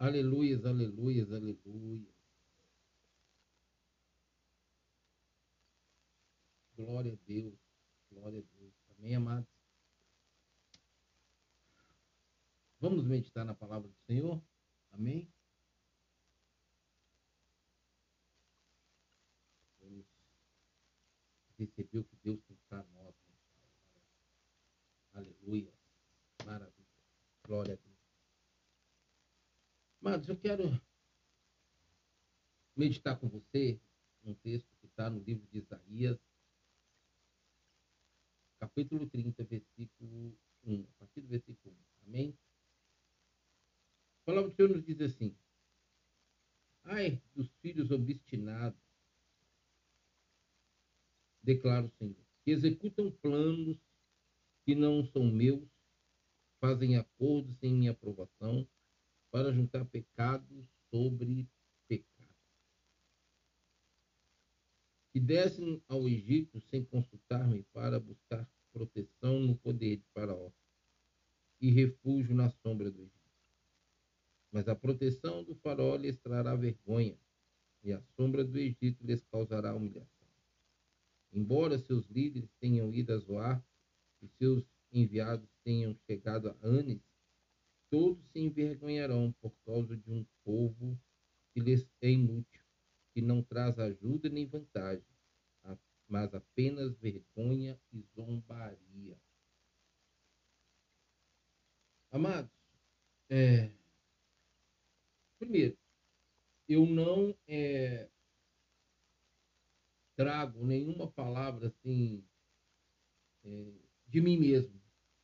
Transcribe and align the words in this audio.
Aleluias, 0.00 0.64
aleluias, 0.64 1.30
aleluias. 1.30 2.14
Glória 6.74 7.12
a 7.12 7.16
Deus, 7.26 7.58
glória 8.10 8.38
a 8.38 8.58
Deus. 8.58 8.74
Amém, 8.96 9.14
amados? 9.14 9.46
Vamos 12.80 13.04
meditar 13.04 13.44
na 13.44 13.54
palavra 13.54 13.88
do 13.88 13.96
Senhor? 14.06 14.42
Amém? 14.90 15.30
Vamos 19.80 20.06
receber 21.58 21.98
o 21.98 22.04
que 22.04 22.16
Deus 22.24 22.40
tem 22.44 22.56
para 22.70 22.82
nós. 22.84 23.14
Né? 23.28 23.34
Aleluia. 25.12 25.74
Maravilha. 26.46 26.88
Glória 27.46 27.74
a 27.74 27.76
Deus. 27.76 27.89
Mas 30.00 30.26
eu 30.26 30.36
quero 30.36 30.80
meditar 32.74 33.18
com 33.20 33.28
você 33.28 33.78
um 34.24 34.34
texto 34.34 34.74
que 34.80 34.86
está 34.86 35.10
no 35.10 35.20
livro 35.20 35.46
de 35.48 35.58
Isaías, 35.58 36.18
capítulo 38.58 39.06
30, 39.10 39.44
versículo 39.44 40.38
1, 40.64 40.84
a 40.84 40.98
partir 40.98 41.20
do 41.20 41.28
versículo 41.28 41.74
1. 41.74 42.08
Amém? 42.08 42.38
A 44.22 44.24
palavra 44.24 44.50
do 44.50 44.56
Senhor 44.56 44.70
nos 44.70 44.84
diz 44.86 45.00
assim: 45.02 45.36
Ai 46.84 47.22
dos 47.34 47.50
filhos 47.60 47.90
obstinados, 47.90 48.80
declara 51.42 51.84
o 51.84 51.90
Senhor, 51.98 52.24
que 52.42 52.52
executam 52.52 53.10
planos 53.10 53.78
que 54.64 54.74
não 54.74 55.04
são 55.04 55.24
meus, 55.24 55.68
fazem 56.58 56.96
acordos 56.96 57.58
sem 57.58 57.74
minha 57.74 57.90
aprovação 57.90 58.66
para 59.30 59.52
juntar 59.52 59.84
pecados 59.84 60.66
sobre 60.90 61.48
pecados. 61.86 62.36
Que 65.12 65.20
descem 65.20 65.82
ao 65.88 66.08
Egito 66.08 66.60
sem 66.60 66.84
consultar-me 66.84 67.62
para 67.72 67.98
buscar 67.98 68.48
proteção 68.72 69.40
no 69.40 69.56
poder 69.56 69.96
de 69.96 70.06
Faraó 70.14 70.50
e 71.60 71.70
refúgio 71.70 72.34
na 72.34 72.48
sombra 72.48 72.90
do 72.90 73.02
Egito. 73.02 73.20
Mas 74.52 74.68
a 74.68 74.74
proteção 74.74 75.44
do 75.44 75.54
Faraó 75.54 75.96
lhes 75.96 76.18
trará 76.18 76.54
vergonha 76.54 77.18
e 77.82 77.92
a 77.92 78.00
sombra 78.16 78.44
do 78.44 78.58
Egito 78.58 79.04
lhes 79.04 79.22
causará 79.24 79.74
humilhação. 79.74 80.28
Embora 81.32 81.78
seus 81.78 82.06
líderes 82.08 82.50
tenham 82.58 82.92
ido 82.92 83.12
a 83.12 83.18
Zoar 83.18 83.64
e 84.20 84.28
seus 84.28 84.64
enviados 84.92 85.48
tenham 85.62 85.94
chegado 86.06 86.48
a 86.48 86.56
Anes, 86.62 87.00
todos 87.90 88.24
se 88.30 88.38
envergonharão 88.38 89.32
por 89.40 89.52
causa 89.66 89.96
de 89.96 90.10
um 90.10 90.24
povo 90.44 90.98
que 91.52 91.60
lhes 91.60 91.86
é 92.00 92.10
inútil, 92.10 92.64
que 93.12 93.20
não 93.20 93.42
traz 93.42 93.78
ajuda 93.78 94.28
nem 94.28 94.46
vantagem, 94.46 95.04
mas 96.08 96.32
apenas 96.34 96.96
vergonha 96.98 97.80
e 97.92 98.00
zombaria. 98.14 99.20
Amados, 102.12 102.50
é, 103.28 103.70
primeiro, 105.38 105.78
eu 106.68 106.84
não 106.84 107.36
é, 107.46 108.08
trago 110.16 110.64
nenhuma 110.64 111.10
palavra 111.10 111.68
assim 111.68 112.24
é, 113.44 113.72
de 114.08 114.20
mim 114.20 114.36
mesmo, 114.36 114.80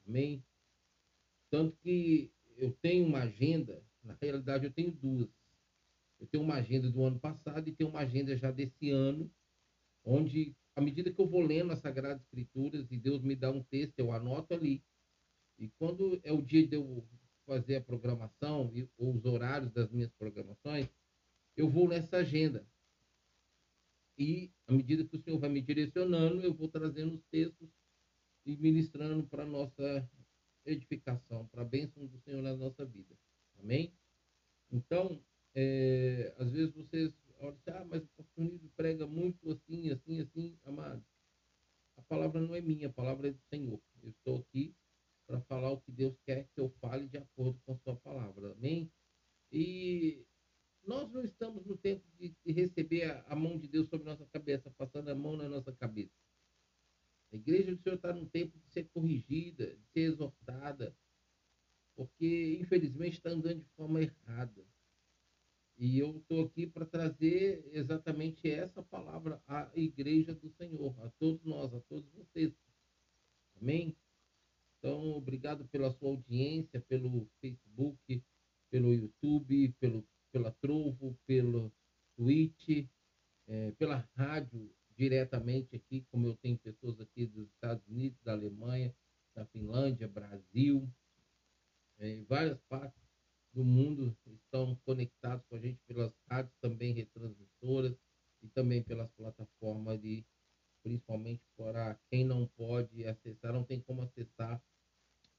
amém? 0.06 0.44
Tanto 1.50 1.76
que 1.78 2.32
eu 2.56 2.72
tenho 2.80 3.06
uma 3.06 3.20
agenda, 3.20 3.82
na 4.02 4.16
realidade 4.20 4.64
eu 4.64 4.72
tenho 4.72 4.90
duas. 4.90 5.28
Eu 6.18 6.26
tenho 6.26 6.42
uma 6.42 6.54
agenda 6.54 6.90
do 6.90 7.04
ano 7.04 7.18
passado 7.18 7.68
e 7.68 7.72
tenho 7.72 7.90
uma 7.90 8.00
agenda 8.00 8.36
já 8.36 8.50
desse 8.50 8.90
ano, 8.90 9.30
onde, 10.04 10.56
à 10.74 10.80
medida 10.80 11.12
que 11.12 11.20
eu 11.20 11.28
vou 11.28 11.42
lendo 11.42 11.72
as 11.72 11.80
Sagradas 11.80 12.22
Escrituras 12.22 12.90
e 12.90 12.96
Deus 12.96 13.22
me 13.22 13.36
dá 13.36 13.50
um 13.50 13.62
texto, 13.62 13.98
eu 13.98 14.12
anoto 14.12 14.54
ali. 14.54 14.82
E 15.58 15.68
quando 15.78 16.20
é 16.22 16.32
o 16.32 16.42
dia 16.42 16.66
de 16.66 16.76
eu 16.76 17.06
fazer 17.44 17.76
a 17.76 17.80
programação 17.80 18.72
ou 18.96 19.14
os 19.14 19.24
horários 19.24 19.70
das 19.72 19.90
minhas 19.90 20.12
programações, 20.12 20.88
eu 21.56 21.68
vou 21.68 21.88
nessa 21.88 22.18
agenda. 22.18 22.66
E, 24.18 24.50
à 24.66 24.72
medida 24.72 25.04
que 25.04 25.16
o 25.16 25.20
Senhor 25.20 25.38
vai 25.38 25.50
me 25.50 25.60
direcionando, 25.60 26.40
eu 26.42 26.52
vou 26.52 26.68
trazendo 26.68 27.14
os 27.14 27.24
textos 27.30 27.68
e 28.44 28.56
ministrando 28.56 29.26
para 29.26 29.44
nossa 29.44 30.08
edificação, 30.70 31.46
para 31.48 31.62
a 31.62 31.64
bênção 31.64 32.06
do 32.06 32.18
Senhor 32.20 32.42
na 32.42 32.56
nossa 32.56 32.84
vida. 32.84 33.16
Amém? 33.58 33.92
Então, 34.70 35.22
é, 35.54 36.34
às 36.38 36.50
vezes 36.52 36.74
vocês 36.74 37.12
olham 37.38 37.58
ah, 37.68 37.84
mas 37.84 38.02
o 38.02 38.08
pastor 38.16 38.60
prega 38.76 39.06
muito 39.06 39.50
assim, 39.50 39.90
assim, 39.90 40.20
assim, 40.20 40.58
amado. 40.64 41.04
A 41.96 42.02
palavra 42.02 42.40
não 42.40 42.54
é 42.54 42.60
minha, 42.60 42.88
a 42.88 42.92
palavra 42.92 43.28
é 43.28 43.32
do 43.32 43.42
Senhor. 43.48 43.80
Eu 44.02 44.10
estou 44.10 44.38
aqui 44.38 44.74
para 45.26 45.40
falar 45.40 45.72
o 45.72 45.80
que 45.80 45.90
Deus 45.90 46.16
quer 46.24 46.46
que 46.54 46.60
eu 46.60 46.68
fale 46.80 47.08
de 47.08 47.18
acordo 47.18 47.58
com 47.64 47.72
a 47.72 47.76
sua 47.76 47.96
palavra. 47.96 48.52
Amém? 48.52 48.90
E 49.50 50.24
nós 50.86 51.10
não 51.10 51.24
estamos 51.24 51.64
no 51.64 51.76
tempo 51.76 52.04
de, 52.18 52.34
receber 52.46 53.24
a 53.26 53.34
mão 53.34 53.58
de 53.58 53.66
Deus 53.66 53.88
sobre 53.88 54.06
nossa 54.06 54.24
cabeça, 54.26 54.70
passando 54.70 55.08
a 55.08 55.14
mão 55.14 55.36
na 55.36 55.48
nossa 55.48 55.72
cabeça. 55.72 56.14
A 57.32 57.36
igreja 57.36 57.74
do 57.74 57.82
Senhor 57.82 57.96
está 57.96 58.12
num 58.12 58.26
tempo 58.26 58.58
de 58.58 58.68
ser 58.70 58.84
corrigida, 58.88 59.76
de 59.76 59.86
ser 59.88 60.00
exortada, 60.12 60.96
porque 61.94 62.58
infelizmente 62.60 63.14
está 63.14 63.30
andando 63.30 63.62
de 63.62 63.70
forma 63.70 64.02
errada. 64.02 64.64
E 65.78 65.98
eu 65.98 66.16
estou 66.18 66.44
aqui 66.44 66.66
para 66.66 66.86
trazer 66.86 67.68
exatamente 67.72 68.48
essa 68.50 68.82
palavra 68.82 69.42
à 69.46 69.70
igreja 69.74 70.34
do 70.34 70.48
Senhor, 70.50 70.98
a 71.04 71.10
todos 71.18 71.44
nós, 71.44 71.74
a 71.74 71.80
todos 71.80 72.10
vocês. 72.12 72.52
Amém? 73.60 73.94
Então, 74.78 75.10
obrigado 75.10 75.66
pela 75.66 75.90
sua 75.90 76.10
audiência, 76.10 76.80
pelo 76.80 77.28
Facebook, 77.40 78.22
pelo 78.70 78.94
YouTube, 78.94 79.74
pelo, 79.80 80.06
pela 80.32 80.50
Trovo, 80.52 81.18
pelo 81.26 81.72
Twitch, 82.16 82.88
é, 83.46 83.72
pela 83.72 84.08
rádio 84.14 84.70
diretamente 84.96 85.76
aqui, 85.76 86.06
como 86.10 86.26
eu 86.26 86.36
tenho 86.36 86.58
pessoas 86.58 87.00
aqui 87.00 87.26
dos 87.26 87.48
Estados 87.50 87.86
Unidos, 87.86 88.18
da 88.22 88.32
Alemanha, 88.32 88.94
da 89.34 89.44
Finlândia, 89.46 90.08
Brasil, 90.08 90.88
é, 91.98 92.10
em 92.10 92.24
várias 92.24 92.58
partes 92.68 93.00
do 93.52 93.64
mundo 93.64 94.16
estão 94.26 94.76
conectados 94.84 95.44
com 95.48 95.56
a 95.56 95.58
gente 95.58 95.80
pelas 95.86 96.12
rádios 96.28 96.54
também 96.60 96.92
retransmissoras 96.92 97.96
e 98.42 98.48
também 98.48 98.82
pelas 98.82 99.10
plataformas 99.12 100.00
de 100.00 100.24
principalmente 100.82 101.42
para 101.56 101.98
quem 102.10 102.24
não 102.24 102.46
pode 102.46 103.04
acessar, 103.04 103.52
não 103.52 103.64
tem 103.64 103.80
como 103.80 104.02
acessar 104.02 104.62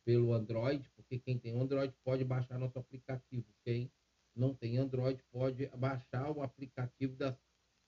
pelo 0.03 0.33
Android, 0.33 0.89
porque 0.95 1.19
quem 1.19 1.37
tem 1.37 1.57
Android 1.59 1.93
pode 2.03 2.23
baixar 2.23 2.57
nosso 2.57 2.77
aplicativo. 2.77 3.45
Quem 3.63 3.91
não 4.35 4.53
tem 4.53 4.77
Android 4.77 5.23
pode 5.31 5.67
baixar 5.67 6.31
o 6.31 6.41
aplicativo 6.41 7.15
das 7.15 7.37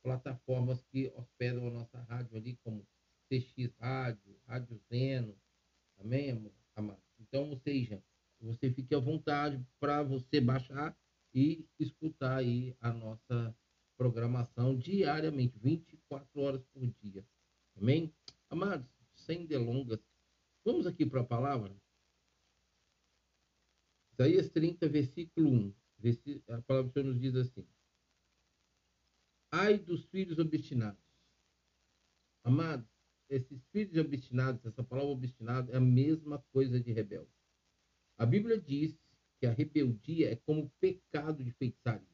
plataformas 0.01 0.81
que 0.91 1.11
hospedam 1.15 1.67
a 1.67 1.71
nossa 1.71 1.99
rádio 2.01 2.37
ali, 2.37 2.57
como 2.63 2.87
CX 3.27 3.73
Rádio, 3.79 4.35
Rádio 4.45 4.79
Zeno, 4.89 5.35
amém, 5.99 6.51
amado? 6.75 7.01
Então, 7.19 7.49
ou 7.49 7.57
seja, 7.57 8.03
você 8.39 8.71
fique 8.71 8.95
à 8.95 8.99
vontade 8.99 9.63
para 9.79 10.01
você 10.01 10.39
baixar 10.39 10.97
e 11.33 11.67
escutar 11.77 12.37
aí 12.37 12.75
a 12.79 12.91
nossa 12.91 13.55
programação 13.97 14.77
diariamente, 14.77 15.59
24 15.59 16.39
horas 16.41 16.63
por 16.73 16.87
dia. 17.01 17.25
Amém? 17.75 18.13
Amados, 18.49 18.89
sem 19.13 19.45
delongas, 19.45 19.99
vamos 20.63 20.87
aqui 20.87 21.05
para 21.05 21.21
a 21.21 21.25
palavra. 21.25 21.75
Isaías 24.13 24.49
30, 24.49 24.87
versículo 24.87 25.49
1. 25.49 25.73
A 26.47 26.61
palavra 26.61 26.89
do 26.89 26.93
Senhor 26.93 27.05
nos 27.05 27.19
diz 27.19 27.35
assim: 27.35 27.67
Ai 29.51 29.79
dos 29.79 30.05
filhos 30.05 30.37
obstinados. 30.37 31.01
Amados, 32.43 32.87
esses 33.29 33.63
filhos 33.71 33.97
obstinados, 33.97 34.63
essa 34.65 34.83
palavra 34.83 35.11
obstinado 35.11 35.71
é 35.71 35.77
a 35.77 35.81
mesma 35.81 36.39
coisa 36.51 36.79
de 36.79 36.91
rebelde. 36.91 37.31
A 38.17 38.25
Bíblia 38.25 38.59
diz 38.59 38.95
que 39.39 39.47
a 39.47 39.51
rebeldia 39.51 40.31
é 40.31 40.35
como 40.35 40.69
pecado 40.79 41.43
de 41.43 41.51
feitiçaria. 41.51 42.07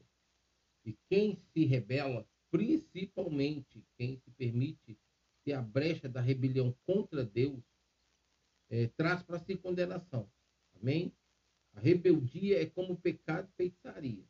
E 0.86 0.94
quem 1.10 1.36
se 1.52 1.66
rebela, 1.66 2.28
principalmente 2.52 3.84
quem 3.98 4.18
se 4.18 4.32
permite 4.32 4.98
ter 5.44 5.54
a 5.54 5.62
brecha 5.62 6.08
da 6.08 6.22
rebelião 6.22 6.76
contra 6.86 7.26
Deus, 7.26 7.64
é, 8.70 8.88
traz 8.88 9.24
para 9.24 9.40
si 9.40 9.56
condenação. 9.58 10.30
Amém? 10.80 11.14
A 11.74 11.80
rebeldia 11.80 12.62
é 12.62 12.66
como 12.66 12.98
pecado 12.98 13.48
de 13.48 13.54
feitiçaria. 13.56 14.24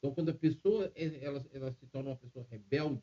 Então, 0.00 0.14
quando 0.14 0.30
a 0.30 0.34
pessoa 0.34 0.90
é, 0.94 1.22
ela, 1.22 1.46
ela 1.52 1.72
se 1.74 1.86
torna 1.86 2.10
uma 2.10 2.16
pessoa 2.16 2.46
rebelde, 2.50 3.02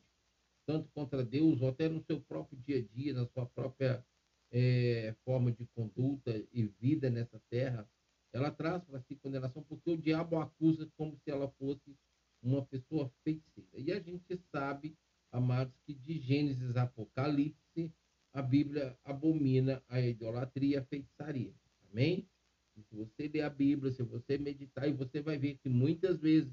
tanto 0.66 0.90
contra 0.90 1.24
Deus 1.24 1.62
ou 1.62 1.68
até 1.68 1.88
no 1.88 2.02
seu 2.02 2.20
próprio 2.20 2.58
dia 2.58 2.78
a 2.78 2.82
dia, 2.82 3.14
na 3.14 3.24
sua 3.28 3.46
própria 3.46 4.04
é, 4.50 5.14
forma 5.24 5.52
de 5.52 5.64
conduta 5.66 6.44
e 6.52 6.66
vida 6.66 7.08
nessa 7.08 7.40
terra, 7.48 7.88
ela 8.32 8.50
traz 8.50 8.84
para 8.84 9.00
si 9.02 9.14
condenação 9.14 9.62
porque 9.62 9.90
o 9.90 9.96
diabo 9.96 10.36
a 10.36 10.42
acusa 10.42 10.90
como 10.96 11.16
se 11.16 11.30
ela 11.30 11.48
fosse 11.52 11.96
uma 12.42 12.64
pessoa 12.66 13.10
feiticeira. 13.22 13.70
E 13.74 13.92
a 13.92 14.00
gente 14.00 14.36
sabe, 14.50 14.96
amados, 15.30 15.74
que 15.86 15.94
de 15.94 16.18
Gênesis 16.18 16.76
a 16.76 16.82
Apocalipse, 16.82 17.92
a 18.32 18.42
Bíblia 18.42 18.98
abomina 19.04 19.82
a 19.88 20.00
idolatria 20.00 20.76
e 20.76 20.78
a 20.78 20.84
feitiçaria. 20.84 21.54
Amém? 21.90 22.28
E 22.76 22.82
se 22.82 22.94
você 22.94 23.28
ler 23.28 23.42
a 23.42 23.50
Bíblia, 23.50 23.92
se 23.92 24.02
você 24.02 24.36
meditar, 24.36 24.88
e 24.88 24.92
você 24.92 25.20
vai 25.20 25.38
ver 25.38 25.56
que 25.58 25.68
muitas 25.68 26.20
vezes 26.20 26.52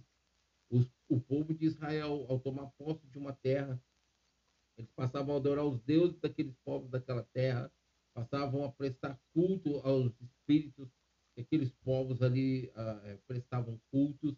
o 0.69 1.19
povo 1.19 1.53
de 1.53 1.65
Israel, 1.65 2.25
ao 2.27 2.39
tomar 2.39 2.67
posse 2.77 3.05
de 3.07 3.17
uma 3.17 3.33
terra, 3.33 3.81
eles 4.77 4.91
passavam 4.91 5.35
a 5.35 5.37
adorar 5.37 5.65
os 5.65 5.79
deuses 5.81 6.19
daqueles 6.19 6.55
povos 6.63 6.89
daquela 6.89 7.23
terra, 7.33 7.71
passavam 8.13 8.63
a 8.63 8.71
prestar 8.71 9.19
culto 9.33 9.77
aos 9.79 10.11
espíritos 10.21 10.89
que 11.33 11.41
aqueles 11.41 11.71
povos 11.83 12.21
ali 12.21 12.67
uh, 12.69 13.17
prestavam 13.27 13.79
cultos. 13.91 14.35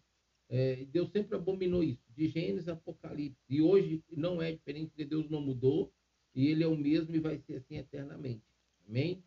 É, 0.48 0.84
Deus 0.86 1.10
sempre 1.10 1.36
abominou 1.36 1.82
isso, 1.82 2.02
de 2.14 2.28
Gênesis 2.28 2.68
a 2.68 2.72
Apocalipse. 2.72 3.38
E 3.48 3.60
hoje 3.60 4.02
não 4.10 4.40
é 4.40 4.52
diferente, 4.52 4.88
porque 4.88 5.04
Deus 5.04 5.28
não 5.28 5.40
mudou, 5.40 5.92
e 6.34 6.48
Ele 6.48 6.64
é 6.64 6.66
o 6.66 6.76
mesmo 6.76 7.14
e 7.14 7.20
vai 7.20 7.38
ser 7.38 7.56
assim 7.56 7.76
eternamente. 7.76 8.42
Amém? 8.88 9.22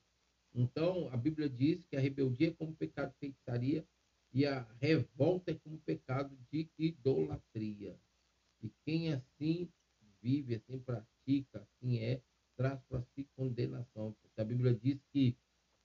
Então, 0.53 1.09
a 1.11 1.17
Bíblia 1.17 1.49
diz 1.49 1.85
que 1.85 1.95
a 1.95 1.99
rebeldia 1.99 2.49
é 2.49 2.51
como 2.51 2.75
pecado 2.75 3.11
de 3.11 3.19
feitiçaria 3.19 3.85
e 4.33 4.45
a 4.45 4.61
revolta 4.79 5.51
é 5.51 5.55
como 5.55 5.77
pecado 5.79 6.37
de 6.51 6.69
idolatria. 6.77 7.99
E 8.61 8.69
quem 8.85 9.11
assim 9.11 9.69
vive, 10.21 10.55
assim 10.55 10.79
pratica, 10.79 11.61
assim 11.61 11.99
é, 11.99 12.21
traz 12.55 12.79
para 12.83 13.01
si 13.01 13.27
condenação. 13.35 14.15
Porque 14.21 14.39
a 14.39 14.45
Bíblia 14.45 14.73
diz 14.73 14.99
que 15.11 15.35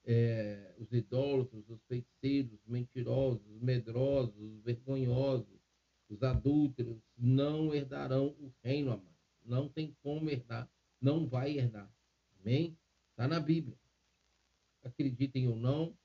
é, 0.05 0.75
os 0.79 0.93
idólatros, 0.93 1.69
os 1.69 1.83
feiticeiros, 1.89 2.53
os 2.53 2.67
mentirosos, 2.67 3.45
os 3.49 3.61
medrosos, 3.61 4.37
os 4.37 4.63
vergonhosos, 4.63 5.61
os 6.09 6.23
adúlteros, 6.23 6.99
não 7.17 7.75
herdarão 7.75 8.29
o 8.39 8.53
reino, 8.63 8.93
amado. 8.93 9.17
Não 9.45 9.69
tem 9.69 9.97
como 10.03 10.31
herdar, 10.31 10.71
não 11.01 11.27
vai 11.27 11.59
herdar. 11.59 11.93
Amém? 12.41 12.79
Está 13.11 13.27
na 13.27 13.41
Bíblia. 13.41 13.77
Acreditem 14.85 15.49
ou 15.49 15.57
não, 15.57 15.97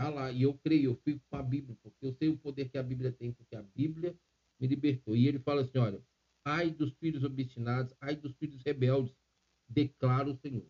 está 0.00 0.08
lá. 0.08 0.32
E 0.32 0.42
eu 0.42 0.54
creio, 0.54 0.90
eu 0.90 0.96
fico 0.96 1.20
com 1.28 1.36
a 1.36 1.42
Bíblia, 1.42 1.76
porque 1.82 2.04
eu 2.04 2.12
sei 2.14 2.28
o 2.28 2.38
poder 2.38 2.70
que 2.70 2.78
a 2.78 2.82
Bíblia 2.82 3.12
tem, 3.12 3.32
porque 3.32 3.54
a 3.54 3.62
Bíblia 3.62 4.18
me 4.58 4.66
libertou. 4.66 5.14
E 5.14 5.28
ele 5.28 5.38
fala 5.38 5.62
assim: 5.62 5.78
olha, 5.78 6.02
ai 6.44 6.70
dos 6.70 6.92
filhos 6.94 7.22
obstinados, 7.22 7.94
ai 8.00 8.16
dos 8.16 8.34
filhos 8.36 8.62
rebeldes, 8.62 9.14
declara 9.68 10.30
o 10.30 10.36
Senhor. 10.36 10.66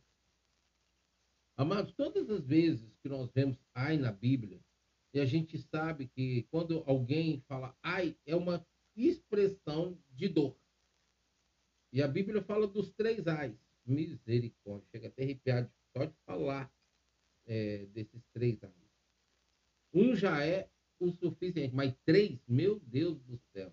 Amados, 1.56 1.92
todas 1.92 2.28
as 2.30 2.44
vezes 2.44 2.96
que 3.02 3.08
nós 3.08 3.30
vemos 3.32 3.58
ai 3.74 3.96
na 3.96 4.10
Bíblia, 4.10 4.60
e 5.14 5.20
a 5.20 5.24
gente 5.24 5.58
sabe 5.58 6.08
que 6.08 6.44
quando 6.50 6.82
alguém 6.86 7.42
fala 7.46 7.76
ai, 7.82 8.16
é 8.26 8.34
uma 8.34 8.66
expressão 8.96 9.98
de 10.10 10.28
dor. 10.28 10.56
E 11.92 12.02
a 12.02 12.08
Bíblia 12.08 12.42
fala 12.42 12.66
dos 12.66 12.90
três 12.92 13.26
ais. 13.26 13.58
Misericórdia, 13.84 14.86
chega 14.92 15.08
até 15.08 15.24
arrepiado 15.24 15.70
só 15.92 16.04
de 16.04 16.14
falar 16.24 16.72
é, 17.46 17.86
desses 17.86 18.22
três 18.32 18.62
ais. 18.62 18.79
Um 19.92 20.14
já 20.14 20.44
é 20.44 20.68
o 20.98 21.10
suficiente, 21.10 21.74
mas 21.74 21.94
três, 22.04 22.38
meu 22.46 22.78
Deus 22.80 23.18
do 23.22 23.38
céu. 23.52 23.72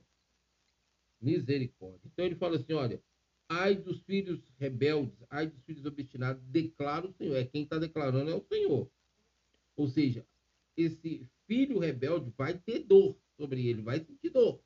Misericórdia. 1.22 2.02
Então 2.06 2.26
ele 2.26 2.36
fala 2.36 2.58
assim: 2.58 2.74
olha, 2.74 3.02
Ai 3.50 3.76
dos 3.76 4.02
filhos 4.02 4.42
rebeldes, 4.60 5.18
ai 5.30 5.48
dos 5.48 5.64
filhos 5.64 5.86
obstinados, 5.86 6.44
declara 6.48 7.08
o 7.08 7.14
Senhor. 7.14 7.36
É 7.36 7.46
quem 7.46 7.64
está 7.64 7.78
declarando 7.80 8.30
é 8.30 8.36
o 8.36 8.44
Senhor. 8.44 8.92
Ou 9.78 9.88
seja, 9.88 10.28
esse 10.76 11.26
filho 11.46 11.80
rebelde 11.80 12.30
vai 12.38 12.58
ter 12.58 12.80
dor 12.80 13.18
sobre 13.38 13.66
ele, 13.66 13.82
vai 13.82 14.04
sentir 14.04 14.30
dor 14.32 14.62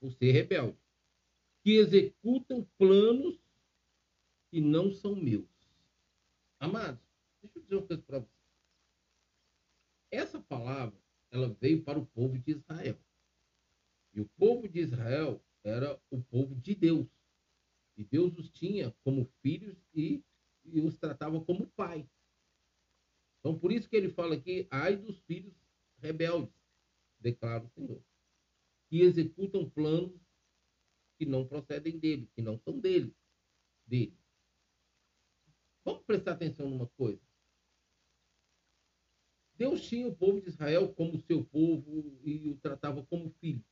por 0.00 0.12
ser 0.12 0.32
rebelde. 0.32 0.76
Que 1.62 1.76
executam 1.76 2.66
planos 2.76 3.38
que 4.50 4.60
não 4.60 4.92
são 4.92 5.14
meus. 5.14 5.46
Amados, 6.58 7.00
deixa 7.40 7.58
eu 7.58 7.62
dizer 7.62 7.76
uma 7.76 7.86
coisa 7.86 8.02
para 8.02 8.18
vocês. 8.18 8.37
Essa 10.10 10.40
palavra, 10.40 10.98
ela 11.30 11.48
veio 11.60 11.82
para 11.82 11.98
o 11.98 12.06
povo 12.06 12.38
de 12.38 12.52
Israel. 12.52 12.98
E 14.14 14.20
o 14.20 14.28
povo 14.36 14.68
de 14.68 14.80
Israel 14.80 15.42
era 15.62 16.00
o 16.10 16.22
povo 16.22 16.54
de 16.54 16.74
Deus. 16.74 17.06
E 17.96 18.04
Deus 18.04 18.36
os 18.38 18.48
tinha 18.50 18.94
como 19.04 19.26
filhos 19.42 19.76
e, 19.94 20.24
e 20.64 20.80
os 20.80 20.96
tratava 20.96 21.44
como 21.44 21.68
pai. 21.70 22.08
Então, 23.40 23.58
por 23.58 23.72
isso 23.72 23.88
que 23.88 23.96
ele 23.96 24.08
fala 24.08 24.34
aqui, 24.34 24.66
ai 24.70 24.96
dos 24.96 25.18
filhos 25.20 25.54
rebeldes, 25.98 26.54
declara 27.18 27.64
o 27.64 27.68
Senhor, 27.68 28.02
que 28.88 29.00
executam 29.00 29.68
planos 29.68 30.20
que 31.18 31.26
não 31.26 31.46
procedem 31.46 31.98
dele, 31.98 32.30
que 32.34 32.40
não 32.40 32.58
são 32.58 32.78
dele, 32.78 33.14
dele. 33.86 34.16
Vamos 35.84 36.04
prestar 36.04 36.32
atenção 36.32 36.68
numa 36.68 36.86
coisa. 36.86 37.27
Deus 39.58 39.82
tinha 39.82 40.06
o 40.06 40.14
povo 40.14 40.40
de 40.40 40.48
Israel 40.48 40.94
como 40.94 41.18
seu 41.18 41.44
povo 41.44 42.16
e 42.24 42.48
o 42.48 42.56
tratava 42.56 43.04
como 43.04 43.28
filho. 43.40 43.64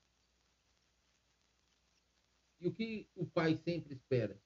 E 2.60 2.66
o 2.66 2.74
que 2.74 3.08
o 3.14 3.24
pai 3.24 3.56
sempre 3.56 3.94
espera? 3.94 4.36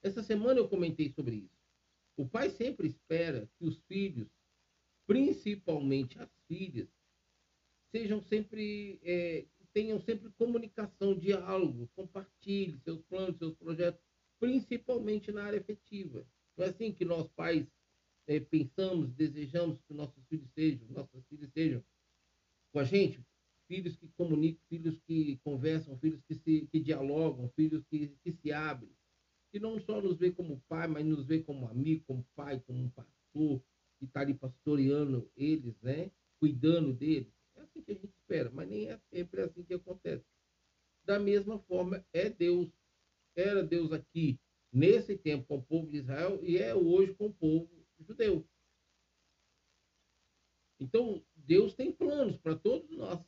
Essa 0.00 0.22
semana 0.22 0.60
eu 0.60 0.68
comentei 0.68 1.10
sobre 1.10 1.36
isso. 1.36 1.66
O 2.16 2.28
pai 2.28 2.50
sempre 2.50 2.86
espera 2.86 3.50
que 3.58 3.64
os 3.64 3.78
filhos, 3.88 4.28
principalmente 5.06 6.18
as 6.20 6.30
filhas, 6.46 6.88
sejam 7.90 8.22
sempre 8.22 9.00
é, 9.02 9.44
tenham 9.72 9.98
sempre 10.00 10.30
comunicação, 10.38 11.18
diálogo, 11.18 11.90
compartilhe 11.96 12.78
seus 12.78 13.02
planos, 13.02 13.36
seus 13.36 13.54
projetos, 13.56 14.00
principalmente 14.38 15.32
na 15.32 15.44
área 15.44 15.58
efetiva. 15.58 16.26
Não 16.56 16.64
é 16.64 16.68
assim 16.68 16.92
que 16.92 17.04
nós 17.04 17.28
pais 17.32 17.66
é, 18.26 18.40
pensamos, 18.40 19.10
desejamos 19.12 19.80
que 19.82 19.94
nossos 19.94 20.24
filhos 20.26 20.50
sejam, 20.52 20.86
nossas 20.88 21.24
filhas 21.26 21.50
sejam 21.52 21.84
com 22.72 22.80
a 22.80 22.84
gente? 22.84 23.24
filhos 23.66 23.96
que 23.96 24.08
comunicam, 24.16 24.60
filhos 24.68 24.98
que 25.06 25.36
conversam, 25.38 25.98
filhos 25.98 26.22
que, 26.22 26.34
se, 26.34 26.68
que 26.70 26.80
dialogam, 26.80 27.48
filhos 27.50 27.84
que, 27.90 28.08
que 28.22 28.32
se 28.32 28.52
abrem. 28.52 28.90
Que 29.52 29.60
não 29.60 29.78
só 29.80 30.00
nos 30.00 30.18
vê 30.18 30.30
como 30.30 30.62
pai, 30.68 30.86
mas 30.86 31.04
nos 31.04 31.26
vê 31.26 31.40
como 31.40 31.68
amigo, 31.68 32.04
como 32.06 32.26
pai, 32.34 32.60
como 32.66 32.84
um 32.84 32.90
pastor, 32.90 33.62
que 33.98 34.04
está 34.04 34.20
ali 34.20 34.34
pastoreando 34.34 35.30
eles, 35.36 35.74
né? 35.82 36.10
Cuidando 36.38 36.92
deles. 36.92 37.32
É 37.54 37.60
assim 37.60 37.82
que 37.82 37.92
a 37.92 37.94
gente 37.94 38.14
espera, 38.14 38.50
mas 38.50 38.68
nem 38.68 38.88
é 38.88 38.98
sempre 39.10 39.42
assim 39.42 39.62
que 39.64 39.74
acontece. 39.74 40.24
Da 41.04 41.18
mesma 41.18 41.58
forma, 41.60 42.04
é 42.12 42.28
Deus. 42.28 42.68
Era 43.34 43.62
Deus 43.62 43.92
aqui, 43.92 44.38
nesse 44.72 45.16
tempo, 45.16 45.46
com 45.46 45.56
o 45.56 45.62
povo 45.62 45.90
de 45.90 45.98
Israel, 45.98 46.40
e 46.42 46.56
é 46.56 46.74
hoje 46.74 47.14
com 47.14 47.26
o 47.26 47.34
povo 47.34 47.68
judeu. 48.04 48.46
Então, 50.78 51.24
Deus 51.34 51.74
tem 51.74 51.92
planos 51.92 52.36
para 52.36 52.54
todos 52.54 52.90
nós. 52.90 53.24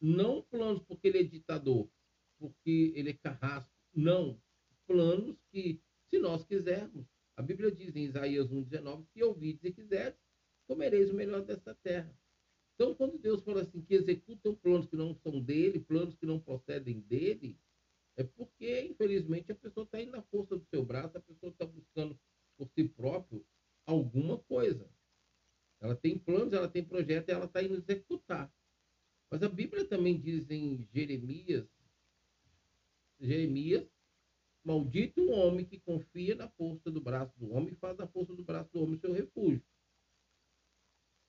Não 0.00 0.42
planos 0.42 0.82
porque 0.82 1.08
ele 1.08 1.18
é 1.18 1.22
ditador, 1.22 1.88
porque 2.38 2.92
ele 2.94 3.10
é 3.10 3.14
carrasco. 3.14 3.72
Não. 3.94 4.40
Planos 4.86 5.36
que, 5.50 5.80
se 6.08 6.18
nós 6.18 6.44
quisermos, 6.44 7.06
a 7.36 7.42
Bíblia 7.42 7.70
diz 7.70 7.94
em 7.96 8.04
Isaías 8.04 8.50
1,19: 8.50 9.04
se 9.12 9.22
ouvides 9.22 9.64
e 9.64 9.72
quiseres, 9.72 10.18
comereis 10.66 11.10
o 11.10 11.14
melhor 11.14 11.42
dessa 11.42 11.74
terra. 11.74 12.16
Então, 12.74 12.94
quando 12.94 13.18
Deus 13.18 13.42
fala 13.42 13.62
assim, 13.62 13.80
que 13.80 13.94
executam 13.94 14.54
planos 14.54 14.86
que 14.86 14.96
não 14.96 15.14
são 15.14 15.40
dele, 15.40 15.80
planos 15.80 16.14
que 16.14 16.26
não 16.26 16.38
procedem 16.38 17.00
dele, 17.00 17.58
é 18.16 18.22
porque, 18.22 18.82
infelizmente, 18.82 19.52
a 19.52 19.54
pessoa 19.54 19.84
está 19.84 20.00
indo 20.00 20.12
na 20.12 20.22
força 20.22 20.56
do 20.56 20.64
seu 20.66 20.84
braço, 20.84 21.16
a 21.16 21.20
pessoa 21.20 21.50
está 21.50 21.64
buscando 21.64 22.18
por 22.56 22.68
si 22.68 22.84
próprio 22.84 23.44
alguma 23.86 24.38
coisa. 24.38 24.90
Ela 25.80 25.94
tem 25.94 26.18
planos, 26.18 26.52
e 27.18 27.32
ela 27.32 27.46
está 27.46 27.62
indo 27.62 27.74
executar. 27.74 28.52
Mas 29.30 29.42
a 29.42 29.48
Bíblia 29.48 29.84
também 29.84 30.18
diz 30.18 30.50
em 30.50 30.86
Jeremias, 30.92 31.66
Jeremias, 33.20 33.88
maldito 34.62 35.22
o 35.22 35.30
homem 35.30 35.64
que 35.64 35.78
confia 35.78 36.34
na 36.34 36.48
força 36.48 36.90
do 36.90 37.00
braço 37.00 37.38
do 37.38 37.52
homem 37.52 37.72
e 37.72 37.76
faz 37.76 37.96
da 37.96 38.06
força 38.06 38.34
do 38.34 38.44
braço 38.44 38.70
do 38.72 38.82
homem 38.82 38.98
seu 38.98 39.12
refúgio. 39.12 39.62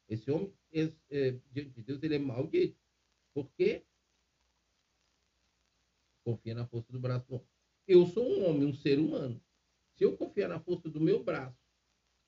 Esse 0.09 0.31
homem, 0.31 0.53
esse, 0.71 0.97
é, 1.09 1.31
diante 1.51 1.71
de 1.71 1.83
Deus, 1.83 2.01
ele 2.01 2.15
é 2.15 2.19
maldito. 2.19 2.79
Por 3.33 3.49
quê? 3.51 3.85
Confia 6.23 6.55
na 6.55 6.65
força 6.67 6.91
do 6.91 6.99
braço 6.99 7.27
do 7.27 7.35
homem. 7.35 7.47
Eu 7.87 8.05
sou 8.05 8.27
um 8.27 8.49
homem, 8.49 8.67
um 8.67 8.73
ser 8.73 8.99
humano. 8.99 9.41
Se 9.95 10.03
eu 10.03 10.15
confiar 10.17 10.49
na 10.49 10.59
força 10.59 10.89
do 10.89 10.99
meu 10.99 11.23
braço, 11.23 11.57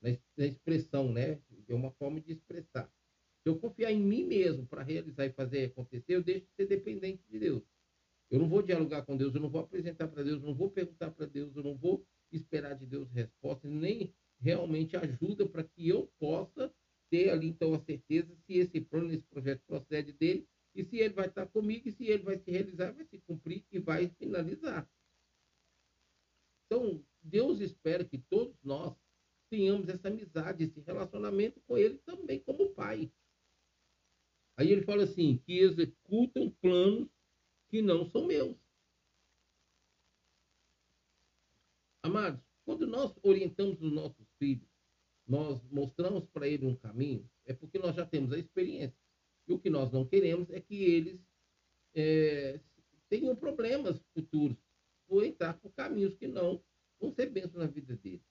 na 0.01 0.45
expressão, 0.45 1.11
né? 1.11 1.41
É 1.67 1.73
uma 1.73 1.91
forma 1.91 2.19
de 2.19 2.31
expressar. 2.31 2.91
Eu 3.49 3.59
confiar 3.59 3.91
em 3.91 3.99
mim 3.99 4.23
mesmo 4.23 4.65
para 4.65 4.83
realizar 4.83 5.25
e 5.25 5.31
fazer 5.31 5.65
acontecer, 5.65 6.15
eu 6.15 6.23
deixo 6.23 6.45
de 6.45 6.53
ser 6.55 6.67
dependente 6.67 7.23
de 7.27 7.39
Deus. 7.39 7.63
Eu 8.29 8.39
não 8.39 8.47
vou 8.47 8.61
dialogar 8.61 9.01
com 9.03 9.17
Deus, 9.17 9.33
eu 9.33 9.41
não 9.41 9.49
vou 9.49 9.61
apresentar 9.61 10.07
para 10.07 10.23
Deus, 10.23 10.41
eu 10.41 10.47
não 10.47 10.55
vou 10.55 10.69
perguntar 10.69 11.09
para 11.11 11.25
Deus, 11.25 11.55
eu 11.55 11.63
não 11.63 11.75
vou 11.75 12.05
esperar 12.31 12.75
de 12.75 12.85
Deus 12.85 13.09
resposta, 13.11 13.67
nem 13.67 14.13
realmente 14.39 14.95
ajuda 14.95 15.47
para 15.47 15.63
que 15.63 15.89
eu 15.89 16.11
possa 16.19 16.71
ter 17.09 17.31
ali 17.31 17.47
então 17.47 17.73
a 17.73 17.79
certeza 17.79 18.35
se 18.45 18.53
esse 18.53 18.79
plano, 18.79 19.11
esse 19.11 19.25
projeto 19.25 19.61
procede 19.65 20.13
dele 20.13 20.47
e 20.75 20.83
se 20.83 20.97
ele 20.97 21.13
vai 21.15 21.27
estar 21.27 21.47
comigo 21.47 21.89
e 21.89 21.91
se 21.91 22.05
ele 22.05 22.23
vai 22.23 22.37
se 22.37 22.51
realizar, 22.51 22.91
vai 22.91 23.05
se 23.05 23.17
cumprir 23.19 23.65
e 23.71 23.79
vai 23.79 24.09
finalizar. 24.09 24.87
Então, 26.67 27.03
Deus 27.23 27.59
espera 27.59 28.05
que 28.05 28.19
todos 28.19 28.55
nós 28.63 28.95
tenhamos 29.49 29.89
essa 29.89 30.07
amizade, 30.07 30.63
esse 30.63 30.79
relacionamento 30.81 31.59
com 31.61 31.75
ele 31.75 31.97
também 32.05 32.39
como 32.39 32.69
pai. 32.69 33.11
Aí 34.59 34.73
ele 34.73 34.81
fala 34.81 35.03
assim, 35.03 35.37
que 35.45 35.57
executam 35.57 36.51
planos 36.61 37.07
que 37.69 37.81
não 37.81 38.05
são 38.09 38.27
meus. 38.27 38.57
Amados, 42.03 42.43
quando 42.65 42.85
nós 42.85 43.17
orientamos 43.23 43.81
os 43.81 43.89
nossos 43.89 44.27
filhos, 44.37 44.67
nós 45.25 45.63
mostramos 45.71 46.27
para 46.27 46.45
eles 46.45 46.67
um 46.67 46.75
caminho, 46.75 47.25
é 47.45 47.53
porque 47.53 47.79
nós 47.79 47.95
já 47.95 48.05
temos 48.05 48.33
a 48.33 48.37
experiência. 48.37 48.99
E 49.47 49.53
o 49.53 49.59
que 49.59 49.69
nós 49.69 49.93
não 49.93 50.05
queremos 50.05 50.49
é 50.49 50.59
que 50.59 50.83
eles 50.83 51.25
é, 51.95 52.59
tenham 53.07 53.33
problemas 53.37 53.97
futuros 54.13 54.57
por 55.07 55.23
entrar 55.23 55.53
por 55.53 55.71
caminhos 55.71 56.17
que 56.17 56.27
não 56.27 56.61
vão 56.99 57.13
ser 57.13 57.29
bênçãos 57.29 57.63
na 57.63 57.67
vida 57.67 57.95
deles. 57.95 58.27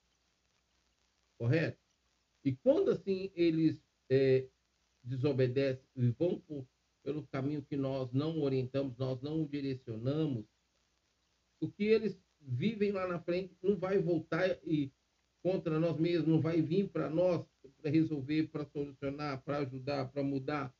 Correto? 1.39 1.81
E 2.45 2.55
quando 2.55 2.91
assim 2.91 3.31
eles 3.33 3.83
é, 4.11 4.47
desobedecem 5.39 5.85
e 5.95 6.09
vão 6.11 6.39
por, 6.41 6.67
pelo 7.03 7.25
caminho 7.27 7.63
que 7.63 7.77
nós 7.77 8.11
não 8.11 8.41
orientamos, 8.41 8.97
nós 8.97 9.21
não 9.21 9.45
direcionamos, 9.45 10.45
o 11.61 11.69
que 11.69 11.83
eles 11.85 12.19
vivem 12.41 12.91
lá 12.91 13.07
na 13.07 13.19
frente 13.19 13.55
não 13.61 13.77
vai 13.77 13.97
voltar 13.99 14.59
e 14.65 14.91
contra 15.41 15.79
nós 15.79 15.97
mesmos, 15.97 16.27
não 16.27 16.41
vai 16.41 16.61
vir 16.61 16.89
para 16.89 17.09
nós 17.09 17.45
para 17.81 17.89
resolver, 17.89 18.47
para 18.47 18.65
solucionar, 18.65 19.41
para 19.43 19.59
ajudar, 19.59 20.09
para 20.11 20.21
mudar, 20.21 20.75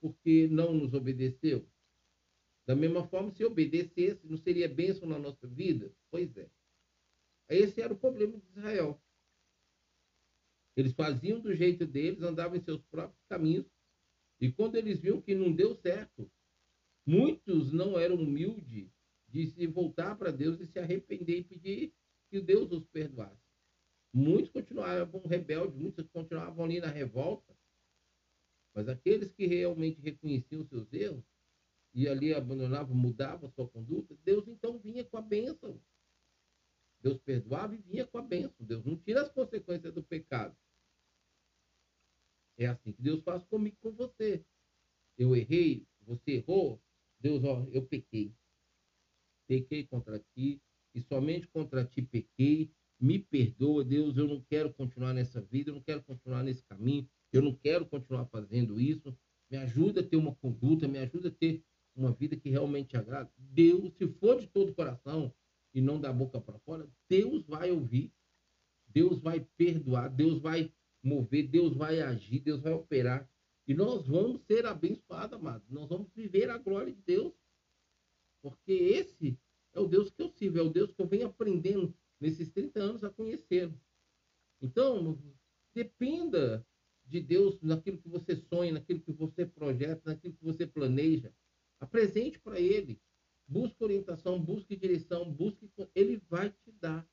porque 0.00 0.46
não 0.48 0.72
nos 0.72 0.94
obedeceu. 0.94 1.66
Da 2.66 2.74
mesma 2.74 3.06
forma, 3.08 3.32
se 3.32 3.44
obedecesse, 3.44 4.26
não 4.26 4.38
seria 4.38 4.68
bênção 4.68 5.08
na 5.08 5.18
nossa 5.18 5.46
vida? 5.46 5.92
Pois 6.10 6.36
é. 6.36 6.48
Esse 7.48 7.82
era 7.82 7.92
o 7.92 7.98
problema 7.98 8.38
de 8.38 8.46
Israel. 8.46 9.00
Eles 10.76 10.92
faziam 10.92 11.40
do 11.40 11.54
jeito 11.54 11.86
deles, 11.86 12.22
andavam 12.22 12.56
em 12.56 12.62
seus 12.62 12.82
próprios 12.84 13.22
caminhos, 13.28 13.66
e 14.40 14.50
quando 14.50 14.76
eles 14.76 15.00
viam 15.00 15.20
que 15.20 15.34
não 15.34 15.52
deu 15.52 15.74
certo, 15.74 16.30
muitos 17.06 17.72
não 17.72 17.98
eram 17.98 18.16
humildes 18.16 18.90
de 19.28 19.46
se 19.46 19.66
voltar 19.66 20.16
para 20.16 20.30
Deus 20.30 20.60
e 20.60 20.66
se 20.66 20.78
arrepender 20.78 21.38
e 21.38 21.44
pedir 21.44 21.94
que 22.30 22.40
Deus 22.40 22.70
os 22.72 22.84
perdoasse. 22.86 23.42
Muitos 24.12 24.50
continuavam 24.50 25.20
rebeldes, 25.22 25.76
muitos 25.76 26.06
continuavam 26.08 26.64
ali 26.64 26.80
na 26.80 26.88
revolta, 26.88 27.56
mas 28.74 28.88
aqueles 28.88 29.32
que 29.32 29.46
realmente 29.46 30.00
reconheciam 30.00 30.64
seus 30.64 30.92
erros 30.92 31.24
e 31.92 32.08
ali 32.08 32.34
abandonavam, 32.34 32.94
mudavam 32.94 33.50
sua 33.50 33.68
conduta, 33.68 34.16
Deus 34.24 34.46
então 34.48 34.78
vinha 34.78 35.04
com 35.04 35.16
a 35.16 35.22
bênção. 35.22 35.80
Deus 37.00 37.18
perdoava 37.18 37.74
e 37.74 37.78
vinha 37.78 38.06
com 38.06 38.18
a 38.18 38.22
bênção. 38.22 38.64
Deus 38.64 38.84
não 38.84 38.96
tira 38.96 39.22
as 39.22 39.28
consequências 39.28 39.92
do 39.92 40.02
pecado. 40.02 40.56
É 42.56 42.66
assim 42.66 42.92
que 42.92 43.02
Deus 43.02 43.22
faz 43.22 43.44
comigo 43.44 43.76
com 43.80 43.92
você. 43.92 44.44
Eu 45.18 45.34
errei, 45.34 45.86
você 46.00 46.32
errou. 46.32 46.80
Deus, 47.20 47.42
ó, 47.44 47.66
eu 47.72 47.82
pequei. 47.82 48.34
Pequei 49.46 49.84
contra 49.86 50.18
ti 50.18 50.60
e 50.94 51.00
somente 51.00 51.46
contra 51.48 51.84
ti 51.84 52.02
pequei. 52.02 52.70
Me 53.00 53.18
perdoa, 53.18 53.84
Deus, 53.84 54.16
eu 54.16 54.26
não 54.26 54.40
quero 54.40 54.72
continuar 54.72 55.12
nessa 55.12 55.40
vida, 55.40 55.70
eu 55.70 55.74
não 55.74 55.82
quero 55.82 56.02
continuar 56.04 56.42
nesse 56.42 56.62
caminho, 56.62 57.08
eu 57.32 57.42
não 57.42 57.54
quero 57.54 57.84
continuar 57.86 58.26
fazendo 58.26 58.80
isso. 58.80 59.16
Me 59.50 59.58
ajuda 59.58 60.00
a 60.00 60.04
ter 60.04 60.16
uma 60.16 60.34
conduta, 60.36 60.88
me 60.88 60.98
ajuda 60.98 61.28
a 61.28 61.32
ter 61.32 61.62
uma 61.94 62.12
vida 62.12 62.36
que 62.36 62.48
realmente 62.48 62.96
agrada. 62.96 63.30
Deus, 63.36 63.92
se 63.94 64.06
for 64.06 64.40
de 64.40 64.46
todo 64.46 64.70
o 64.70 64.74
coração, 64.74 65.34
e 65.74 65.80
não 65.80 66.00
da 66.00 66.12
boca 66.12 66.40
para 66.40 66.58
fora, 66.60 66.88
Deus 67.08 67.44
vai 67.44 67.70
ouvir, 67.72 68.12
Deus 68.86 69.18
vai 69.18 69.40
perdoar, 69.56 70.08
Deus 70.08 70.38
vai 70.38 70.72
mover, 71.06 71.48
Deus 71.48 71.74
vai 71.74 72.00
agir, 72.00 72.40
Deus 72.40 72.60
vai 72.60 72.72
operar. 72.72 73.28
E 73.66 73.74
nós 73.74 74.06
vamos 74.06 74.42
ser 74.42 74.66
abençoados, 74.66 75.38
amados. 75.38 75.68
Nós 75.70 75.88
vamos 75.88 76.08
viver 76.14 76.50
a 76.50 76.58
glória 76.58 76.92
de 76.92 77.00
Deus. 77.02 77.32
Porque 78.42 78.72
esse 78.72 79.38
é 79.72 79.80
o 79.80 79.88
Deus 79.88 80.10
que 80.10 80.22
eu 80.22 80.28
sirvo, 80.28 80.58
é 80.58 80.62
o 80.62 80.68
Deus 80.68 80.92
que 80.92 81.00
eu 81.00 81.06
venho 81.06 81.26
aprendendo 81.26 81.94
nesses 82.20 82.50
30 82.50 82.80
anos 82.80 83.04
a 83.04 83.10
conhecer. 83.10 83.72
Então, 84.60 85.18
dependa 85.74 86.66
de 87.06 87.20
Deus 87.20 87.60
naquilo 87.60 87.98
que 87.98 88.08
você 88.08 88.36
sonha, 88.36 88.72
naquilo 88.72 89.00
que 89.00 89.12
você 89.12 89.46
projeta, 89.46 90.02
naquilo 90.04 90.34
que 90.34 90.44
você 90.44 90.66
planeja. 90.66 91.32
Apresente 91.80 92.38
para 92.38 92.60
Ele 92.60 93.00
busque 93.46 93.82
orientação, 93.82 94.40
busque 94.40 94.76
direção, 94.76 95.30
busque. 95.30 95.70
Ele 95.94 96.20
vai 96.28 96.50
te 96.50 96.72
dar. 96.72 97.06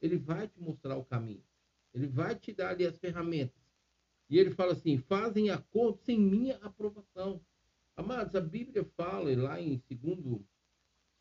Ele 0.00 0.16
vai 0.16 0.48
te 0.48 0.60
mostrar 0.60 0.96
o 0.96 1.04
caminho. 1.04 1.44
Ele 1.96 2.08
vai 2.08 2.38
te 2.38 2.52
dar 2.52 2.72
ali 2.72 2.84
as 2.84 2.98
ferramentas. 2.98 3.58
E 4.28 4.38
ele 4.38 4.50
fala 4.50 4.72
assim: 4.72 4.98
fazem 4.98 5.48
acordo 5.48 5.98
sem 6.04 6.20
minha 6.20 6.56
aprovação. 6.58 7.42
Amados, 7.96 8.34
a 8.34 8.40
Bíblia 8.40 8.84
fala 8.94 9.34
lá 9.34 9.58
em 9.58 9.82
2 9.88 10.44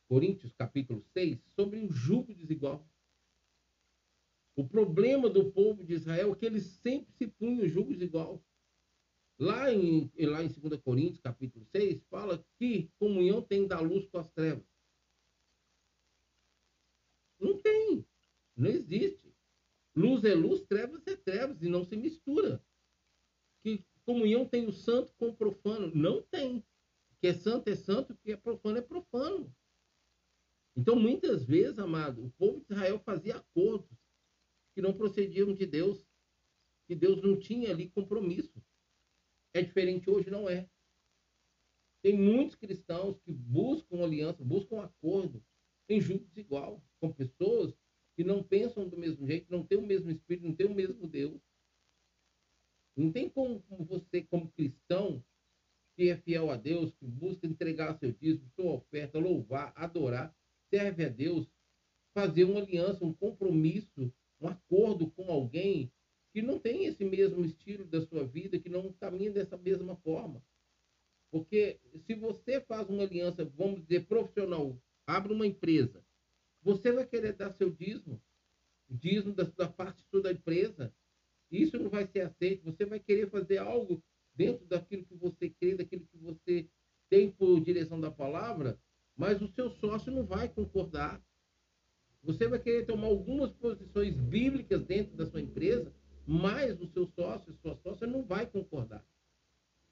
Coríntios, 0.10 0.51
capítulo 0.51 1.01
6, 1.13 1.39
sobre 1.55 1.79
o 1.79 1.89
jugo 1.89 2.34
desigual. 2.34 2.86
O 4.53 4.67
problema 4.67 5.29
do 5.29 5.50
povo 5.50 5.82
de 5.82 5.94
Israel 5.94 6.34
é 6.34 6.36
que 6.36 6.46
eles 6.46 6.65
sempre 6.65 7.13
se 7.13 7.25
punham 7.25 7.70
jugo 7.70 7.94
desigual. 7.94 8.44
Lá 9.39 9.72
em, 9.74 10.12
lá 10.20 10.44
em 10.44 10.50
2 10.50 10.82
Coríntios, 10.82 11.22
capítulo 11.22 11.65
6, 11.72 12.03
fala 12.10 12.46
que 12.60 12.91
comunhão 13.00 13.41
tem 13.41 13.65
da 13.65 13.79
luz 13.79 14.05
com 14.08 14.17
as 14.17 14.29
trevas. 14.32 14.65
Não 17.39 17.58
tem. 17.62 18.05
Não 18.58 18.70
existe. 18.70 19.25
Luz 19.95 20.23
é 20.25 20.35
luz, 20.35 20.61
trevas 20.63 21.07
é 21.07 21.15
trevas, 21.15 21.61
e 21.61 21.69
não 21.69 21.85
se 21.85 21.95
mistura. 21.95 22.61
Que 23.63 23.83
comunhão 24.05 24.47
tem 24.47 24.67
o 24.67 24.73
santo 24.73 25.13
com 25.15 25.29
o 25.29 25.35
profano? 25.35 25.91
Não 25.95 26.21
tem. 26.21 26.63
Que 27.21 27.27
é 27.27 27.33
santo 27.33 27.69
é 27.69 27.75
santo, 27.75 28.15
que 28.17 28.31
é 28.31 28.37
profano 28.37 28.77
é 28.77 28.81
profano. 28.81 29.55
Então, 30.75 30.97
muitas 30.97 31.45
vezes, 31.45 31.79
amado, 31.79 32.25
o 32.25 32.31
povo 32.31 32.59
de 32.59 32.73
Israel 32.73 32.99
fazia 32.99 33.37
acordos 33.37 33.97
que 34.75 34.81
não 34.81 34.93
procediam 34.93 35.53
de 35.53 35.65
Deus, 35.65 36.05
que 36.85 36.93
Deus 36.93 37.21
não 37.21 37.39
tinha 37.39 37.71
ali 37.71 37.89
compromisso. 37.89 38.61
É 39.53 39.61
diferente 39.61 40.09
hoje? 40.09 40.29
Não 40.29 40.49
é. 40.49 40.69
Tem 42.03 42.15
muitos 42.15 42.55
cristãos 42.55 43.17
que 43.21 43.31
buscam 43.31 44.03
aliança, 44.03 44.43
buscam 44.43 44.81
acordo 44.81 45.41
em 45.87 46.01
julgo 46.01 46.25
desigual, 46.25 46.83
com 46.99 47.11
pessoas 47.13 47.73
que 48.15 48.24
não 48.24 48.43
pensam 48.43 48.88
do 48.88 48.98
mesmo 48.98 49.25
jeito, 49.27 49.51
não 49.51 49.63
têm 49.63 49.77
o 49.77 49.86
mesmo 49.86 50.10
espírito, 50.10 50.48
não 50.48 50.55
têm 50.55 50.67
o 50.67 50.74
mesmo 50.74 51.07
Deus. 51.07 51.41
Não 52.95 53.12
tem 53.12 53.29
como, 53.29 53.62
como 53.63 53.84
você, 53.84 54.22
como 54.22 54.51
cristão, 54.51 55.24
que 55.95 56.10
é 56.10 56.17
fiel 56.17 56.50
a 56.50 56.55
Deus, 56.55 56.93
que 56.95 57.05
busca 57.05 57.45
entregar 57.45 57.98
seu 58.00 58.12
dízimo, 58.12 58.50
sua 58.55 58.74
oferta, 58.74 59.19
louvar, 59.19 59.74
adorar, 59.75 60.36
serve 60.69 61.05
a 61.05 61.10
Deus, 61.10 61.48
fazer 62.13 62.45
uma 62.45 62.62
aliança, 62.62 63.03
um 63.03 63.13
compromisso, 63.13 64.13
um 64.39 64.48
acordo 64.48 65.10
com 65.12 65.29
alguém 65.29 65.91
que 66.34 66.41
não 66.41 66.60
tem 66.60 66.86
esse 66.86 67.03
mesmo 67.03 67.43
estilo 67.45 67.86
da 67.86 68.01
sua 68.05 68.25
vida, 68.25 68.60
que 68.60 68.69
não 68.69 68.91
caminha 68.93 69.31
dessa 69.31 69.57
mesma 69.57 69.95
forma. 69.98 70.43
Porque 71.31 71.79
se 72.05 72.13
você 72.13 72.62
faz 72.62 72.89
uma 72.89 73.03
aliança, 73.03 73.43
vamos 73.43 73.81
dizer, 73.81 74.05
profissional, 74.05 74.77
abre 75.07 75.34
uma 75.34 75.48
empresa, 75.48 76.04
você 76.65 76.91
vai 76.91 77.05
querer 77.05 77.34
dar 77.34 77.53
seu 77.53 77.69
dízimo, 77.69 78.19
dízimo 78.89 79.36
da, 79.36 79.43
da 79.43 79.67
parte 79.67 80.01
sua 80.10 80.24
da 80.24 80.31
empresa, 80.31 80.91
isso 81.51 81.77
não 81.77 81.91
vai 81.91 82.07
ser 82.07 82.22
aceito. 82.22 82.65
Você 82.65 82.86
vai 82.86 83.00
querer 83.00 83.29
fazer 83.29 83.60
algo 83.60 84.03
dentro 84.34 84.65
daquilo 84.65 85.05
que 85.05 85.13
você 85.13 85.48
crê, 85.48 85.75
daquilo 85.75 86.07
que 86.07 86.17
você 86.17 86.67
tem 87.07 87.29
por 87.29 87.62
direção 87.62 88.01
da 88.01 88.10
palavra, 88.10 88.79
mas 89.15 89.43
o 89.43 89.48
seu 89.48 89.69
sócio 89.69 90.12
não 90.12 90.25
vai 90.25 90.50
concordar. 90.50 91.24
Você 92.24 92.48
vai 92.48 92.57
querer 92.57 92.88
tomar 92.88 93.07
algumas 93.07 93.53
posições 93.53 94.15
bíblicas 94.15 94.84
dentro 94.84 95.15
da 95.15 95.27
sua 95.27 95.41
empresa, 95.41 95.93
mas 96.25 96.81
o 96.81 96.88
seu 96.88 97.05
sócio, 97.05 97.53
sua 97.62 97.75
sócia 97.75 98.07
não 98.07 98.24
vai 98.24 98.48
concordar. 98.48 99.05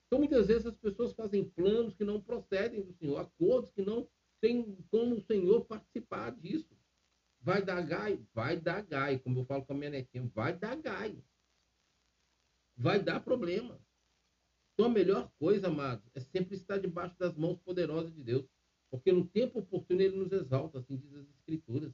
Então, 0.08 0.18
muitas 0.18 0.48
vezes 0.48 0.66
as 0.66 0.76
pessoas 0.76 1.14
fazem 1.14 1.48
planos 1.52 1.94
que 1.94 2.04
não 2.04 2.20
procedem 2.20 2.82
do 2.82 2.94
Senhor, 2.94 3.18
acordos 3.18 3.72
que 3.72 3.84
não 3.84 4.10
tem 4.44 4.76
como 4.92 5.16
o 5.16 5.22
Senhor 5.22 5.64
participar 5.64 6.32
disso. 6.32 6.78
Vai 7.40 7.64
dar 7.64 7.82
gai? 7.82 8.22
Vai 8.34 8.60
dar 8.60 8.82
gai, 8.82 9.18
como 9.20 9.40
eu 9.40 9.46
falo 9.46 9.64
com 9.64 9.72
a 9.72 9.76
minha 9.78 9.92
netinha, 9.92 10.30
vai 10.36 10.54
dar 10.54 10.76
gai. 10.76 11.18
Vai 12.76 13.02
dar 13.02 13.22
problema. 13.22 13.80
Então, 14.74 14.88
a 14.88 14.90
melhor 14.90 15.32
coisa, 15.40 15.68
amados, 15.68 16.06
é 16.14 16.20
sempre 16.20 16.56
estar 16.56 16.78
debaixo 16.78 17.18
das 17.18 17.38
mãos 17.38 17.58
poderosas 17.60 18.14
de 18.14 18.22
Deus. 18.22 18.46
Porque 18.92 19.14
no 19.14 19.26
tempo 19.26 19.60
oportuno 19.60 20.02
ele 20.02 20.18
nos 20.18 20.34
exalta, 20.34 20.80
assim 20.80 20.98
diz 20.98 21.14
as 21.14 21.30
Escrituras. 21.30 21.94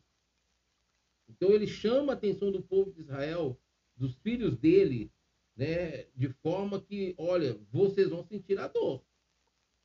Então, 1.27 1.51
ele 1.51 1.67
chama 1.67 2.13
a 2.13 2.15
atenção 2.15 2.51
do 2.51 2.63
povo 2.63 2.91
de 2.91 3.01
Israel 3.01 3.61
dos 3.95 4.15
filhos 4.15 4.57
dele, 4.57 5.11
né? 5.55 6.05
De 6.15 6.29
forma 6.41 6.81
que, 6.81 7.13
olha, 7.15 7.53
vocês 7.71 8.09
vão 8.09 8.23
sentir 8.23 8.57
a 8.57 8.67
dor. 8.67 9.03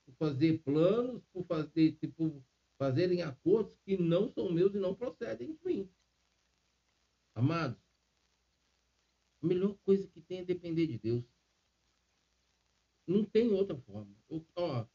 Por 0.06 0.14
fazer 0.14 0.62
planos, 0.62 1.23
por 1.30 1.44
fazer, 1.44 1.92
tipo, 1.97 2.42
fazerem 2.78 3.22
acordos 3.22 3.76
que 3.84 3.96
não 3.96 4.28
são 4.28 4.52
meus 4.52 4.74
e 4.74 4.78
não 4.78 4.94
procedem 4.94 5.54
de 5.54 5.64
mim. 5.64 5.90
Amados, 7.34 7.78
a 9.42 9.46
melhor 9.46 9.76
coisa 9.84 10.06
que 10.08 10.20
tem 10.20 10.38
é 10.38 10.44
depender 10.44 10.86
de 10.86 10.98
Deus. 10.98 11.24
Não 13.06 13.24
tem 13.24 13.52
outra 13.52 13.76
forma. 13.76 14.16
ó, 14.56 14.86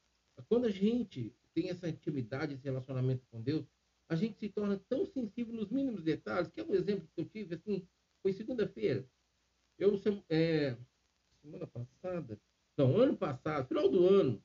quando 0.47 0.65
a 0.65 0.71
gente 0.71 1.35
tem 1.53 1.69
essa 1.69 1.87
intimidade, 1.87 2.53
esse 2.53 2.63
relacionamento 2.63 3.25
com 3.29 3.41
Deus, 3.41 3.65
a 4.07 4.15
gente 4.15 4.39
se 4.39 4.49
torna 4.49 4.79
tão 4.89 5.05
sensível 5.05 5.53
nos 5.53 5.69
mínimos 5.69 6.03
detalhes, 6.03 6.49
que 6.49 6.59
é 6.59 6.63
um 6.63 6.73
exemplo 6.73 7.07
que 7.13 7.21
eu 7.21 7.25
tive, 7.25 7.55
assim, 7.55 7.87
foi 8.23 8.33
segunda-feira. 8.33 9.07
Eu, 9.77 9.93
é, 10.29 10.75
semana 11.41 11.67
passada, 11.67 12.41
não, 12.75 12.97
ano 12.97 13.15
passado, 13.15 13.67
final 13.67 13.87
do 13.87 14.07
ano, 14.07 14.43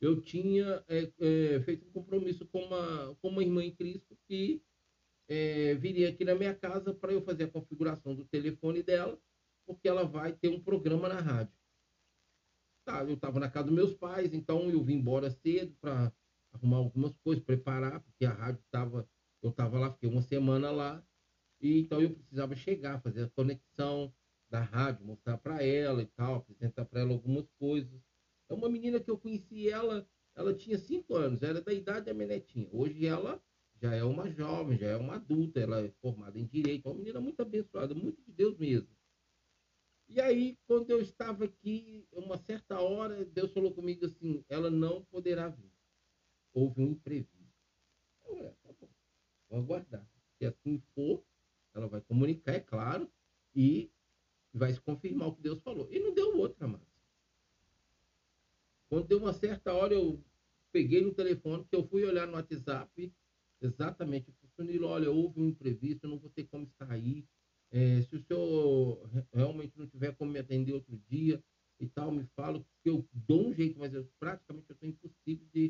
eu 0.00 0.20
tinha 0.20 0.82
é, 0.88 1.12
é, 1.18 1.60
feito 1.60 1.86
um 1.86 1.92
compromisso 1.92 2.46
com 2.46 2.64
uma, 2.64 3.14
com 3.16 3.28
uma 3.28 3.42
irmã 3.42 3.62
em 3.62 3.74
Cristo 3.74 4.16
que 4.26 4.62
é, 5.28 5.74
viria 5.74 6.08
aqui 6.08 6.24
na 6.24 6.34
minha 6.34 6.54
casa 6.54 6.94
para 6.94 7.12
eu 7.12 7.22
fazer 7.22 7.44
a 7.44 7.50
configuração 7.50 8.14
do 8.14 8.24
telefone 8.24 8.82
dela, 8.82 9.20
porque 9.66 9.88
ela 9.88 10.04
vai 10.04 10.32
ter 10.32 10.48
um 10.48 10.60
programa 10.60 11.08
na 11.08 11.20
rádio. 11.20 11.54
Tá, 12.84 13.04
eu 13.04 13.14
estava 13.14 13.38
na 13.38 13.50
casa 13.50 13.66
dos 13.66 13.74
meus 13.74 13.94
pais, 13.94 14.32
então 14.32 14.70
eu 14.70 14.82
vim 14.82 14.94
embora 14.94 15.30
cedo 15.30 15.76
para 15.80 16.12
arrumar 16.52 16.78
algumas 16.78 17.16
coisas, 17.18 17.44
preparar, 17.44 18.00
porque 18.00 18.24
a 18.24 18.32
rádio 18.32 18.60
estava, 18.62 19.08
eu 19.42 19.50
estava 19.50 19.78
lá, 19.78 19.92
fiquei 19.92 20.08
uma 20.08 20.22
semana 20.22 20.70
lá, 20.70 21.04
e 21.60 21.80
então 21.80 22.00
eu 22.00 22.10
precisava 22.10 22.56
chegar, 22.56 23.02
fazer 23.02 23.24
a 23.24 23.28
conexão 23.28 24.12
da 24.48 24.62
rádio, 24.62 25.06
mostrar 25.06 25.38
para 25.38 25.62
ela 25.62 26.02
e 26.02 26.06
tal, 26.06 26.36
apresentar 26.36 26.84
para 26.86 27.00
ela 27.00 27.12
algumas 27.12 27.48
coisas. 27.52 28.02
É 28.50 28.54
uma 28.54 28.68
menina 28.68 28.98
que 28.98 29.08
eu 29.08 29.16
conheci 29.16 29.68
ela, 29.68 30.04
ela 30.34 30.52
tinha 30.52 30.76
cinco 30.76 31.14
anos, 31.14 31.40
era 31.40 31.62
da 31.62 31.72
idade 31.72 32.06
da 32.06 32.14
minha 32.14 32.26
netinha. 32.26 32.68
Hoje 32.72 33.06
ela 33.06 33.40
já 33.80 33.94
é 33.94 34.02
uma 34.02 34.28
jovem, 34.28 34.76
já 34.76 34.88
é 34.88 34.96
uma 34.96 35.14
adulta, 35.14 35.60
ela 35.60 35.80
é 35.80 35.88
formada 36.02 36.36
em 36.36 36.44
direito, 36.44 36.86
é 36.86 36.90
uma 36.90 36.98
menina 36.98 37.20
muito 37.20 37.40
abençoada, 37.40 37.94
muito 37.94 38.20
de 38.22 38.32
Deus 38.32 38.58
mesmo. 38.58 38.88
E 40.08 40.20
aí, 40.20 40.58
quando 40.66 40.90
eu 40.90 41.00
estava 41.00 41.44
aqui, 41.44 42.04
uma 42.10 42.36
certa 42.36 42.80
hora, 42.80 43.24
Deus 43.24 43.52
falou 43.52 43.72
comigo 43.72 44.04
assim: 44.04 44.44
ela 44.48 44.68
não 44.68 45.04
poderá 45.04 45.48
vir. 45.48 45.72
Houve 46.52 46.82
um 46.82 46.90
imprevisto. 46.90 47.38
Eu 48.24 48.36
falei, 48.36 48.52
tá 48.64 48.72
bom, 48.80 48.88
vou 49.48 49.58
aguardar. 49.60 50.04
Se 50.36 50.44
assim 50.44 50.82
for, 50.92 51.24
ela 51.72 51.86
vai 51.86 52.00
comunicar, 52.00 52.54
é 52.54 52.60
claro, 52.60 53.08
e 53.54 53.92
vai 54.52 54.72
se 54.72 54.80
confirmar 54.80 55.28
o 55.28 55.36
que 55.36 55.42
Deus 55.42 55.60
falou. 55.62 55.88
E 55.92 56.00
não 56.00 56.12
deu 56.12 56.36
outra, 56.36 56.66
mais. 56.66 56.89
Quando 58.90 59.06
deu 59.06 59.18
uma 59.18 59.32
certa 59.32 59.72
hora, 59.72 59.94
eu 59.94 60.20
peguei 60.72 61.00
no 61.00 61.14
telefone, 61.14 61.64
que 61.64 61.76
eu 61.76 61.86
fui 61.86 62.04
olhar 62.04 62.26
no 62.26 62.34
WhatsApp, 62.34 63.12
exatamente, 63.62 64.34
Sunilo, 64.56 64.88
olha, 64.88 65.10
houve 65.10 65.40
um 65.40 65.48
imprevisto, 65.48 66.04
eu 66.04 66.10
não 66.10 66.18
vou 66.18 66.28
ter 66.28 66.44
como 66.44 66.68
aí. 66.80 67.24
É, 67.70 68.02
se 68.02 68.16
o 68.16 68.20
senhor 68.20 69.08
realmente 69.32 69.78
não 69.78 69.86
tiver 69.86 70.14
como 70.16 70.32
me 70.32 70.40
atender 70.40 70.72
outro 70.72 71.00
dia 71.08 71.42
e 71.78 71.86
tal, 71.86 72.10
me 72.10 72.24
fala, 72.34 72.60
que 72.82 72.90
eu 72.90 73.08
dou 73.12 73.48
um 73.48 73.54
jeito, 73.54 73.78
mas 73.78 73.94
eu, 73.94 74.04
praticamente 74.18 74.68
eu 74.68 74.74
estou 74.74 74.88
impossível 74.88 75.46
de, 75.54 75.68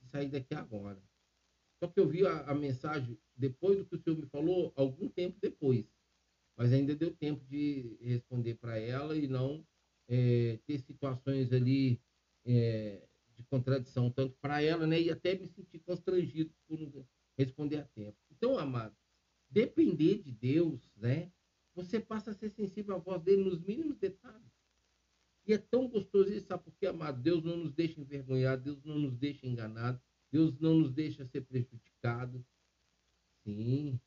de, 0.00 0.08
sair 0.10 0.28
daqui 0.28 0.54
agora. 0.54 1.00
Só 1.78 1.88
que 1.88 2.00
eu 2.00 2.08
vi 2.08 2.26
a, 2.26 2.40
a, 2.50 2.54
mensagem 2.54 3.18
depois 3.36 3.76
do 3.76 3.84
que 3.84 3.96
o 3.96 4.02
senhor 4.02 4.18
me 4.18 4.26
falou, 4.26 4.72
algum 4.74 5.08
tempo 5.08 5.38
depois. 5.40 5.84
Mas 6.56 6.72
ainda 6.72 6.96
deu 6.96 7.14
tempo 7.14 7.44
de 7.44 7.98
responder 8.00 8.54
para 8.54 8.78
ela 8.78 9.16
e 9.16 9.28
não 9.28 9.64
é, 10.08 10.58
ter 10.66 10.78
situações 10.80 11.52
ali 11.52 12.00
é, 12.44 13.06
de 13.36 13.42
contradição, 13.44 14.10
tanto 14.10 14.36
para 14.40 14.62
ela, 14.62 14.86
né? 14.86 15.00
E 15.00 15.10
até 15.10 15.34
me 15.34 15.46
sentir 15.46 15.78
constrangido 15.80 16.52
por 16.66 16.78
não 16.78 17.06
responder 17.36 17.78
a 17.78 17.84
tempo. 17.84 18.16
Então, 18.30 18.58
amado, 18.58 18.96
depender 19.50 20.18
de 20.18 20.32
Deus, 20.32 20.80
né? 20.96 21.30
Você 21.74 21.98
passa 21.98 22.30
a 22.30 22.34
ser 22.34 22.50
sensível 22.50 22.94
à 22.94 22.98
voz 22.98 23.22
dele 23.22 23.44
nos 23.44 23.60
mínimos 23.60 23.96
detalhes. 23.96 24.52
E 25.46 25.52
é 25.52 25.58
tão 25.58 25.88
gostoso 25.88 26.32
isso, 26.32 26.46
sabe 26.46 26.64
por 26.64 26.74
quê, 26.76 26.86
amado? 26.86 27.20
Deus 27.20 27.42
não 27.42 27.56
nos 27.56 27.72
deixa 27.72 28.00
envergonhar, 28.00 28.58
Deus 28.58 28.82
não 28.84 28.98
nos 28.98 29.16
deixa 29.16 29.46
enganar, 29.46 30.00
Deus 30.30 30.58
não 30.60 30.78
nos 30.78 30.92
deixa 30.92 31.24
ser 31.26 31.40
prejudicado. 31.42 32.44
Sim, 33.42 34.00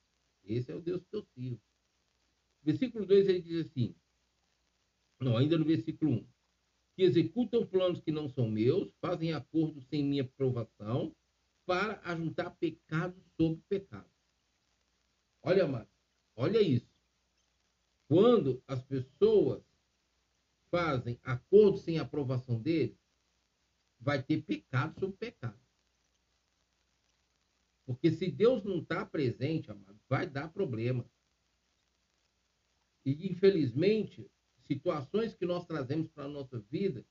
esse 0.44 0.72
é 0.72 0.76
o 0.76 0.82
Deus 0.82 1.04
que 1.04 1.16
eu 1.16 1.24
sirvo. 1.24 1.62
Versículo 2.64 3.06
2 3.06 3.28
ele 3.28 3.42
diz 3.42 3.66
assim, 3.66 3.94
não, 5.20 5.36
ainda 5.36 5.58
no 5.58 5.66
versículo 5.66 6.12
1, 6.12 6.28
que 6.96 7.04
executam 7.04 7.66
planos 7.66 8.00
que 8.00 8.12
não 8.12 8.30
são 8.30 8.50
meus, 8.50 8.94
fazem 9.02 9.34
acordos 9.34 9.86
sem 9.88 10.04
minha 10.04 10.24
aprovação, 10.24 11.14
para 11.66 12.00
ajuntar 12.04 12.56
pecado 12.56 13.20
sobre 13.36 13.62
pecado. 13.68 14.10
Olha, 15.42 15.66
amado, 15.66 15.90
olha 16.36 16.62
isso. 16.62 16.90
Quando 18.08 18.64
as 18.68 18.82
pessoas 18.84 19.64
fazem 20.70 21.20
acordo 21.24 21.78
sem 21.78 21.98
aprovação 21.98 22.62
dele, 22.62 22.98
vai 24.00 24.22
ter 24.22 24.42
pecado 24.44 25.00
sobre 25.00 25.18
pecado. 25.18 25.60
Porque 27.86 28.12
se 28.12 28.30
Deus 28.32 28.64
não 28.64 28.80
está 28.80 29.06
presente, 29.06 29.70
amado, 29.70 30.00
vai 30.08 30.28
dar 30.28 30.50
problema. 30.50 31.06
E, 33.04 33.28
infelizmente, 33.28 34.30
situações 34.68 35.34
que 35.34 35.46
nós 35.46 35.66
trazemos 35.66 36.10
para 36.10 36.26
a 36.26 36.30
nossa 36.30 36.60
vida, 36.60 37.06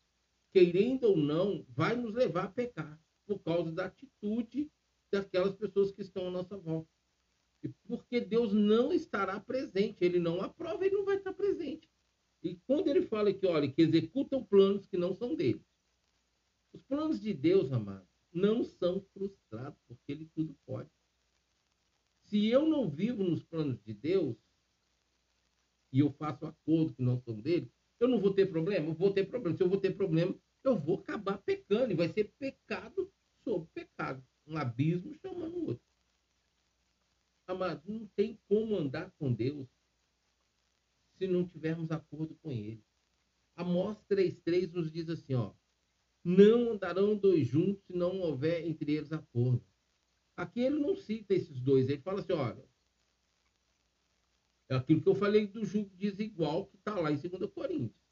querendo 0.53 1.05
ou 1.05 1.17
não, 1.17 1.65
vai 1.69 1.97
nos 1.97 2.15
levar 2.15 2.45
a 2.45 2.51
pecar 2.51 3.01
por 3.27 3.39
causa 3.41 3.73
da 3.73 3.87
atitude 3.87 4.71
daquelas 5.11 5.55
pessoas 5.55 5.93
que 5.93 6.03
estão 6.03 6.29
à 6.29 6.31
nossa 6.31 6.57
volta. 6.57 6.89
E 7.63 7.69
porque 7.87 8.21
Deus 8.21 8.53
não 8.53 8.93
estará 8.93 9.41
presente, 9.41 10.05
ele 10.05 10.19
não 10.19 10.41
aprova, 10.43 10.85
ele 10.85 10.97
não 10.97 11.05
vai 11.05 11.17
estar 11.17 11.33
presente. 11.33 11.89
E 12.43 12.57
quando 12.67 12.89
ele 12.89 13.03
fala 13.03 13.33
que, 13.33 13.47
olha, 13.47 13.71
que 13.71 13.81
executam 13.81 14.45
planos 14.45 14.87
que 14.87 14.99
não 14.99 15.15
são 15.15 15.35
dele. 15.35 15.65
Os 16.75 16.83
planos 16.83 17.21
de 17.21 17.33
Deus, 17.33 17.73
amado, 17.73 18.07
não 18.31 18.63
são 18.63 19.01
frustrados, 19.15 19.81
porque 19.87 20.13
ele 20.13 20.29
tudo 20.35 20.55
pode. 20.67 20.91
Se 22.25 22.47
eu 22.49 22.67
não 22.67 22.91
vivo 22.91 23.23
nos 23.23 23.43
planos 23.45 23.81
de 23.83 23.95
Deus, 23.95 24.37
e 25.95 26.01
eu 26.01 26.11
faço 26.11 26.45
acordo 26.45 26.93
que 26.93 27.03
não 27.03 27.21
são 27.21 27.41
dele, 27.41 27.71
eu 28.01 28.09
não 28.09 28.21
vou 28.21 28.35
ter 28.35 28.47
problema? 28.47 28.89
Eu 28.89 28.95
vou 28.95 29.13
ter 29.13 29.25
problema. 29.25 29.57
Se 29.57 29.63
eu 29.63 29.69
vou 29.69 29.81
ter 29.81 29.93
problema, 29.93 30.37
eu 30.65 30.77
vou 30.77 30.99
acabar 30.99 31.39
pecando, 31.39 31.93
e 31.93 31.95
vai 31.95 32.09
ser 32.09 32.35
pecado 32.37 33.13
sobre 33.45 33.69
pecado. 33.73 34.27
Um 34.45 34.57
abismo 34.57 35.15
chamando 35.15 35.57
o 35.57 35.67
outro. 35.69 35.85
Amado, 37.47 37.83
não 37.87 38.07
tem 38.17 38.37
como 38.49 38.77
andar 38.77 39.13
com 39.13 39.33
Deus 39.33 39.69
se 41.17 41.29
não 41.29 41.47
tivermos 41.47 41.93
acordo 41.93 42.35
com 42.43 42.51
Ele. 42.51 42.83
Amós 43.55 43.97
3,3 44.11 44.73
nos 44.73 44.91
diz 44.91 45.09
assim, 45.09 45.35
ó. 45.35 45.55
Não 46.25 46.73
andarão 46.73 47.17
dois 47.17 47.47
juntos 47.47 47.85
se 47.85 47.93
não 47.93 48.19
houver 48.21 48.67
entre 48.67 48.95
eles 48.95 49.13
acordo. 49.13 49.65
Aqui 50.37 50.61
ele 50.61 50.81
não 50.81 50.97
cita 50.97 51.35
esses 51.35 51.61
dois, 51.61 51.89
ele 51.89 52.03
fala 52.03 52.21
assim, 52.21 52.33
olha, 52.33 52.69
é 54.69 54.75
aquilo 54.77 55.03
que 55.03 55.09
eu 55.09 55.15
falei 55.15 55.47
do 55.47 55.65
jugo 55.65 55.91
desigual 55.97 56.67
que 56.67 56.77
está 56.77 56.99
lá 56.99 57.11
em 57.11 57.17
2 57.17 57.51
Coríntios. 57.51 58.03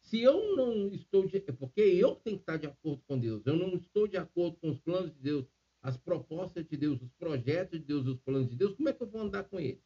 Se 0.00 0.20
eu 0.20 0.54
não 0.54 0.92
estou 0.92 1.26
de. 1.26 1.38
É 1.38 1.52
porque 1.52 1.80
eu 1.80 2.14
tenho 2.14 2.36
que 2.36 2.42
estar 2.42 2.56
de 2.56 2.66
acordo 2.66 3.02
com 3.08 3.18
Deus. 3.18 3.44
Eu 3.44 3.56
não 3.56 3.74
estou 3.74 4.06
de 4.06 4.16
acordo 4.16 4.56
com 4.58 4.70
os 4.70 4.78
planos 4.78 5.12
de 5.12 5.18
Deus, 5.18 5.46
as 5.82 5.96
propostas 5.96 6.64
de 6.64 6.76
Deus, 6.76 7.02
os 7.02 7.12
projetos 7.14 7.80
de 7.80 7.84
Deus, 7.84 8.06
os 8.06 8.20
planos 8.20 8.48
de 8.48 8.54
Deus. 8.54 8.74
Como 8.74 8.88
é 8.88 8.92
que 8.92 9.02
eu 9.02 9.08
vou 9.08 9.20
andar 9.20 9.44
com 9.44 9.58
ele? 9.58 9.82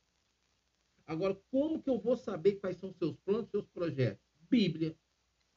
Agora, 1.07 1.35
como 1.51 1.83
que 1.83 1.89
eu 1.89 1.99
vou 1.99 2.17
saber 2.17 2.57
quais 2.57 2.77
são 2.77 2.93
seus 2.93 3.17
planos, 3.17 3.51
seus 3.51 3.67
projetos? 3.67 4.23
Bíblia. 4.51 4.95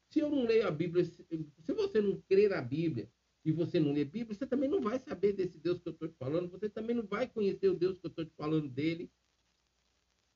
Se 0.09 0.19
eu 0.19 0.29
não 0.29 0.45
leio 0.45 0.67
a 0.67 0.71
Bíblia, 0.71 1.03
se 1.03 1.73
você 1.73 1.99
não 1.99 2.21
crer 2.21 2.51
na 2.51 2.61
Bíblia 2.61 3.11
e 3.43 3.51
você 3.51 3.79
não 3.79 3.91
lê 3.91 4.05
Bíblia, 4.05 4.33
você 4.33 4.47
também 4.47 4.69
não 4.69 4.79
vai 4.79 4.97
saber 4.97 5.33
desse 5.33 5.57
Deus 5.57 5.79
que 5.81 5.89
eu 5.89 5.93
estou 5.93 6.07
te 6.07 6.15
falando, 6.15 6.49
você 6.49 6.69
também 6.69 6.95
não 6.95 7.05
vai 7.05 7.27
conhecer 7.27 7.67
o 7.67 7.75
Deus 7.75 7.97
que 7.97 8.05
eu 8.05 8.09
estou 8.09 8.23
te 8.23 8.33
falando 8.35 8.69
dele. 8.69 9.11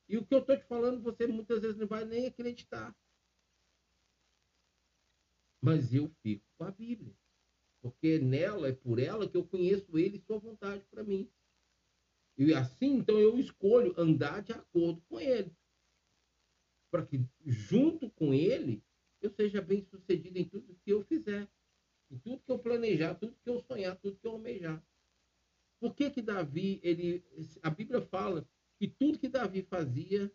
E 0.08 0.16
o 0.16 0.24
que 0.24 0.34
eu 0.34 0.40
estou 0.40 0.56
te 0.56 0.64
falando, 0.64 1.02
você 1.02 1.26
muitas 1.26 1.60
vezes 1.60 1.76
não 1.76 1.86
vai 1.86 2.04
nem 2.04 2.26
acreditar 2.26 2.96
mas 5.60 5.92
eu 5.92 6.08
fico 6.22 6.44
com 6.56 6.64
a 6.64 6.70
Bíblia. 6.70 7.14
Porque 7.80 8.18
nela, 8.18 8.68
é 8.68 8.72
por 8.72 8.98
ela 8.98 9.28
que 9.28 9.36
eu 9.36 9.46
conheço 9.46 9.98
ele 9.98 10.16
e 10.16 10.20
sua 10.20 10.38
vontade 10.38 10.84
para 10.90 11.04
mim. 11.04 11.30
E 12.36 12.54
assim, 12.54 12.94
então, 12.94 13.18
eu 13.18 13.38
escolho 13.38 13.94
andar 13.98 14.42
de 14.42 14.52
acordo 14.52 15.00
com 15.08 15.20
ele. 15.20 15.52
Para 16.90 17.04
que, 17.04 17.24
junto 17.44 18.10
com 18.10 18.32
ele, 18.32 18.82
eu 19.20 19.30
seja 19.30 19.60
bem 19.60 19.82
sucedido 19.82 20.38
em 20.38 20.48
tudo 20.48 20.78
que 20.84 20.90
eu 20.90 21.02
fizer. 21.02 21.48
Em 22.10 22.18
tudo 22.18 22.42
que 22.42 22.50
eu 22.50 22.58
planejar, 22.58 23.14
tudo 23.14 23.36
que 23.42 23.50
eu 23.50 23.60
sonhar, 23.60 23.96
tudo 23.96 24.18
que 24.18 24.26
eu 24.26 24.32
almejar. 24.32 24.82
Por 25.80 25.94
que 25.94 26.10
que 26.10 26.22
Davi, 26.22 26.80
ele, 26.82 27.24
a 27.62 27.70
Bíblia 27.70 28.00
fala 28.00 28.48
que 28.78 28.88
tudo 28.88 29.18
que 29.18 29.28
Davi 29.28 29.62
fazia, 29.62 30.32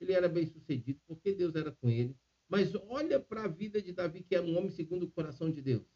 ele 0.00 0.12
era 0.12 0.28
bem 0.28 0.46
sucedido, 0.46 1.00
porque 1.06 1.32
Deus 1.32 1.54
era 1.54 1.70
com 1.72 1.88
ele. 1.88 2.16
Mas 2.48 2.74
olha 2.74 3.20
para 3.20 3.44
a 3.44 3.48
vida 3.48 3.80
de 3.80 3.92
Davi, 3.92 4.22
que 4.22 4.34
era 4.34 4.44
um 4.44 4.56
homem 4.56 4.70
segundo 4.70 5.04
o 5.04 5.10
coração 5.10 5.50
de 5.50 5.62
Deus. 5.62 5.86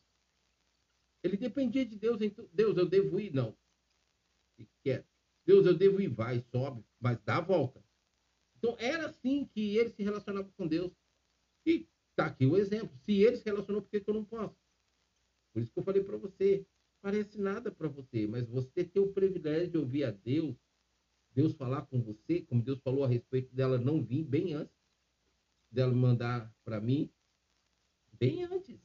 Ele 1.22 1.36
dependia 1.36 1.84
de 1.84 1.96
Deus. 1.96 2.20
Então, 2.20 2.48
Deus, 2.52 2.76
eu 2.76 2.86
devo 2.86 3.18
ir? 3.18 3.32
Não. 3.34 3.56
Deus, 5.44 5.66
eu 5.66 5.74
devo 5.74 6.00
ir? 6.00 6.08
Vai, 6.08 6.40
sobe, 6.50 6.84
mas 7.00 7.20
dá 7.22 7.38
a 7.38 7.40
volta. 7.40 7.84
Então, 8.56 8.76
era 8.78 9.06
assim 9.06 9.44
que 9.46 9.76
ele 9.76 9.90
se 9.90 10.02
relacionava 10.02 10.50
com 10.56 10.66
Deus. 10.66 10.92
E 11.66 11.88
está 12.10 12.26
aqui 12.26 12.46
o 12.46 12.56
exemplo. 12.56 12.96
Se 13.04 13.12
ele 13.20 13.36
se 13.36 13.44
relacionou, 13.44 13.82
por 13.82 13.90
que, 13.90 14.00
que 14.00 14.08
eu 14.08 14.14
não 14.14 14.24
posso? 14.24 14.56
Por 15.52 15.62
isso 15.62 15.72
que 15.72 15.78
eu 15.78 15.84
falei 15.84 16.02
para 16.02 16.16
você. 16.16 16.66
Parece 17.02 17.38
nada 17.38 17.70
para 17.70 17.88
você, 17.88 18.26
mas 18.26 18.48
você 18.48 18.82
ter 18.82 19.00
o 19.00 19.12
privilégio 19.12 19.70
de 19.70 19.78
ouvir 19.78 20.04
a 20.04 20.10
Deus, 20.10 20.56
Deus 21.36 21.52
falar 21.52 21.82
com 21.82 22.02
você, 22.02 22.40
como 22.40 22.62
Deus 22.62 22.80
falou 22.80 23.04
a 23.04 23.08
respeito 23.08 23.54
dela 23.54 23.76
não 23.76 24.02
vir 24.02 24.24
bem 24.24 24.54
antes 24.54 24.74
dela 25.70 25.92
mandar 25.92 26.50
para 26.64 26.80
mim, 26.80 27.12
bem 28.12 28.44
antes. 28.44 28.80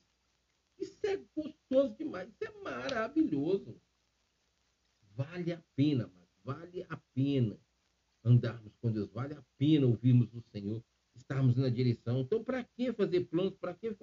Isso 0.78 1.00
é 1.04 1.16
gostoso 1.34 1.96
demais, 1.96 2.30
isso 2.30 2.44
é 2.44 2.52
maravilhoso. 2.62 3.80
Vale 5.16 5.54
a 5.54 5.64
pena, 5.76 6.12
mas 6.14 6.28
vale 6.44 6.86
a 6.90 6.98
pena 7.14 7.58
andarmos 8.26 8.76
com 8.82 8.92
Deus, 8.92 9.10
vale 9.12 9.34
a 9.34 9.44
pena 9.58 9.88
ouvirmos 9.88 10.34
o 10.34 10.42
Senhor, 10.42 10.84
estarmos 11.16 11.56
na 11.56 11.70
direção. 11.70 12.20
Então, 12.20 12.44
para 12.44 12.66
que 12.66 12.92
fazer 12.92 13.26
planos? 13.26 13.56
Para 13.56 13.74
que 13.74 13.96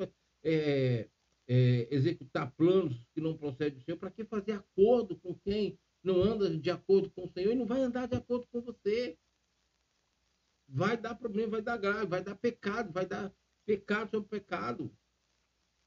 é, 0.43 1.09
é, 1.47 1.95
executar 1.95 2.51
planos 2.53 3.05
que 3.13 3.21
não 3.21 3.37
procedem 3.37 3.79
do 3.79 3.85
Senhor? 3.85 3.99
Para 3.99 4.11
que 4.11 4.25
fazer 4.25 4.53
acordo 4.53 5.19
com 5.19 5.35
quem 5.35 5.79
não 6.03 6.23
anda 6.23 6.57
de 6.57 6.71
acordo 6.71 7.11
com 7.11 7.25
o 7.25 7.29
Senhor 7.29 7.53
e 7.53 7.57
não 7.57 7.67
vai 7.67 7.81
andar 7.81 8.07
de 8.07 8.17
acordo 8.17 8.47
com 8.49 8.61
você? 8.61 9.19
Vai 10.69 10.97
dar 10.97 11.15
problema, 11.15 11.53
vai 11.53 11.63
dar 11.63 11.77
grave, 11.77 12.07
vai 12.07 12.23
dar 12.23 12.35
pecado, 12.35 12.93
vai 12.93 13.07
dar 13.07 13.33
pecado 13.65 14.11
sobre 14.11 14.29
pecado. 14.29 14.91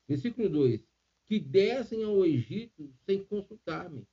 Versículo 0.07 0.49
2: 0.49 0.81
Que 1.27 1.39
descem 1.39 2.03
ao 2.03 2.25
Egito 2.25 2.93
sem 3.05 3.23
consultar-me, 3.23 4.07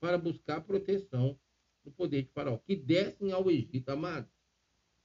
para 0.00 0.18
buscar 0.18 0.60
proteção 0.62 1.38
do 1.84 1.90
poder 1.90 2.22
de 2.22 2.30
Faraó. 2.30 2.58
Que 2.58 2.76
descem 2.76 3.32
ao 3.32 3.50
Egito, 3.50 3.88
amados. 3.90 4.30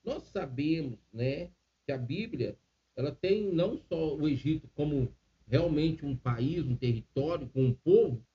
Nós 0.03 0.23
sabemos, 0.23 0.99
né, 1.12 1.51
que 1.86 1.91
a 1.91 1.97
Bíblia 1.97 2.57
ela 2.95 3.12
tem 3.12 3.51
não 3.51 3.77
só 3.77 4.15
o 4.15 4.27
Egito 4.27 4.67
como 4.69 5.13
realmente 5.47 6.05
um 6.05 6.15
país, 6.15 6.65
um 6.65 6.75
território, 6.75 7.47
com 7.49 7.65
um 7.65 7.73
povo, 7.73 8.25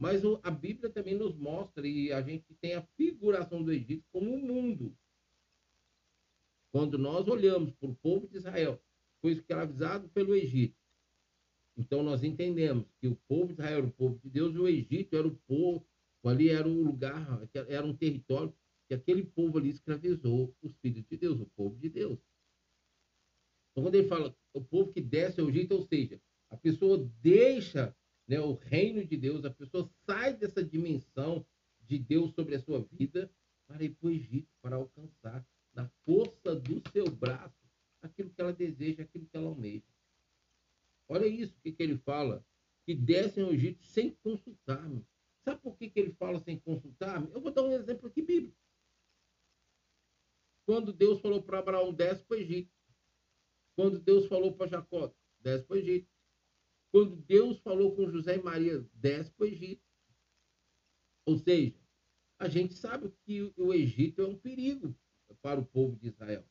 mas 0.00 0.22
a 0.42 0.50
Bíblia 0.50 0.88
também 0.88 1.14
nos 1.14 1.36
mostra 1.36 1.86
e 1.86 2.10
a 2.10 2.22
gente 2.22 2.54
tem 2.54 2.74
a 2.74 2.80
figuração 2.96 3.62
do 3.62 3.70
Egito 3.70 4.02
como 4.10 4.34
um 4.34 4.40
mundo. 4.40 4.96
Quando 6.72 6.96
nós 6.96 7.28
olhamos 7.28 7.74
para 7.74 7.90
o 7.90 7.94
povo 7.96 8.26
de 8.26 8.38
Israel, 8.38 8.82
foi 9.20 9.32
escravizado 9.32 10.08
pelo 10.08 10.34
Egito. 10.34 10.74
Então 11.76 12.02
nós 12.02 12.24
entendemos 12.24 12.86
que 12.98 13.08
o 13.08 13.16
povo 13.28 13.48
de 13.48 13.52
Israel 13.52 13.76
era 13.76 13.86
o 13.86 13.92
povo 13.92 14.18
de 14.20 14.30
Deus 14.30 14.54
e 14.54 14.58
o 14.58 14.68
Egito 14.68 15.14
era 15.14 15.28
o 15.28 15.36
povo, 15.46 15.86
ali 16.24 16.48
era 16.48 16.66
o 16.66 16.82
lugar, 16.82 17.46
era 17.68 17.84
um 17.84 17.94
território 17.94 18.54
que 18.88 18.94
aquele 18.94 19.22
povo 19.22 19.58
ali 19.58 19.68
escravizou 19.68 20.56
os 20.62 20.74
filhos 20.78 21.04
de 21.04 21.16
Deus, 21.18 21.38
o 21.38 21.46
povo 21.54 21.76
de 21.76 21.90
Deus. 21.90 22.18
Então 23.70 23.84
quando 23.84 23.96
ele 23.96 24.08
fala 24.08 24.34
o 24.54 24.64
povo 24.64 24.94
que 24.94 25.02
desce 25.02 25.42
ao 25.42 25.50
Egito, 25.50 25.74
ou 25.74 25.82
seja, 25.82 26.18
a 26.48 26.56
pessoa 26.56 26.98
deixa 27.20 27.94
né, 28.30 28.40
o 28.40 28.52
reino 28.52 29.04
de 29.04 29.16
Deus, 29.16 29.44
a 29.44 29.50
pessoa 29.50 29.90
sai 30.06 30.36
dessa 30.36 30.62
dimensão 30.62 31.44
de 31.80 31.98
Deus 31.98 32.32
sobre 32.32 32.54
a 32.54 32.60
sua 32.60 32.80
vida 32.80 33.28
para 33.66 33.82
ir 33.82 33.96
para 33.96 34.06
o 34.06 34.12
Egito, 34.12 34.48
para 34.62 34.76
alcançar 34.76 35.44
na 35.74 35.88
força 36.04 36.54
do 36.54 36.80
seu 36.92 37.10
braço 37.10 37.58
aquilo 38.00 38.30
que 38.30 38.40
ela 38.40 38.52
deseja, 38.52 39.02
aquilo 39.02 39.26
que 39.26 39.36
ela 39.36 39.48
almeja. 39.48 39.84
Olha 41.08 41.26
isso 41.26 41.58
que, 41.60 41.72
que 41.72 41.82
ele 41.82 41.98
fala, 41.98 42.46
que 42.86 42.94
descem 42.94 43.42
ao 43.42 43.52
Egito 43.52 43.82
sem 43.82 44.12
consultar-me. 44.22 45.04
Sabe 45.44 45.60
por 45.60 45.76
que, 45.76 45.90
que 45.90 45.98
ele 45.98 46.12
fala 46.12 46.38
sem 46.38 46.56
consultar-me? 46.60 47.32
Eu 47.32 47.40
vou 47.40 47.50
dar 47.50 47.62
um 47.62 47.72
exemplo 47.72 48.06
aqui 48.06 48.22
bíblico. 48.22 48.56
Quando 50.64 50.92
Deus 50.92 51.20
falou 51.20 51.42
para 51.42 51.58
Abraão, 51.58 51.92
desce 51.92 52.22
para 52.22 52.36
o 52.36 52.40
Egito. 52.40 52.72
Quando 53.74 53.98
Deus 53.98 54.26
falou 54.28 54.54
para 54.54 54.68
Jacó, 54.68 55.12
desce 55.40 55.64
para 55.64 55.74
o 55.74 55.78
Egito. 55.80 56.09
Quando 56.92 57.16
Deus 57.16 57.58
falou 57.60 57.94
com 57.94 58.10
José 58.10 58.36
e 58.36 58.42
Maria, 58.42 58.84
desce 58.94 59.30
para 59.30 59.44
o 59.44 59.48
Egito. 59.48 59.82
Ou 61.24 61.38
seja, 61.38 61.74
a 62.38 62.48
gente 62.48 62.74
sabe 62.74 63.12
que 63.24 63.52
o 63.56 63.72
Egito 63.72 64.22
é 64.22 64.26
um 64.26 64.36
perigo 64.36 64.96
para 65.40 65.60
o 65.60 65.64
povo 65.64 65.96
de 65.96 66.08
Israel. 66.08 66.44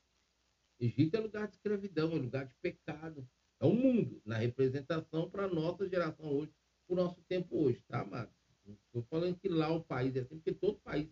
Egito 0.79 1.15
é 1.15 1.19
lugar 1.19 1.47
de 1.47 1.55
escravidão, 1.55 2.11
é 2.13 2.15
lugar 2.15 2.45
de 2.47 2.55
pecado, 2.61 3.27
é 3.59 3.65
o 3.65 3.69
um 3.69 3.75
mundo, 3.75 4.21
na 4.25 4.37
representação 4.37 5.29
para 5.29 5.43
a 5.43 5.53
nossa 5.53 5.87
geração 5.89 6.31
hoje, 6.31 6.53
o 6.87 6.95
nosso 6.95 7.21
tempo 7.23 7.57
hoje, 7.61 7.83
tá, 7.87 8.01
amado? 8.01 8.31
Estou 8.65 9.03
falando 9.03 9.37
que 9.37 9.49
lá 9.49 9.69
o 9.73 9.83
país 9.83 10.15
é 10.15 10.21
assim, 10.21 10.35
porque 10.35 10.53
todo 10.53 10.79
país, 10.79 11.09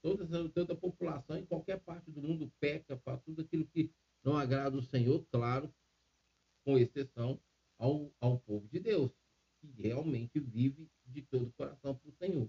toda, 0.00 0.48
toda 0.48 0.72
a 0.72 0.76
população 0.76 1.36
em 1.36 1.44
qualquer 1.44 1.80
parte 1.80 2.10
do 2.10 2.22
mundo 2.22 2.50
peca, 2.58 2.96
faz 2.98 3.20
tudo 3.22 3.42
aquilo 3.42 3.66
que 3.66 3.92
não 4.24 4.36
agrada 4.36 4.76
o 4.76 4.82
Senhor, 4.82 5.26
claro, 5.30 5.72
com 6.64 6.78
exceção 6.78 7.40
ao, 7.80 8.12
ao 8.20 8.38
povo 8.38 8.68
de 8.68 8.78
Deus, 8.78 9.10
que 9.60 9.66
realmente 9.82 10.38
vive 10.38 10.88
de 11.06 11.22
todo 11.22 11.48
o 11.48 11.52
coração 11.52 11.96
para 11.96 12.08
o 12.08 12.12
Senhor. 12.12 12.48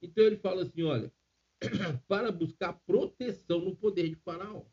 Então 0.00 0.22
ele 0.22 0.36
fala 0.36 0.62
assim: 0.62 0.82
olha, 0.82 1.12
para 2.06 2.30
buscar 2.30 2.74
proteção 2.86 3.60
no 3.60 3.74
poder 3.74 4.10
de 4.10 4.16
Faraó. 4.16 4.64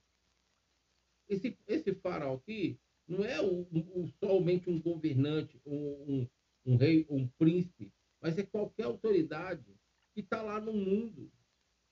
Esse, 1.28 1.58
esse 1.66 1.96
Faraó 1.96 2.36
aqui, 2.36 2.78
não 3.08 3.24
é 3.24 3.42
um, 3.42 3.66
um, 3.72 4.08
somente 4.20 4.70
um 4.70 4.80
governante, 4.80 5.60
um, 5.66 6.28
um, 6.66 6.76
rei, 6.76 7.08
um 7.10 7.28
príncipe, 7.28 7.94
mas 8.22 8.38
é 8.38 8.44
qualquer 8.44 8.84
autoridade 8.84 9.74
que 10.14 10.20
está 10.20 10.42
lá 10.42 10.60
no 10.60 10.74
mundo, 10.74 11.32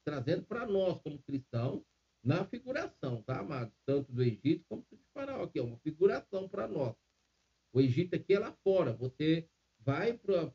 trazendo 0.06 0.44
para 0.44 0.66
nós, 0.66 1.02
como 1.02 1.24
cristãos, 1.24 1.82
na 2.24 2.46
figuração, 2.46 3.24
tá, 3.24 3.40
amados? 3.40 3.74
Tanto 3.86 4.12
do 4.12 4.22
Egito 4.22 4.64
como 4.68 4.86
do 4.92 5.00
Faraó, 5.14 5.48
que 5.48 5.58
é 5.58 5.64
uma 5.64 5.78
figuração 5.78 6.48
para 6.48 6.68
nós. 6.68 6.96
O 7.74 7.80
Egito 7.80 8.16
aqui 8.16 8.34
é 8.34 8.40
lá 8.40 8.52
fora. 8.64 8.94
Você 8.94 9.48
vai 9.80 10.14
para 10.14 10.52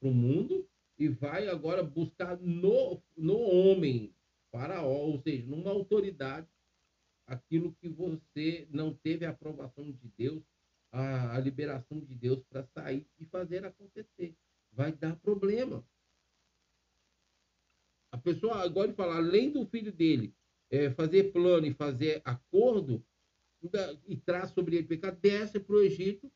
o 0.00 0.10
mundo 0.10 0.68
e 0.98 1.08
vai 1.08 1.48
agora 1.48 1.82
buscar 1.82 2.38
no, 2.38 3.02
no 3.16 3.38
homem, 3.38 4.14
faraó, 4.50 5.06
ou 5.06 5.20
seja, 5.20 5.46
numa 5.46 5.70
autoridade, 5.70 6.48
aquilo 7.26 7.74
que 7.74 7.88
você 7.88 8.66
não 8.70 8.94
teve 8.94 9.26
a 9.26 9.30
aprovação 9.30 9.90
de 9.92 10.08
Deus, 10.16 10.42
a, 10.90 11.36
a 11.36 11.40
liberação 11.40 12.00
de 12.00 12.14
Deus 12.14 12.42
para 12.48 12.64
sair 12.64 13.06
e 13.18 13.26
fazer 13.26 13.64
acontecer. 13.64 14.34
Vai 14.72 14.92
dar 14.92 15.16
problema. 15.16 15.84
A 18.10 18.16
pessoa, 18.16 18.62
agora 18.62 18.86
ele 18.88 18.96
fala, 18.96 19.16
além 19.16 19.50
do 19.50 19.66
filho 19.66 19.92
dele 19.92 20.34
é, 20.70 20.90
fazer 20.90 21.32
plano 21.32 21.66
e 21.66 21.74
fazer 21.74 22.22
acordo, 22.24 23.04
e 24.06 24.16
traz 24.16 24.50
sobre 24.50 24.76
ele 24.76 24.86
pecado, 24.86 25.18
desce 25.20 25.58
para 25.58 25.74
o 25.74 25.82
Egito 25.82 26.30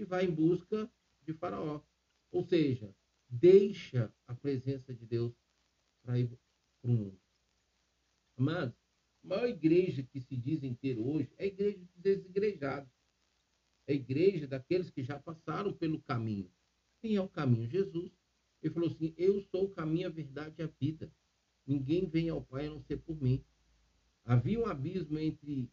e 0.00 0.04
vai 0.04 0.24
em 0.24 0.30
busca 0.30 0.90
de 1.22 1.32
Faraó. 1.34 1.82
Ou 2.30 2.44
seja, 2.44 2.94
deixa 3.28 4.12
a 4.26 4.34
presença 4.34 4.94
de 4.94 5.04
Deus 5.04 5.32
para 6.02 6.18
ir 6.18 6.28
para 6.28 6.90
o 6.90 6.94
mundo. 6.94 7.20
Amados, 8.36 8.74
a 9.22 9.28
maior 9.28 9.48
igreja 9.48 10.02
que 10.02 10.20
se 10.20 10.36
dizem 10.36 10.74
ter 10.74 10.98
hoje 10.98 11.30
é 11.36 11.44
a 11.44 11.46
igreja 11.46 11.78
dos 11.78 11.96
desigrejados. 11.96 12.90
É 13.86 13.92
a 13.92 13.96
igreja 13.96 14.46
daqueles 14.46 14.90
que 14.90 15.02
já 15.02 15.18
passaram 15.18 15.72
pelo 15.72 16.00
caminho. 16.02 16.50
Quem 17.00 17.16
é 17.16 17.20
o 17.20 17.28
caminho? 17.28 17.68
Jesus. 17.68 18.12
Ele 18.62 18.72
falou 18.72 18.88
assim: 18.88 19.14
Eu 19.16 19.42
sou 19.50 19.64
o 19.64 19.70
caminho, 19.70 20.06
a 20.06 20.10
verdade 20.10 20.54
e 20.58 20.62
a 20.62 20.66
vida. 20.66 21.12
Ninguém 21.66 22.08
vem 22.08 22.28
ao 22.28 22.42
Pai 22.42 22.66
a 22.66 22.70
não 22.70 22.80
ser 22.82 22.98
por 22.98 23.20
mim. 23.20 23.44
Havia 24.24 24.60
um 24.60 24.66
abismo 24.66 25.18
entre 25.18 25.70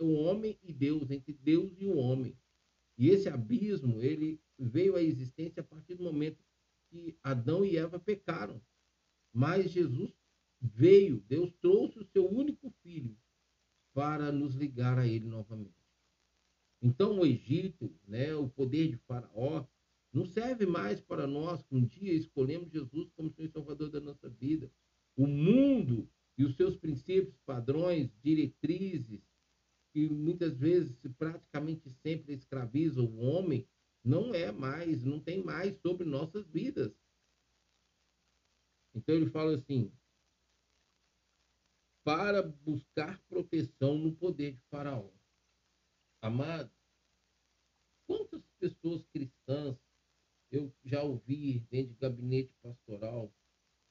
o 0.00 0.12
homem 0.14 0.58
e 0.62 0.72
Deus, 0.72 1.10
entre 1.10 1.32
Deus 1.32 1.72
e 1.78 1.86
o 1.86 1.96
homem. 1.96 2.36
E 3.02 3.10
esse 3.10 3.28
abismo, 3.28 4.00
ele 4.00 4.40
veio 4.56 4.94
à 4.94 5.02
existência 5.02 5.60
a 5.60 5.64
partir 5.64 5.96
do 5.96 6.04
momento 6.04 6.38
que 6.88 7.18
Adão 7.20 7.64
e 7.64 7.76
Eva 7.76 7.98
pecaram. 7.98 8.62
Mas 9.32 9.72
Jesus 9.72 10.14
veio, 10.60 11.18
Deus 11.26 11.52
trouxe 11.60 11.98
o 11.98 12.04
seu 12.04 12.30
único 12.30 12.70
filho 12.80 13.18
para 13.92 14.30
nos 14.30 14.54
ligar 14.54 15.00
a 15.00 15.04
ele 15.08 15.26
novamente. 15.26 15.74
Então 16.80 17.18
o 17.18 17.26
Egito, 17.26 17.92
né, 18.06 18.36
o 18.36 18.48
poder 18.48 18.90
de 18.90 18.96
Faraó, 18.98 19.66
não 20.12 20.24
serve 20.24 20.64
mais 20.64 21.00
para 21.00 21.26
nós 21.26 21.60
que 21.60 21.74
um 21.74 21.84
dia 21.84 22.12
escolhemos 22.12 22.70
Jesus 22.70 23.10
como 23.16 23.32
Senhor 23.32 23.48
e 23.48 23.52
Salvador 23.52 23.90
da 23.90 24.00
nossa 24.00 24.28
vida. 24.28 24.70
O 25.16 25.26
mundo 25.26 26.08
e 26.38 26.44
os 26.44 26.54
seus 26.54 26.76
princípios, 26.76 27.36
padrões, 27.44 28.12
diretrizes, 28.22 29.31
que 29.92 30.08
muitas 30.08 30.56
vezes, 30.56 30.96
praticamente 31.18 31.90
sempre 31.90 32.32
escravizam 32.32 33.04
o 33.04 33.20
homem, 33.20 33.68
não 34.04 34.34
é 34.34 34.50
mais, 34.50 35.04
não 35.04 35.20
tem 35.20 35.42
mais 35.42 35.78
sobre 35.80 36.04
nossas 36.04 36.46
vidas. 36.48 36.92
Então 38.94 39.14
ele 39.14 39.30
fala 39.30 39.54
assim: 39.54 39.92
para 42.04 42.42
buscar 42.42 43.20
proteção 43.28 43.96
no 43.98 44.14
poder 44.14 44.52
de 44.52 44.62
Faraó. 44.68 45.10
Amado, 46.20 46.70
quantas 48.06 48.42
pessoas 48.58 49.04
cristãs 49.06 49.76
eu 50.50 50.72
já 50.84 51.02
ouvi 51.02 51.60
dentro 51.70 51.92
de 51.94 51.98
gabinete 51.98 52.52
pastoral 52.62 53.32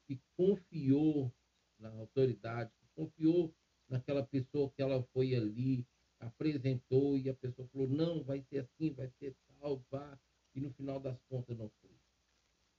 que 0.08 0.22
confiou 0.38 1.34
na 1.80 1.90
autoridade, 1.90 2.72
que 2.80 2.88
confiou 2.96 3.54
naquela 3.92 4.26
pessoa 4.26 4.72
que 4.72 4.82
ela 4.82 5.04
foi 5.14 5.36
ali, 5.36 5.86
apresentou 6.20 7.18
e 7.18 7.30
a 7.30 7.34
pessoa 7.34 7.68
falou, 7.68 7.88
não, 7.88 8.24
vai 8.24 8.42
ser 8.44 8.60
assim, 8.60 8.94
vai 8.94 9.10
ser 9.20 9.36
tal, 9.60 9.84
vá, 9.92 10.20
e 10.56 10.62
no 10.62 10.72
final 10.74 11.00
das 11.00 11.22
contas 11.24 11.58
não 11.58 11.70
foi. 11.82 11.92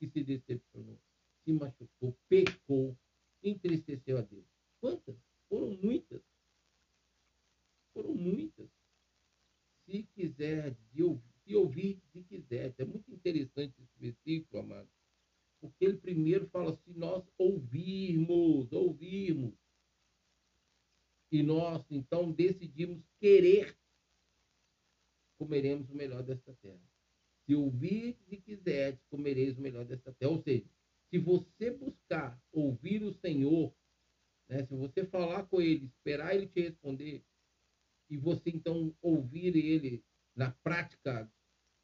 E 0.00 0.08
se 0.08 0.24
decepcionou, 0.24 0.98
se 1.44 1.52
machucou, 1.52 2.16
pecou, 2.28 2.96
entristeceu 3.42 4.18
a 4.18 4.22
Deus. 4.22 4.46
Quantas? 4.80 5.16
Foram 5.48 5.76
muitas. 5.82 6.22
Foram 7.92 8.14
muitas. 8.14 8.70
Se 9.84 10.04
quiser, 10.14 10.74
de 10.92 11.02
ouvir, 11.02 11.32
se 11.44 11.54
ouvir, 11.54 12.00
se 12.12 12.22
quiser. 12.22 12.74
É 12.78 12.84
muito 12.84 13.12
interessante 13.12 13.74
esse 13.80 13.98
versículo, 13.98 14.62
amado. 14.62 14.88
Porque 15.60 15.84
ele 15.84 15.98
primeiro 15.98 16.48
fala 16.48 16.74
se 16.76 16.92
nós 16.92 17.24
ouvirmos, 17.38 18.72
ouvirmos. 18.72 19.61
E 21.32 21.42
nós, 21.42 21.82
então, 21.90 22.30
decidimos 22.30 23.02
querer, 23.18 23.74
comeremos 25.38 25.88
o 25.88 25.94
melhor 25.94 26.22
desta 26.22 26.54
terra. 26.56 26.78
Se 27.46 27.54
ouvir 27.54 28.18
e 28.28 28.36
quiseres, 28.36 29.02
comereis 29.08 29.56
o 29.56 29.62
melhor 29.62 29.86
desta 29.86 30.12
terra. 30.12 30.30
Ou 30.30 30.42
seja, 30.42 30.66
se 31.08 31.18
você 31.18 31.70
buscar 31.70 32.38
ouvir 32.52 33.02
o 33.02 33.14
Senhor, 33.14 33.74
né, 34.46 34.66
se 34.66 34.76
você 34.76 35.06
falar 35.06 35.46
com 35.46 35.62
Ele, 35.62 35.86
esperar 35.86 36.34
Ele 36.34 36.46
te 36.46 36.60
responder, 36.60 37.24
e 38.10 38.18
você 38.18 38.50
então 38.50 38.94
ouvir 39.00 39.56
Ele 39.56 40.04
na 40.36 40.50
prática 40.50 41.32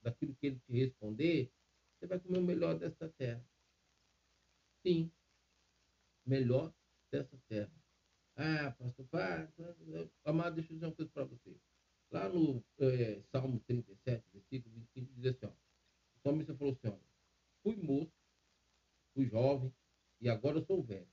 daquilo 0.03 0.37
que 0.37 0.49
Ele 0.49 0.61
te 0.61 0.73
responder, 0.73 1.51
você 1.99 2.07
vai 2.07 2.21
comer 2.21 2.39
o 2.39 2.43
melhor 2.43 2.79
desta 2.79 3.09
terra. 3.17 3.43
Sim, 4.87 5.11
melhor 6.27 6.71
dessa 7.11 7.37
terra. 7.49 7.73
Ah, 8.41 8.71
pastor, 8.79 9.05
pá, 9.09 9.53
amado, 10.25 10.55
deixa 10.55 10.73
eu 10.73 10.77
dizer 10.77 10.87
uma 10.87 10.95
coisa 10.95 11.11
para 11.11 11.25
você. 11.25 11.57
Lá 12.09 12.29
no 12.29 12.65
é, 12.79 13.21
Salmo 13.33 13.59
37, 13.67 14.31
versículo 14.33 14.77
25, 14.77 15.13
diz 15.15 15.27
assim, 15.27 15.47
ó, 15.47 15.49
o 15.49 16.21
salmista 16.21 16.55
falou 16.55 16.73
assim, 16.73 16.87
olha, 16.87 17.03
fui 17.65 17.75
moço, 17.75 18.13
fui 19.13 19.27
jovem 19.27 19.75
e 20.21 20.29
agora 20.29 20.65
sou 20.65 20.81
velho. 20.85 21.11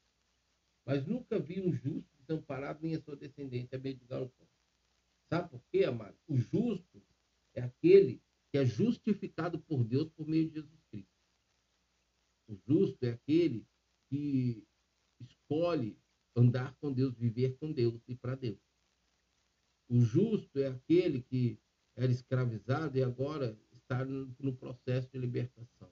Mas 0.85 1.07
nunca 1.07 1.39
vi 1.39 1.59
um 1.59 1.73
justo 1.73 2.15
desamparado 2.19 2.79
nem 2.83 2.93
a 2.93 3.01
sua 3.01 3.15
descendência 3.15 3.79
mendigar 3.79 4.21
o 4.21 4.29
pão. 4.29 4.47
Sabe 5.27 5.49
por 5.49 5.63
quê, 5.71 5.83
amado? 5.83 6.15
O 6.27 6.38
justo 6.38 7.01
é 7.55 7.61
aquele 7.63 8.21
que 8.51 8.59
é 8.59 8.65
justificado 8.65 9.59
por 9.61 9.83
Deus 9.83 10.11
por 10.11 10.27
meio 10.27 10.47
de 10.47 10.53
Jesus 10.53 10.79
Cristo. 10.91 11.09
O 12.47 12.55
justo 12.55 13.03
é 13.03 13.13
aquele 13.13 13.65
que 14.09 14.63
escolhe 15.19 15.97
andar 16.36 16.76
com 16.76 16.91
Deus, 16.91 17.15
viver 17.15 17.58
com 17.58 17.71
Deus 17.71 18.02
e 18.08 18.15
para 18.15 18.36
Deus. 18.36 18.60
O 19.88 20.02
justo 20.02 20.60
é 20.60 20.67
aquele 20.67 21.21
que 21.21 21.60
era 21.95 22.12
escravizado 22.12 22.98
e 22.98 23.04
agora 23.04 23.58
está 23.74 24.04
no 24.04 24.56
processo 24.56 25.10
de 25.12 25.17
libertação. 25.17 25.91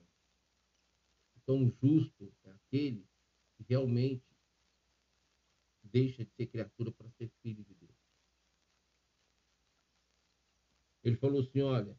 Então, 1.36 1.62
o 1.62 1.68
justo 1.68 2.32
é 2.44 2.50
aquele 2.50 3.06
que 3.56 3.64
realmente 3.68 4.24
deixa 5.82 6.24
de 6.24 6.30
ser 6.32 6.46
criatura 6.46 6.90
para 6.90 7.08
ser 7.10 7.30
filho 7.42 7.62
de 7.62 7.74
Deus. 7.74 7.94
Ele 11.02 11.16
falou 11.16 11.40
assim: 11.40 11.60
olha, 11.60 11.96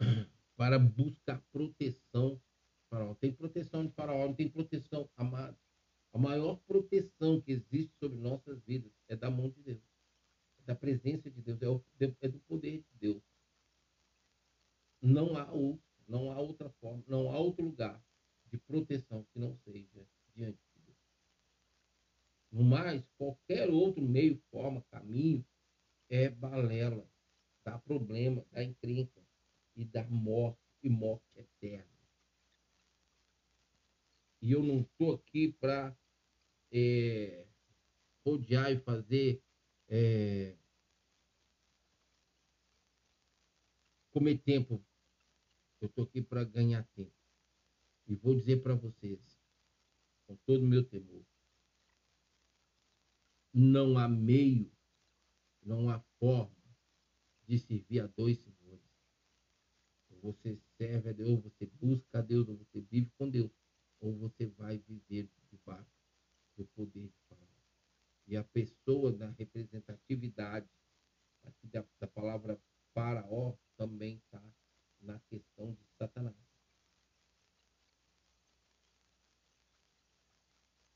para 0.56 0.78
buscar 0.78 1.40
proteção. 1.52 2.40
Faraó. 2.90 3.14
Tem 3.14 3.30
proteção 3.30 3.86
de 3.86 3.92
Faraó, 3.92 4.26
não 4.26 4.34
tem 4.34 4.48
proteção, 4.48 5.10
amado. 5.14 5.58
A 6.12 6.18
maior 6.18 6.56
proteção 6.66 7.40
que 7.40 7.52
existe 7.52 7.94
sobre 7.98 8.18
nossas 8.18 8.60
vidas 8.64 8.92
é 9.08 9.14
da 9.14 9.30
mão 9.30 9.50
de 9.50 9.62
Deus, 9.62 9.82
é 10.58 10.62
da 10.64 10.74
presença 10.74 11.30
de 11.30 11.40
Deus, 11.40 11.82
é, 12.00 12.12
é 12.20 12.28
do 12.28 12.40
poder 12.40 12.78
de 12.78 12.98
Deus. 12.98 13.22
Não 15.00 15.36
há 15.36 15.50
outro, 15.52 15.84
não 16.06 16.32
há 16.32 16.40
outra 16.40 16.70
forma, 16.80 17.04
não 17.06 17.30
há 17.30 17.38
outro 17.38 17.64
lugar 17.64 18.02
de 18.46 18.58
proteção 18.58 19.24
que 19.32 19.38
não 19.38 19.54
seja 19.58 20.06
diante 20.34 20.58
de 20.74 20.80
Deus. 20.86 20.98
No 22.50 22.64
mais, 22.64 23.06
qualquer 23.16 23.68
outro 23.68 24.02
meio, 24.02 24.40
forma, 24.50 24.82
caminho 24.90 25.44
é 26.08 26.30
balela, 26.30 27.06
dá 27.64 27.78
problema, 27.78 28.44
dá 28.50 28.64
encrenca 28.64 29.22
e 29.76 29.84
dá 29.84 30.04
morte 30.08 30.58
e 30.82 30.88
morte 30.88 31.26
eterna. 31.36 31.97
E 34.40 34.52
eu 34.52 34.62
não 34.62 34.80
estou 34.82 35.14
aqui 35.14 35.52
para 35.52 35.96
é, 36.70 37.46
rodear 38.24 38.72
e 38.72 38.78
fazer 38.78 39.42
é, 39.88 40.56
comer 44.10 44.38
tempo. 44.38 44.84
Eu 45.80 45.88
estou 45.88 46.04
aqui 46.04 46.22
para 46.22 46.44
ganhar 46.44 46.84
tempo. 46.94 47.12
E 48.06 48.14
vou 48.14 48.34
dizer 48.34 48.62
para 48.62 48.74
vocês, 48.74 49.20
com 50.26 50.36
todo 50.46 50.62
o 50.62 50.66
meu 50.66 50.84
temor, 50.84 51.24
não 53.52 53.98
há 53.98 54.08
meio, 54.08 54.70
não 55.62 55.90
há 55.90 56.00
forma 56.18 56.56
de 57.46 57.58
servir 57.58 58.00
a 58.00 58.06
dois 58.06 58.38
senhores. 58.38 58.58
Você 60.22 60.58
serve 60.76 61.10
a 61.10 61.12
Deus, 61.12 61.40
você 61.42 61.66
busca 61.66 62.18
a 62.18 62.22
Deus, 62.22 62.46
você 62.46 62.80
vive 62.80 63.10
com 63.16 63.30
Deus, 63.30 63.50
ou 64.00 64.14
você 64.16 64.46
vai 64.46 64.78
viver 64.78 65.28
debaixo 65.50 65.90
do 66.56 66.64
poder 66.66 67.08
de 67.08 67.18
Faraó. 67.28 67.46
E 68.26 68.36
a 68.36 68.44
pessoa 68.44 69.12
da 69.12 69.30
representatividade 69.30 70.68
aqui 71.44 71.66
da, 71.68 71.84
da 71.98 72.06
palavra 72.06 72.60
Faraó 72.92 73.56
também 73.76 74.16
está 74.16 74.42
na 75.00 75.18
questão 75.30 75.72
de 75.72 75.84
Satanás. 75.96 76.36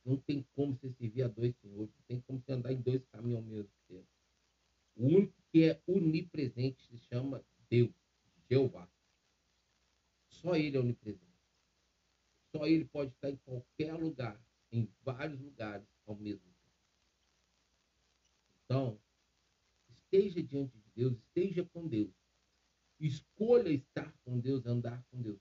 Não 0.05 0.17
tem 0.17 0.43
como 0.55 0.75
você 0.75 0.91
servir 0.95 1.23
a 1.23 1.29
dois 1.29 1.57
senhores, 1.59 1.95
não 1.95 2.05
tem 2.07 2.21
como 2.23 2.41
você 2.41 2.53
andar 2.53 2.73
em 2.73 2.81
dois 2.81 3.05
caminhos 3.07 3.38
ao 3.38 3.43
mesmo 3.45 3.71
tempo. 3.87 4.09
O 4.97 5.07
único 5.07 5.43
que 5.51 5.65
é 5.65 5.81
onipresente 5.87 6.83
se 6.83 6.99
chama 6.99 7.45
Deus, 7.71 7.95
Jeová. 8.51 8.91
Só 10.29 10.57
Ele 10.57 10.77
é 10.77 10.81
onipresente. 10.81 11.32
Só 12.55 12.67
Ele 12.67 12.85
pode 12.85 13.12
estar 13.12 13.31
em 13.31 13.37
qualquer 13.37 13.95
lugar, 13.95 14.41
em 14.71 14.88
vários 15.03 15.41
lugares 15.41 15.87
ao 16.07 16.15
mesmo 16.17 16.41
tempo. 16.41 16.77
Então, 18.65 19.01
esteja 19.88 20.43
diante 20.43 20.79
de 20.79 20.91
Deus, 20.95 21.19
esteja 21.19 21.65
com 21.65 21.88
Deus. 21.88 22.12
Escolha 23.01 23.71
estar 23.71 24.12
com 24.25 24.38
Deus, 24.38 24.65
andar 24.67 25.03
com 25.11 25.21
Deus. 25.21 25.41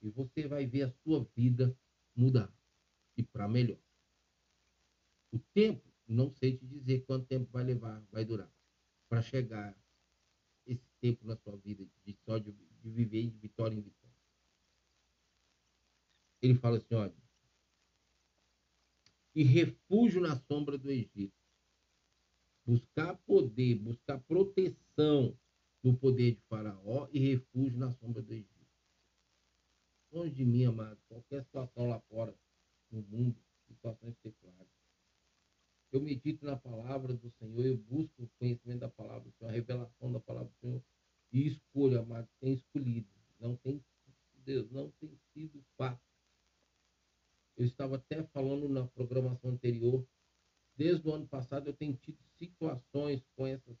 E 0.00 0.08
você 0.10 0.46
vai 0.46 0.66
ver 0.66 0.82
a 0.82 0.92
sua 1.02 1.24
vida 1.36 1.76
mudar. 2.14 2.52
E 3.16 3.22
para 3.22 3.48
melhor. 3.48 3.80
O 5.32 5.38
tempo, 5.52 5.82
não 6.06 6.30
sei 6.30 6.56
te 6.56 6.66
dizer 6.66 7.04
quanto 7.04 7.26
tempo 7.26 7.50
vai 7.50 7.64
levar, 7.64 8.00
vai 8.10 8.24
durar, 8.24 8.52
para 9.08 9.20
chegar 9.20 9.76
esse 10.66 10.88
tempo 11.00 11.26
na 11.26 11.36
sua 11.36 11.56
vida 11.56 11.84
de 12.04 12.14
só 12.24 12.38
de, 12.38 12.52
de 12.52 12.90
viver 12.90 13.28
de 13.28 13.38
vitória 13.38 13.74
em 13.74 13.80
vitória. 13.80 14.03
Ele 16.44 16.54
fala 16.54 16.78
assim, 16.78 16.94
olha, 16.94 17.14
e 19.34 19.42
refúgio 19.42 20.20
na 20.20 20.36
sombra 20.36 20.78
do 20.78 20.90
Egito. 20.90 21.32
Buscar 22.66 23.16
poder, 23.26 23.74
buscar 23.76 24.18
proteção 24.20 25.36
do 25.82 25.94
poder 25.94 26.36
de 26.36 26.40
Faraó 26.42 27.08
e 27.12 27.18
refúgio 27.18 27.78
na 27.78 27.90
sombra 27.92 28.22
do 28.22 28.32
Egito. 28.32 28.48
Longe 30.12 30.34
de 30.34 30.44
mim, 30.44 30.64
amado, 30.64 31.00
qualquer 31.08 31.42
situação 31.44 31.88
lá 31.88 32.00
fora, 32.08 32.34
no 32.90 33.02
mundo, 33.02 33.36
situações 33.66 34.16
seculares 34.22 34.74
eu 35.94 36.00
medito 36.00 36.44
na 36.44 36.56
palavra 36.56 37.14
do 37.14 37.30
Senhor, 37.38 37.64
eu 37.64 37.76
busco 37.76 38.24
o 38.24 38.28
conhecimento 38.36 38.80
da 38.80 38.88
palavra 38.88 39.30
do 39.30 39.32
Senhor, 39.32 39.50
a 39.50 39.52
revelação 39.52 40.12
da 40.12 40.18
palavra 40.18 40.48
do 40.48 40.56
Senhor, 40.60 40.82
e 41.32 41.46
escolho, 41.46 42.00
amado, 42.00 42.28
tem 42.40 42.54
escolhido. 42.54 43.08
Não 43.38 43.56
tem, 43.56 43.80
Deus, 44.44 44.68
não 44.72 44.90
tem 45.00 45.16
sido 45.32 45.64
fácil. 45.76 46.13
Eu 47.56 47.64
estava 47.64 47.96
até 47.96 48.22
falando 48.24 48.68
na 48.68 48.86
programação 48.86 49.50
anterior, 49.50 50.06
desde 50.76 51.06
o 51.08 51.12
ano 51.12 51.26
passado 51.26 51.68
eu 51.68 51.74
tenho 51.74 51.94
tido 51.96 52.18
situações 52.38 53.22
com 53.36 53.46
essas 53.46 53.76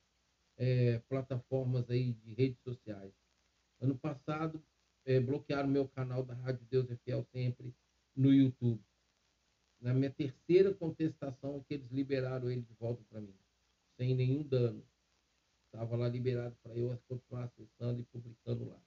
é, 0.56 0.98
plataformas 1.08 1.90
aí 1.90 2.12
de 2.12 2.34
redes 2.34 2.60
sociais. 2.62 3.12
Ano 3.80 3.98
passado, 3.98 4.62
é, 5.04 5.20
bloquearam 5.20 5.68
meu 5.68 5.88
canal 5.88 6.22
da 6.24 6.34
Rádio 6.34 6.64
Deus 6.70 6.90
é 6.90 6.96
Fiel 6.96 7.24
sempre 7.32 7.74
no 8.16 8.32
YouTube 8.32 8.82
na 9.84 9.92
minha 9.92 10.10
terceira 10.10 10.72
contestação 10.72 11.62
que 11.64 11.74
eles 11.74 11.90
liberaram 11.90 12.50
ele 12.50 12.62
de 12.62 12.72
volta 12.72 13.04
para 13.04 13.20
mim, 13.20 13.38
sem 13.98 14.14
nenhum 14.14 14.42
dano. 14.42 14.82
Estava 15.66 15.94
lá 15.94 16.08
liberado 16.08 16.56
para 16.62 16.74
eu 16.74 16.98
continuar 17.06 17.44
acessando 17.44 18.00
e 18.00 18.04
publicando 18.04 18.64
lá. 18.66 18.80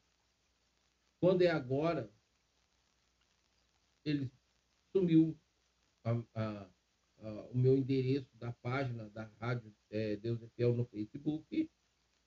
Quando 1.20 1.44
é 1.44 1.52
agora, 1.52 2.12
ele 4.04 4.32
sumiu 4.92 5.38
a, 6.04 6.12
a, 6.36 6.70
a, 7.20 7.32
o 7.52 7.58
meu 7.58 7.78
endereço 7.78 8.36
da 8.38 8.52
página 8.52 9.10
da 9.10 9.24
Rádio 9.40 9.74
é, 9.90 10.16
Deus 10.18 10.42
é 10.42 10.48
Fiel 10.50 10.74
no 10.76 10.86
Facebook. 10.86 11.70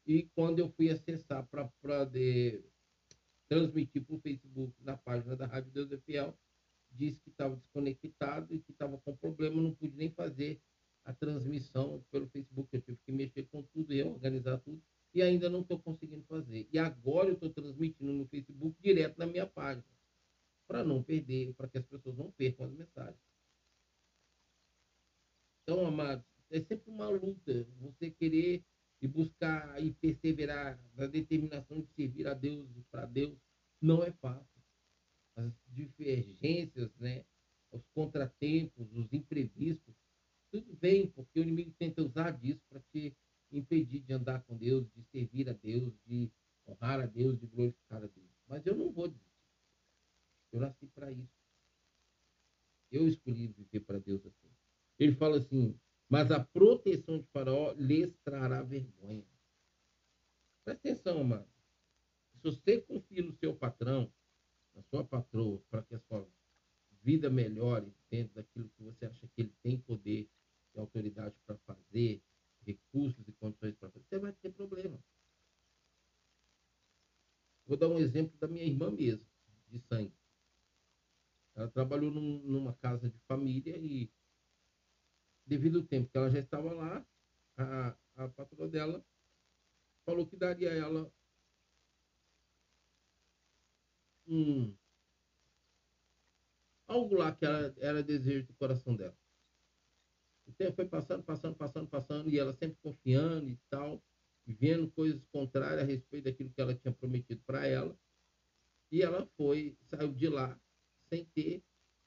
E 0.06 0.22
quando 0.34 0.58
eu 0.58 0.70
fui 0.70 0.90
acessar 0.90 1.46
para 1.46 1.70
transmitir 3.48 4.04
para 4.04 4.14
o 4.16 4.20
Facebook 4.20 4.74
na 4.82 4.96
página 4.96 5.36
da 5.36 5.46
Rádio 5.46 5.70
Deus 5.70 5.90
é 5.92 5.98
Fiel, 5.98 6.36
disse 6.90 7.20
que 7.20 7.30
estava 7.30 7.56
desconectado 7.56 8.54
e 8.54 8.60
que 8.60 8.72
estava 8.72 8.98
com 8.98 9.16
problema, 9.16 9.60
não 9.60 9.74
pude 9.74 9.96
nem 9.96 10.10
fazer 10.10 10.60
a 11.04 11.12
transmissão 11.12 12.04
pelo 12.10 12.28
Facebook. 12.28 12.68
Eu 12.72 12.82
tive 12.82 12.98
que 13.04 13.12
mexer 13.12 13.44
com 13.44 13.62
tudo, 13.62 13.92
reorganizar 13.92 14.60
tudo, 14.60 14.82
e 15.14 15.22
ainda 15.22 15.48
não 15.48 15.60
estou 15.60 15.78
conseguindo 15.78 16.24
fazer. 16.24 16.68
E 16.72 16.78
agora 16.78 17.28
eu 17.28 17.34
estou 17.34 17.50
transmitindo 17.50 18.12
no 18.12 18.26
Facebook 18.26 18.76
direto 18.80 19.18
na 19.18 19.26
minha 19.26 19.46
página, 19.46 19.84
para 20.70 20.84
não 20.84 21.02
perder, 21.02 21.52
para 21.54 21.66
que 21.66 21.78
as 21.78 21.84
pessoas 21.84 22.16
não 22.16 22.30
percam 22.30 22.66
as 22.66 22.72
mensagens. 22.72 23.20
Então, 25.64 25.84
amados, 25.84 26.24
é 26.48 26.60
sempre 26.60 26.88
uma 26.88 27.08
luta 27.08 27.66
você 27.80 28.08
querer 28.08 28.62
e 29.02 29.08
buscar 29.08 29.82
e 29.84 29.92
perseverar 29.94 30.80
na 30.94 31.08
determinação 31.08 31.80
de 31.80 31.88
servir 31.94 32.28
a 32.28 32.34
Deus 32.34 32.68
e 32.76 32.82
para 32.82 33.04
Deus. 33.04 33.36
Não 33.82 34.04
é 34.04 34.12
fácil 34.12 34.62
as 35.34 35.52
divergências, 35.66 36.94
né, 37.00 37.24
os 37.72 37.82
contratempos, 37.92 38.86
os 38.92 39.12
imprevistos, 39.12 39.96
tudo 40.52 40.72
bem, 40.76 41.08
porque 41.08 41.40
o 41.40 41.42
inimigo 41.42 41.74
tenta 41.80 42.00
usar 42.00 42.30
disso 42.30 42.62
para 42.68 42.80
te 42.92 43.12
impedir 43.50 44.02
de 44.02 44.12
andar 44.12 44.44
com 44.44 44.56
Deus, 44.56 44.86
de 44.94 45.02
servir 45.10 45.48
a 45.48 45.52
Deus, 45.52 45.92
de 46.06 46.30
honrar 46.64 47.00
a 47.00 47.06
Deus, 47.06 47.40
de 47.40 47.46
glorificar 47.48 48.04
a 48.04 48.06
Deus. 48.06 48.30
Mas 48.46 48.64
eu 48.64 48.76
não 48.76 48.92
vou 48.92 49.08
desistir. 49.08 49.29
Eu 50.52 50.60
nasci 50.60 50.86
para 50.88 51.10
isso. 51.10 51.40
Eu 52.90 53.06
escolhi 53.06 53.48
viver 53.48 53.80
para 53.80 53.98
Deus 53.98 54.24
assim. 54.26 54.50
Ele 54.98 55.14
fala 55.14 55.38
assim: 55.38 55.78
mas 56.10 56.28
a 56.32 56.42
proteção 56.44 57.20
de 57.20 57.26
Faraó 57.28 57.72
lhes 57.78 58.12
trará 58.24 58.62
vergonha. 58.62 59.24
Presta 60.64 60.88
atenção, 60.88 61.22
mano. 61.22 61.46
Se 62.32 62.38
você 62.42 62.80
confia 62.80 63.22
no 63.22 63.32
seu 63.32 63.54
patrão, 63.54 64.12
a 64.74 64.82
sua 64.82 65.04
patroa, 65.04 65.62
para 65.70 65.82
que 65.84 65.94
a 65.94 66.00
sua 66.00 66.28
vida 67.02 67.30
melhore 67.30 67.94
dentro 68.10 68.34
daquilo 68.34 68.68
que 68.70 68.82
você 68.82 69.06
acha 69.06 69.26
que 69.28 69.42
ele 69.42 69.54
tem 69.62 69.78
poder 69.78 70.28
e 70.74 70.80
autoridade 70.80 71.34
para 71.46 71.56
fazer, 71.58 72.20
recursos 72.66 73.26
e 73.28 73.32
condições 73.32 73.76
para 73.76 73.90
fazer, 73.90 74.04
você 74.04 74.18
vai 74.18 74.32
ter 74.32 74.50
problema. 74.52 74.98
Vou 77.66 77.76
dar 77.76 77.88
um 77.88 77.98
exemplo 77.98 78.36
da 78.38 78.48
minha 78.48 78.64
irmã 78.64 78.90
mesmo, 78.90 79.26
de 79.68 79.78
sangue. 79.78 80.19
Ela 81.54 81.68
trabalhou 81.68 82.10
num, 82.10 82.38
numa 82.42 82.74
casa 82.74 83.08
de 83.10 83.18
família 83.20 83.76
e, 83.76 84.10
devido 85.46 85.78
ao 85.78 85.86
tempo 85.86 86.10
que 86.10 86.16
ela 86.16 86.30
já 86.30 86.38
estava 86.38 86.72
lá, 86.72 87.06
a, 87.56 87.96
a 88.16 88.28
patroa 88.28 88.68
dela 88.68 89.04
falou 90.04 90.26
que 90.26 90.36
daria 90.36 90.70
a 90.70 90.74
ela 90.74 91.12
um 94.26 94.76
algo 96.86 97.14
lá 97.14 97.34
que 97.34 97.44
era, 97.44 97.74
era 97.78 98.02
desejo 98.02 98.46
do 98.46 98.54
coração 98.54 98.96
dela. 98.96 99.16
O 100.46 100.52
tempo 100.52 100.74
foi 100.74 100.88
passando, 100.88 101.22
passando, 101.22 101.56
passando, 101.56 101.88
passando, 101.88 102.28
e 102.28 102.38
ela 102.38 102.52
sempre 102.52 102.76
confiando 102.82 103.48
e 103.48 103.56
tal, 103.68 104.02
e 104.46 104.52
vendo 104.52 104.90
coisas 104.90 105.24
contrárias 105.26 105.82
a 105.82 105.86
respeito 105.86 106.24
daquilo 106.24 106.50
que 106.50 106.60
ela 106.60 106.74
tinha 106.74 106.92
prometido 106.92 107.40
para 107.46 107.64
ela. 107.66 107.96
E 108.90 109.02
ela 109.02 109.24
foi, 109.36 109.76
saiu 109.84 110.12
de 110.12 110.28
lá 110.28 110.60
sem 111.12 111.24
ter 111.26 111.62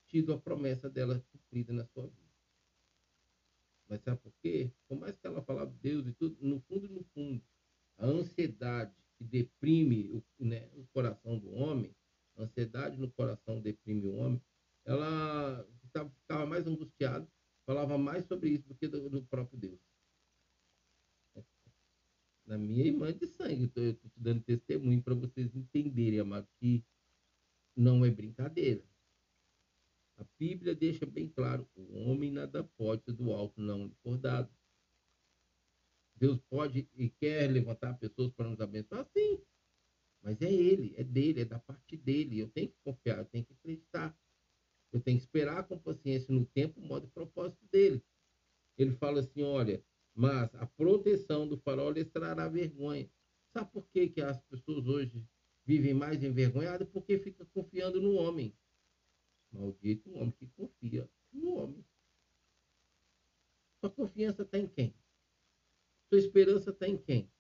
tido 0.08 0.34
a 0.34 0.40
promessa 0.40 0.90
dela 0.90 1.24
cumprida 1.32 1.74
na 1.74 1.86
sua 1.86 2.08
vida. 2.08 2.34
Mas 3.88 4.02
sabe 4.02 4.20
por 4.22 4.34
quê? 4.42 4.72
Por 4.88 4.98
mais 4.98 5.16
que 5.18 5.28
ela 5.28 5.42
falava 5.44 5.70
de 5.70 5.78
Deus 5.78 6.08
e 6.08 6.14
tudo, 6.14 6.38
no 6.42 6.60
fundo, 6.62 6.88
no 6.90 7.04
fundo, 7.14 7.44
a 7.98 8.06
ansiedade 8.06 8.96
que 9.18 9.24
deprime 9.24 10.10
o, 10.12 10.24
né, 10.44 10.70
o 10.74 10.86
coração 10.88 11.38
do 11.38 11.52
homem 11.52 11.94
a 12.38 12.44
ansiedade 12.44 12.98
no 12.98 13.12
coração 13.12 13.62
deprime 13.62 14.08
o 14.08 14.16
homem, 14.16 14.42
ela 14.86 15.68
ficava 15.82 16.46
mais 16.46 16.66
angustiada, 16.68 17.28
falava 17.66 17.98
mais 17.98 18.26
sobre 18.26 18.50
isso 18.50 18.68
do 18.68 18.76
que 18.76 18.88
do, 18.88 19.10
do 19.10 19.24
próprio 19.26 19.60
Deus. 19.60 19.80
Na 22.46 22.58
minha 22.58 22.86
irmã 22.86 23.14
de 23.14 23.26
sangue, 23.26 23.66
estou 23.66 23.94
te 23.94 24.20
dando 24.20 24.44
testemunho 24.44 25.02
para 25.02 25.14
vocês 25.14 25.56
entenderem, 25.56 26.20
amado, 26.20 26.48
que 26.60 26.84
não 27.76 28.04
é 28.04 28.10
brincadeira. 28.10 28.84
A 30.18 30.26
Bíblia 30.40 30.76
deixa 30.76 31.06
bem 31.06 31.28
claro: 31.30 31.68
o 31.76 32.10
homem 32.10 32.32
nada 32.32 32.64
pode 32.64 33.12
do 33.12 33.32
alto 33.32 33.60
não 33.62 33.88
lhe 33.88 33.96
for 34.04 34.18
dado. 34.18 34.52
Deus 36.16 36.40
pode 36.50 36.88
e 36.96 37.10
quer 37.10 37.52
levantar 37.52 37.98
pessoas 37.98 38.32
para 38.32 38.50
nos 38.50 38.62
abençoar? 38.62 39.06
Sim. 39.06 39.42
Mas 40.22 40.42
é 40.42 40.52
ele, 40.52 40.94
é 40.96 41.04
dele, 41.04 41.42
é 41.42 41.46
da 41.46 41.60
parte 41.60 41.98
dele. 41.98 42.40
Eu 42.40 42.50
tenho 42.50 42.70
que 42.70 42.78
confiar, 42.84 43.18
eu 43.18 43.26
tenho 43.26 43.46
que 43.46 43.54
acreditar. 43.54 44.18
Eu 44.92 45.02
tenho 45.02 45.18
que 45.18 45.26
esperar 45.26 45.68
com 45.68 45.78
paciência 45.78 46.34
no 46.34 46.46
tempo, 46.46 46.80
modo 46.80 47.08
e 47.08 47.10
propósito 47.10 47.66
dele. 47.72 48.02
Ele 48.78 48.92
fala 48.92 49.20
assim: 49.20 49.42
olha, 49.42 49.84
mas 50.16 50.54
a 50.56 50.66
proteção 50.66 51.48
do 51.48 51.58
farol 51.58 51.92
lhes 51.92 52.10
trará 52.10 52.48
vergonha. 52.48 53.10
Sabe 53.52 53.72
por 53.72 53.88
que, 53.90 54.08
que 54.08 54.22
as 54.22 54.40
pessoas 54.44 54.88
hoje 54.88 55.22
vivem 55.66 55.94
mais 55.94 56.24
envergonhadas? 56.24 56.88
Porque 56.90 57.20
fica 57.20 57.46
confiando 57.48 58.00
no 58.00 58.14
homem. 58.14 58.56
Maldito 59.54 60.10
o 60.10 60.16
homem 60.16 60.32
que 60.32 60.48
confia 60.48 61.10
no 61.32 61.56
homem. 61.56 61.86
Sua 63.80 63.90
confiança 63.90 64.42
está 64.42 64.58
em 64.58 64.68
quem? 64.68 64.96
Sua 66.10 66.18
esperança 66.18 66.72
está 66.72 66.88
em 66.88 66.98
quem? 66.98 67.32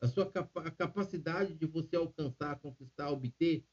A 0.00 0.06
sua 0.06 0.24
a 0.26 0.70
capacidade 0.70 1.54
de 1.54 1.66
você 1.66 1.96
alcançar, 1.96 2.60
conquistar, 2.60 3.10
obter, 3.10 3.64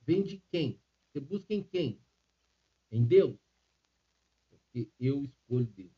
vem 0.00 0.22
de 0.22 0.38
quem? 0.50 0.80
Você 1.08 1.20
busca 1.20 1.52
em 1.52 1.62
quem? 1.62 2.00
Em 2.90 3.04
Deus? 3.04 3.38
Porque 4.48 4.90
eu 4.98 5.24
escolho 5.24 5.66
Deus. 5.66 5.92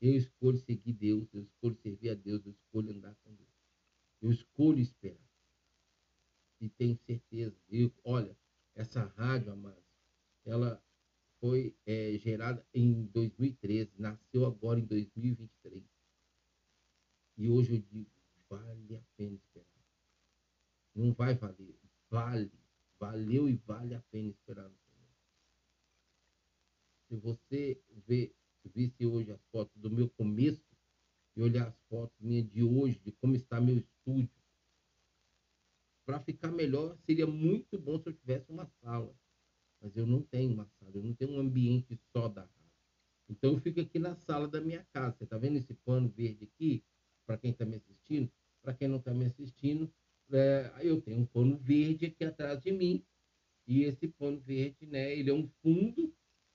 Eu 0.00 0.16
escolho 0.16 0.58
seguir 0.58 0.94
Deus, 0.94 1.28
eu 1.34 1.42
escolho 1.42 1.76
servir 1.76 2.10
a 2.10 2.14
Deus, 2.14 2.44
eu 2.46 2.52
escolho 2.52 2.90
andar 2.90 3.14
com 3.16 3.34
Deus. 3.34 3.50
Eu 4.22 4.30
escolho 4.30 4.78
esperar. 4.78 5.30
E 6.60 6.68
tenho 6.68 6.96
certeza. 6.96 7.56
Eu, 7.68 7.92
olha, 8.02 8.36
essa 8.80 9.04
rádio, 9.16 9.52
amados, 9.52 9.84
ela 10.44 10.82
foi 11.38 11.76
é, 11.86 12.16
gerada 12.18 12.66
em 12.72 13.04
2013, 13.06 13.92
nasceu 13.98 14.46
agora 14.46 14.80
em 14.80 14.86
2023. 14.86 15.84
E 17.36 17.48
hoje 17.48 17.74
eu 17.74 17.78
digo, 17.78 18.10
vale 18.48 18.96
a 18.96 19.02
pena 19.16 19.36
esperar. 19.36 19.66
Não 20.94 21.12
vai 21.12 21.34
valer, 21.34 21.78
vale, 22.08 22.50
valeu 22.98 23.48
e 23.48 23.56
vale 23.56 23.94
a 23.94 24.00
pena 24.10 24.30
esperar 24.30 24.68
no 24.68 24.78
Senhor. 24.78 25.08
Se 27.08 27.16
você 27.16 27.82
vê, 28.06 28.34
visse 28.64 29.04
hoje 29.04 29.30
as 29.30 29.40
fotos 29.52 29.76
do 29.76 29.90
meu 29.90 30.08
começo 30.10 30.64
e 31.36 31.42
olhar 31.42 31.68
as 31.68 31.78
fotos 31.88 32.18
minhas 32.18 32.48
de 32.50 32.62
hoje, 32.62 32.98
de 33.00 33.12
como 33.12 33.34
está 33.36 33.60
meu 33.60 33.76
estúdio, 33.78 34.39
para 36.04 36.20
ficar 36.20 36.50
melhor, 36.50 36.96
seria 37.06 37.26
muito 37.26 37.78
bom 37.78 37.98
se 37.98 38.08
eu 38.08 38.12
tivesse 38.12 38.50
uma 38.50 38.66
sala. 38.82 39.14
Mas 39.80 39.96
eu 39.96 40.06
não 40.06 40.22
tenho 40.22 40.52
uma 40.52 40.66
sala, 40.78 40.92
eu 40.94 41.02
não 41.02 41.14
tenho 41.14 41.32
um 41.32 41.38
ambiente 41.38 41.98
só 42.12 42.28
da 42.28 42.42
rádio. 42.42 42.60
Então 43.28 43.52
eu 43.52 43.60
fico 43.60 43.80
aqui 43.80 43.98
na 43.98 44.14
sala 44.16 44.48
da 44.48 44.60
minha 44.60 44.84
casa. 44.92 45.16
Você 45.16 45.24
está 45.24 45.38
vendo 45.38 45.56
esse 45.56 45.72
pano 45.72 46.08
verde 46.08 46.44
aqui? 46.44 46.82
Para 47.24 47.38
quem 47.38 47.52
está 47.52 47.64
me 47.64 47.76
assistindo, 47.76 48.30
para 48.60 48.74
quem 48.74 48.88
não 48.88 48.98
está 48.98 49.14
me 49.14 49.24
assistindo, 49.26 49.90
é, 50.32 50.72
eu 50.82 51.00
tenho 51.00 51.20
um 51.20 51.26
pano 51.26 51.56
verde 51.56 52.06
aqui 52.06 52.24
atrás 52.24 52.60
de 52.60 52.72
mim. 52.72 53.04
E 53.66 53.84
esse 53.84 54.08
pano 54.08 54.40
verde, 54.40 54.84
né, 54.86 55.16
ele 55.16 55.30
é 55.30 55.34
um 55.34 55.48
fundo 55.62 56.12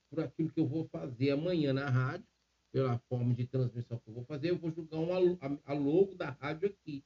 para 0.10 0.26
aquilo 0.26 0.52
que 0.52 0.60
eu 0.60 0.68
vou 0.68 0.86
fazer 0.86 1.32
amanhã 1.32 1.74
na 1.74 1.90
rádio, 1.90 2.28
pela 2.72 3.00
forma 3.08 3.34
de 3.34 3.48
transmissão 3.48 3.98
que 4.00 4.10
eu 4.10 4.14
vou 4.14 4.26
fazer, 4.26 4.50
eu 4.50 4.58
vou 4.58 4.70
jogar 4.70 5.00
um, 5.00 5.38
a, 5.40 5.72
a 5.72 5.74
logo 5.74 6.14
da 6.16 6.30
rádio 6.32 6.68
aqui. 6.68 7.06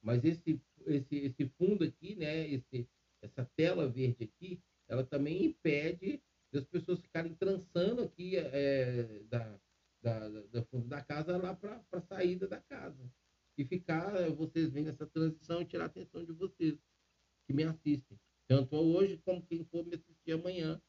Mas 0.00 0.24
esse, 0.24 0.60
esse, 0.86 1.16
esse 1.16 1.46
fundo 1.58 1.84
aqui, 1.84 2.14
né, 2.14 2.48
esse, 2.48 2.88
essa 3.22 3.44
tela 3.56 3.88
verde 3.88 4.24
aqui, 4.24 4.60
ela 4.88 5.04
também 5.04 5.44
impede 5.44 6.22
das 6.52 6.64
pessoas 6.64 7.00
ficarem 7.00 7.34
trançando 7.34 8.02
aqui 8.02 8.36
é, 8.36 9.22
da, 9.28 9.60
da, 10.02 10.28
da 10.28 10.62
fundo 10.64 10.88
da 10.88 11.02
casa 11.02 11.36
lá 11.36 11.54
para 11.54 11.84
a 11.92 12.00
saída 12.00 12.48
da 12.48 12.60
casa 12.60 13.10
e 13.56 13.64
ficar, 13.64 14.10
vocês 14.30 14.70
vendo 14.70 14.88
essa 14.88 15.06
transição 15.06 15.60
e 15.60 15.66
tirar 15.66 15.84
a 15.84 15.86
atenção 15.86 16.24
de 16.24 16.32
vocês 16.32 16.78
que 17.46 17.52
me 17.52 17.62
assistem. 17.64 18.18
Tanto 18.48 18.74
hoje 18.74 19.18
como 19.18 19.46
quem 19.46 19.64
for 19.64 19.86
me 19.86 19.94
assistir 19.94 20.32
amanhã 20.32 20.80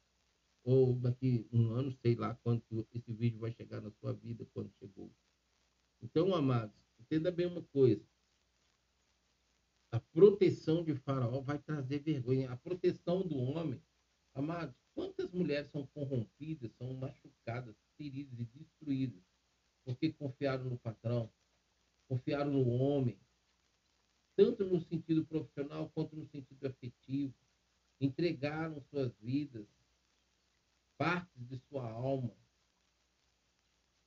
ou 0.63 0.95
daqui 0.95 1.47
um 1.51 1.69
ano, 1.71 1.91
sei 1.91 2.15
lá 2.15 2.35
quanto 2.43 2.87
esse 2.93 3.11
vídeo 3.13 3.39
vai 3.39 3.51
chegar 3.51 3.81
na 3.81 3.91
sua 3.91 4.13
vida, 4.13 4.47
quando 4.53 4.71
chegou. 4.79 5.11
Então, 6.01 6.33
amados, 6.33 6.75
entenda 6.99 7.31
bem 7.31 7.45
uma 7.45 7.63
coisa. 7.63 8.03
A 9.91 9.99
proteção 9.99 10.83
de 10.83 10.95
Faraó 10.95 11.41
vai 11.41 11.59
trazer 11.59 11.99
vergonha. 11.99 12.51
A 12.51 12.57
proteção 12.57 13.27
do 13.27 13.37
homem, 13.37 13.81
amados, 14.33 14.75
quantas 14.93 15.31
mulheres 15.31 15.69
são 15.71 15.85
corrompidas, 15.87 16.71
são 16.77 16.93
machucadas, 16.93 17.75
feridas 17.97 18.39
e 18.39 18.45
destruídas 18.45 19.21
porque 19.83 20.13
confiaram 20.13 20.65
no 20.65 20.77
patrão, 20.77 21.31
confiaram 22.07 22.51
no 22.51 22.67
homem, 22.67 23.19
tanto 24.35 24.65
no 24.65 24.79
sentido 24.79 25.25
profissional 25.25 25.89
quanto 25.89 26.15
no 26.15 26.25
sentido 26.27 26.67
afetivo, 26.67 27.33
entregaram 27.99 28.81
suas 28.81 29.13
vidas, 29.17 29.67
partes 30.97 31.47
de 31.47 31.57
sua 31.67 31.89
alma 31.89 32.35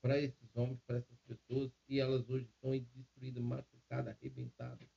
para 0.01 0.19
esses 0.21 0.55
homens, 0.55 0.81
para 0.87 0.99
essas 0.99 1.19
pessoas, 1.21 1.73
e 1.89 1.99
elas 1.99 2.29
hoje 2.29 2.47
estão 2.47 2.71
destruídas, 2.95 3.43
machucadas, 3.43 4.15
arrebentadas. 4.15 4.89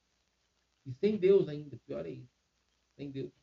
E 0.87 0.93
sem 0.93 1.17
Deus 1.17 1.49
ainda, 1.49 1.77
pior 1.85 2.05
é 2.05 2.11
isso, 2.11 2.31
sem 2.95 3.11
Deus. 3.11 3.33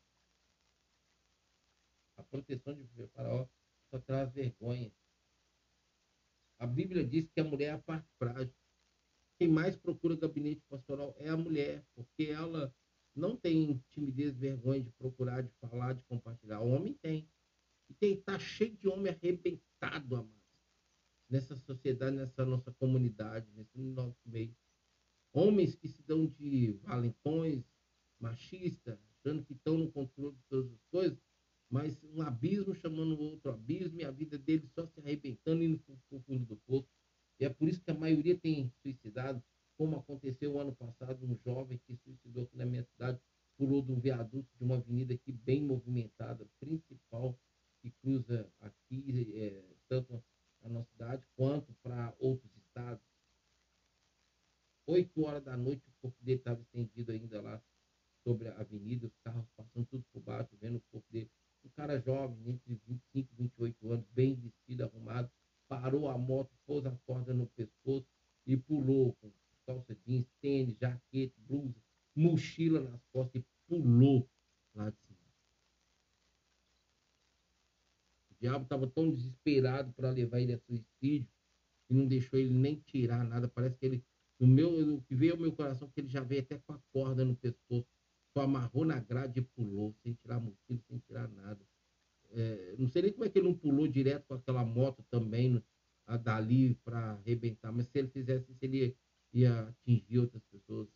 A 2.17 2.23
proteção 2.23 2.73
de 2.73 3.07
Faraó 3.09 3.47
só 3.91 3.99
traz 3.99 4.33
vergonha. 4.33 4.91
A 6.57 6.65
Bíblia 6.65 7.05
diz 7.05 7.29
que 7.29 7.39
a 7.39 7.43
mulher 7.43 7.67
é 7.67 7.71
a 7.73 7.77
parte 7.77 8.09
frágil. 8.17 8.55
Quem 9.37 9.47
mais 9.47 9.75
procura 9.75 10.15
gabinete 10.15 10.63
pastoral 10.67 11.13
é 11.19 11.29
a 11.29 11.37
mulher, 11.37 11.85
porque 11.93 12.23
ela 12.23 12.73
não 13.15 13.37
tem 13.37 13.79
timidez, 13.91 14.35
vergonha 14.35 14.81
de 14.81 14.89
procurar, 14.93 15.43
de 15.43 15.51
falar, 15.61 15.93
de 15.93 16.03
compartilhar. 16.05 16.61
O 16.61 16.69
homem 16.69 16.95
tem. 16.95 17.29
E 17.87 17.93
tem, 17.93 18.19
tá 18.21 18.39
cheio 18.39 18.75
de 18.75 18.87
homem 18.87 19.13
arrebentado, 19.13 20.15
amado. 20.15 20.33
Nessa 21.29 21.55
sociedade, 21.57 22.15
nessa 22.15 22.43
nossa 22.43 22.71
comunidade, 22.71 23.47
nesse 23.51 23.77
nosso 23.77 24.17
meio. 24.25 24.55
Homens 25.37 25.75
que 25.75 25.89
se 25.89 26.01
dão 26.03 26.25
de 26.25 26.71
valentões, 26.83 27.61
machistas, 28.17 28.97
achando 29.09 29.43
que 29.43 29.51
estão 29.51 29.77
no 29.77 29.91
controle 29.91 30.33
de 30.33 30.43
todas 30.43 30.71
as 30.71 30.81
coisas, 30.85 31.21
mas 31.69 32.01
um 32.05 32.21
abismo 32.21 32.73
chamando 32.73 33.19
outro 33.19 33.51
abismo 33.51 33.99
e 33.99 34.05
a 34.05 34.11
vida 34.11 34.37
dele 34.37 34.65
só 34.73 34.87
se 34.87 34.97
arrebentando 35.01 35.61
indo 35.61 35.77
para 35.79 36.17
o 36.17 36.21
fundo 36.21 36.45
do 36.45 36.55
poço. 36.65 36.87
E 37.37 37.43
é 37.43 37.49
por 37.49 37.67
isso 37.67 37.81
que 37.81 37.91
a 37.91 37.93
maioria 37.93 38.37
tem 38.37 38.71
suicidado, 38.81 39.43
como 39.77 39.97
aconteceu 39.97 40.57
ano 40.57 40.73
passado, 40.73 41.25
um 41.25 41.37
jovem 41.43 41.81
que 41.85 41.97
suicidou 41.97 42.43
aqui 42.43 42.55
na 42.55 42.65
minha 42.65 42.85
cidade, 42.85 43.19
pulou 43.57 43.81
de 43.81 43.91
um 43.91 43.99
viaduto 43.99 44.47
de 44.57 44.63
uma 44.63 44.77
avenida 44.77 45.15
aqui 45.15 45.33
bem 45.33 45.61
movimentada, 45.61 46.47
principal, 46.61 47.37
que 47.81 47.91
cruza 48.01 48.49
aqui, 48.61 49.33
é, 49.35 49.61
tanto 49.89 50.23
a 50.63 50.69
nossa 50.69 50.89
cidade 50.91 51.27
quanto 51.35 51.73
para 51.83 52.15
outros 52.19 52.55
estados. 52.55 53.03
Oito 54.87 55.23
horas 55.23 55.43
da 55.43 55.57
noite, 55.57 55.83
o 55.87 56.01
corpo 56.01 56.23
dele 56.23 56.39
estava 56.39 56.61
estendido 56.61 57.11
ainda 57.11 57.41
lá 57.41 57.61
sobre 58.23 58.47
a 58.47 58.59
avenida, 58.59 59.07
os 59.07 59.17
carros 59.23 59.45
passando 59.55 59.85
tudo 59.87 60.03
por 60.11 60.21
baixo, 60.21 60.55
vendo 60.61 60.77
o 60.77 60.81
corpo 60.91 61.07
dele. 61.11 61.29
Um 61.63 61.69
cara 61.69 61.99
jovem, 61.99 62.37
entre 62.47 62.79
25 62.85 63.33
e 63.33 63.35
28 63.35 63.91
anos, 63.91 64.05
bem 64.11 64.35
vestido, 64.35 64.83
arrumado, 64.83 65.31
parou 65.67 66.07
a 66.07 66.17
moto, 66.17 66.51
pôs 66.65 66.85
a 66.85 66.95
corda 67.05 67.33
no 67.33 67.47
pescoço 67.47 68.07
e 68.45 68.55
pulou 68.55 69.13
com 69.15 69.31
calça 69.65 69.95
jeans, 70.05 70.27
tênis, 70.39 70.77
jaqueta, 70.77 71.33
blusa, 71.39 71.81
mochila 72.15 72.81
nas 72.81 73.01
costas 73.11 73.41
e 73.41 73.45
pulou 73.67 74.29
lá 74.75 74.89
de 74.89 74.97
cima. 74.97 75.19
O 78.29 78.35
diabo 78.39 78.63
estava 78.63 78.87
tão 78.87 79.11
desesperado 79.11 79.91
para 79.93 80.11
levar 80.11 80.39
ele 80.39 80.53
a 80.53 80.59
suicídio 80.59 81.27
e 81.89 81.93
não 81.93 82.07
deixou 82.07 82.37
ele 82.37 82.53
nem 82.53 82.79
tirar 82.81 83.23
nada. 83.23 83.47
Parece 83.47 83.77
que 83.77 83.85
ele, 83.85 84.05
o 84.39 84.47
meu, 84.47 84.95
o 84.95 85.01
que 85.01 85.15
veio 85.15 85.33
ao 85.33 85.39
meu 85.39 85.51
coração, 85.51 85.89
que 85.89 86.01
ele 86.01 86.09
já 86.09 86.21
veio 86.21 86.41
até 86.41 86.57
com 86.59 86.73
a 86.73 86.79
corda 86.91 87.23
no 87.23 87.35
pescoço 87.35 87.87
só 88.35 88.43
amarrou 88.43 88.83
na 88.83 88.99
grade 88.99 89.39
e 89.39 89.41
pulou, 89.41 89.93
sem 90.03 90.13
tirar 90.13 90.41
mochila, 90.41 90.81
sem 90.89 90.99
tirar 90.99 91.27
nada. 91.29 91.65
É, 92.31 92.75
não 92.77 92.89
sei 92.89 93.03
nem 93.03 93.13
como 93.13 93.23
é 93.23 93.29
que 93.29 93.39
ele 93.39 93.47
não 93.47 93.57
pulou 93.57 93.87
direto 93.87 94.27
com 94.27 94.33
aquela 94.33 94.65
moto 94.65 95.01
também 95.09 95.63
a, 96.05 96.17
dali 96.17 96.75
para 96.83 97.11
arrebentar, 97.13 97.71
mas 97.71 97.87
se 97.87 97.97
ele 97.97 98.09
fizesse 98.09 98.51
isso, 98.51 98.59
ele 98.61 98.77
ia, 98.77 98.97
ia 99.31 99.69
atingir 99.69 100.19
outras 100.19 100.43
pessoas. 100.43 100.89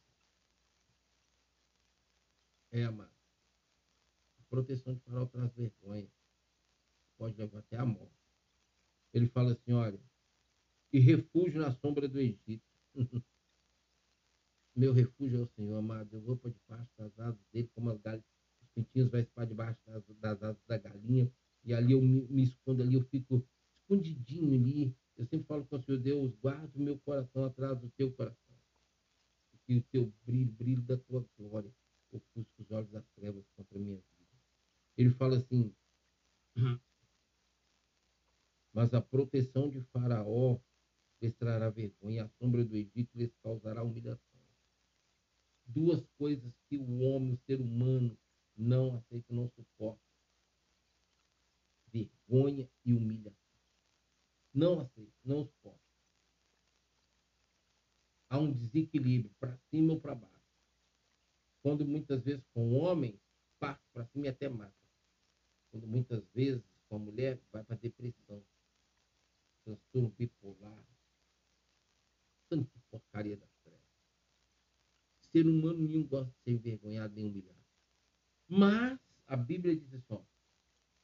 É, 2.72 2.84
amado. 2.84 3.10
A 4.38 4.44
proteção 4.50 4.94
de 4.94 5.00
farol 5.00 5.28
traz 5.28 5.54
vergonha. 5.54 6.12
Pode 7.18 7.38
levar 7.38 7.60
até 7.60 7.78
a 7.78 7.86
morte. 7.86 8.20
Ele 9.14 9.28
fala 9.28 9.54
assim, 9.54 9.72
olha, 9.72 10.00
e 10.92 11.00
refúgio 11.00 11.62
na 11.62 11.72
sombra 11.72 12.08
do 12.08 12.20
Egito. 12.20 12.69
Meu 14.76 14.94
refúgio 14.94 15.40
é 15.40 15.42
o 15.42 15.48
Senhor, 15.48 15.76
amado. 15.76 16.16
Eu 16.16 16.22
vou 16.22 16.38
para 16.38 16.52
debaixo 16.52 16.90
das 16.98 17.20
asas 17.20 17.46
dele, 17.52 17.70
como 17.76 17.90
as 17.90 18.00
galinhas, 18.00 18.26
os 18.62 18.70
pintinhos 18.70 19.12
vão 19.12 19.26
para 19.26 19.46
debaixo 19.46 19.80
das, 19.86 20.04
das, 20.20 20.42
asas 20.42 20.64
da 20.66 20.78
galinha. 20.78 21.30
E 21.66 21.74
ali 21.74 21.92
eu 21.92 22.02
me, 22.02 22.22
me, 22.30 22.44
escondo 22.44 22.82
ali, 22.82 22.96
eu 22.96 23.04
fico 23.04 23.46
escondidinho 23.82 24.54
ali. 24.54 24.96
Eu 25.18 25.26
sempre 25.26 25.46
falo 25.48 25.66
com 25.66 25.76
o 25.76 25.82
Senhor, 25.82 26.00
Deus, 26.00 26.34
guarda 26.36 26.72
o 26.78 26.82
meu 26.82 26.98
coração 27.00 27.44
atrás 27.44 27.78
do 27.78 27.90
teu 27.90 28.12
coração. 28.14 28.56
Que 29.66 29.76
o 29.76 29.84
teu 29.92 30.14
brilho, 30.26 30.52
brilho 30.54 30.82
da 30.82 30.98
tua 30.98 31.28
glória, 31.38 31.76
ofusca 32.12 32.62
os 32.62 32.72
olhos 32.72 32.90
das 32.90 33.06
trevas 33.10 33.46
contra 33.58 33.78
a 33.78 33.82
minha 33.82 33.98
vida. 33.98 34.38
Ele 34.96 35.10
fala 35.10 35.38
assim, 35.38 35.76
mas 38.74 38.94
a 38.94 39.02
proteção 39.02 39.70
de 39.70 39.82
Faraó 39.92 40.58
lhes 41.22 41.36
trará 41.36 41.70
vergonha, 41.70 42.26
a 42.26 42.30
sombra 42.40 42.64
do 42.64 42.76
Egito 42.76 43.10
lhes 43.16 43.32
causará 43.44 43.84
humilhação 43.84 44.30
duas 45.70 46.04
coisas 46.18 46.52
que 46.68 46.78
o 46.78 47.00
homem, 47.02 47.34
o 47.34 47.40
ser 47.46 47.62
humano, 47.62 48.18
não 48.56 48.96
aceita, 48.96 49.34
não 49.34 49.48
suporta: 49.50 50.02
vergonha 51.88 52.70
e 52.84 52.94
humilhação. 52.94 53.38
Não 54.54 54.82
aceita, 54.82 55.14
não 55.24 55.46
suporta. 55.46 55.80
Há 58.30 58.40
um 58.40 58.52
desequilíbrio 58.52 59.34
para 59.40 59.58
cima 59.70 59.94
ou 59.94 60.00
para 60.00 60.16
baixo. 60.16 60.36
Quando 61.62 61.86
muitas 61.86 62.24
vezes 62.24 62.44
com 62.54 62.74
o 62.74 62.78
homem, 62.80 63.20
parte 63.60 63.84
para 63.92 64.06
cima 64.08 64.26
e 64.26 64.30
até 64.30 64.50
mata. 64.50 64.74
Quando 65.72 65.88
muitas 65.88 66.24
vezes 66.34 66.64
com 66.88 66.96
a 66.96 67.00
mulher, 67.00 67.40
vai 67.52 67.64
para 67.64 67.76
depressão, 67.76 68.44
transtorno 69.64 70.10
bipolar, 70.10 70.84
tanta 72.50 72.72
porcaria 72.90 73.38
da 73.38 73.48
ser 75.32 75.48
humano 75.48 75.80
nenhum 75.80 76.06
gosta 76.08 76.32
de 76.32 76.44
ser 76.44 76.52
envergonhado 76.52 77.14
nem 77.14 77.26
humilhado. 77.26 77.60
Mas 78.48 79.00
a 79.28 79.38
Bíblia 79.38 79.76
diz 79.76 79.94
assim: 79.94 80.14
ó, 80.14 80.22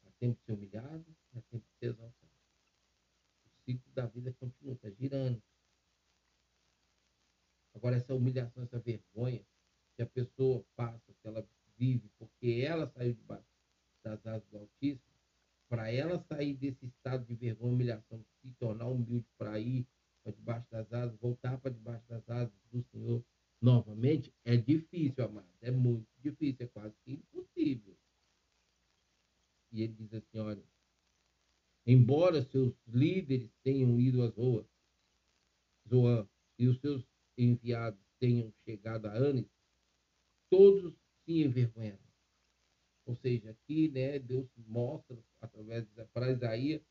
há 0.03 0.11
tempo 0.19 0.37
de 0.39 0.45
ser 0.45 0.53
humilhado, 0.53 1.05
há 1.33 1.41
tempo 1.41 1.65
de 1.65 1.77
ser 1.79 1.85
exaltado. 1.87 2.33
O 3.45 3.63
ciclo 3.63 3.93
da 3.93 4.05
vida 4.07 4.33
continua, 4.33 4.73
está 4.73 4.89
girando. 4.89 5.41
Agora, 7.73 7.97
essa 7.97 8.15
humilhação, 8.15 8.63
essa 8.63 8.79
vergonha 8.79 9.45
que 9.95 10.01
a 10.01 10.07
pessoa 10.07 10.65
passa, 10.75 11.13
que 11.13 11.27
ela 11.27 11.47
vive, 11.77 12.09
porque 12.17 12.63
ela 12.65 12.87
saiu 12.87 13.13
debaixo 13.13 13.47
das 14.03 14.25
asas 14.25 14.47
do 14.49 14.57
Altíssimo, 14.57 15.01
para 15.67 15.91
ela 15.91 16.19
sair 16.19 16.53
desse 16.53 16.85
estado 16.85 17.25
de 17.25 17.35
vergonha, 17.35 17.73
humilhação, 17.73 18.25
se 18.41 18.49
tornar 18.53 18.87
humilde 18.87 19.27
para 19.37 19.59
ir 19.59 19.85
para 20.25 20.33
debaixo 20.33 20.71
das 20.71 20.91
asas, 20.91 21.19
voltar 21.19 21.57
para 21.59 21.71
debaixo 21.71 22.07
das 22.07 22.27
asas 22.27 22.53
do 22.71 22.83
Senhor, 22.91 23.23
novamente, 23.61 24.33
é 24.43 24.57
difícil, 24.57 25.23
amado. 25.23 25.47
É 25.61 25.69
muito 25.69 26.07
difícil, 26.19 26.65
é 26.65 26.67
quase 26.67 26.95
que 27.03 27.13
impossível. 27.13 27.95
E 29.71 29.83
ele 29.83 29.93
diz 29.93 30.13
assim: 30.13 30.39
olha, 30.39 30.63
embora 31.85 32.43
seus 32.43 32.73
líderes 32.87 33.51
tenham 33.63 33.99
ido 33.99 34.23
às 34.23 34.33
ruas, 34.33 34.65
Zoan, 35.87 36.27
e 36.57 36.67
os 36.67 36.79
seus 36.81 37.05
enviados 37.37 37.99
tenham 38.19 38.51
chegado 38.63 39.05
a 39.05 39.13
Anis, 39.13 39.45
todos 40.49 40.95
se 41.23 41.43
envergonharam. 41.43 41.99
Ou 43.05 43.15
seja, 43.15 43.51
aqui 43.51 43.89
né, 43.89 44.17
Deus 44.17 44.49
mostra 44.57 45.23
através 45.39 45.85
para 46.11 46.31
Isaías, 46.31 46.81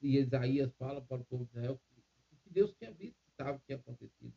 e 0.00 0.18
Isaías 0.18 0.72
fala 0.76 1.00
para 1.00 1.22
o 1.22 1.24
povo 1.24 1.44
de 1.46 1.50
Israel 1.50 1.80
Deus 2.54 2.72
tinha 2.74 2.92
visto 2.92 3.20
que 3.22 3.30
estava 3.30 3.58
que 3.58 3.66
tinha 3.66 3.78
acontecido 3.78 4.34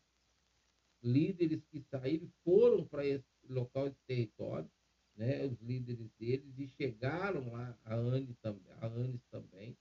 líderes 1.02 1.64
que 1.66 1.82
saíram 1.82 2.30
foram 2.44 2.86
para 2.86 3.06
esse 3.06 3.26
local, 3.48 3.88
esse 3.88 4.00
território, 4.06 4.70
né, 5.16 5.46
os 5.46 5.60
líderes 5.62 6.10
deles, 6.20 6.58
e 6.58 6.68
chegaram 6.68 7.52
lá, 7.52 7.78
a 7.84 7.96
Anne 7.96 8.36
também, 8.36 8.74
a 8.74 8.86
Anes 8.88 9.24
também, 9.32 9.78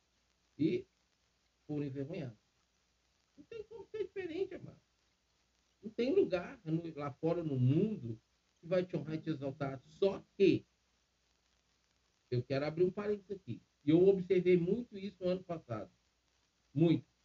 e 0.59 0.87
foram 1.67 1.85
envergonhados. 1.85 2.39
Não 3.37 3.45
tem 3.45 3.65
como 3.65 3.85
ser 3.87 4.05
diferente, 4.05 4.55
amado. 4.55 4.81
Não 5.83 5.91
tem 5.91 6.15
lugar 6.15 6.59
lá 6.97 7.13
fora 7.15 7.43
no 7.43 7.59
mundo 7.59 8.19
que 8.61 8.67
vai 8.67 8.85
te 8.85 8.97
honrar 8.97 9.17
e 9.17 9.21
te 9.21 9.31
exaltar. 9.31 9.81
Só 9.85 10.25
que, 10.37 10.65
eu 12.31 12.43
quero 12.43 12.65
abrir 12.65 12.85
um 12.85 12.91
parênteses 12.91 13.31
aqui. 13.31 13.63
E 13.85 13.91
eu 13.91 14.09
observei 14.09 14.57
muito 14.57 14.99
isso 14.99 15.23
no 15.23 15.31
ano 15.31 15.45
passado. 15.45 15.91
Muito. 16.75 17.16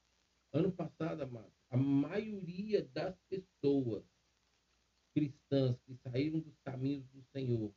Ano 0.54 0.72
passado, 0.72 1.22
amado, 1.22 1.54
a 1.70 1.78
maioria 1.78 2.86
das 2.90 3.18
pessoas 3.30 4.04
cristãs 5.14 5.80
que 5.86 5.96
saíram 5.96 6.40
dos 6.42 6.58
caminhos 6.60 7.08
do 7.10 7.24
Senhor, 7.32 7.74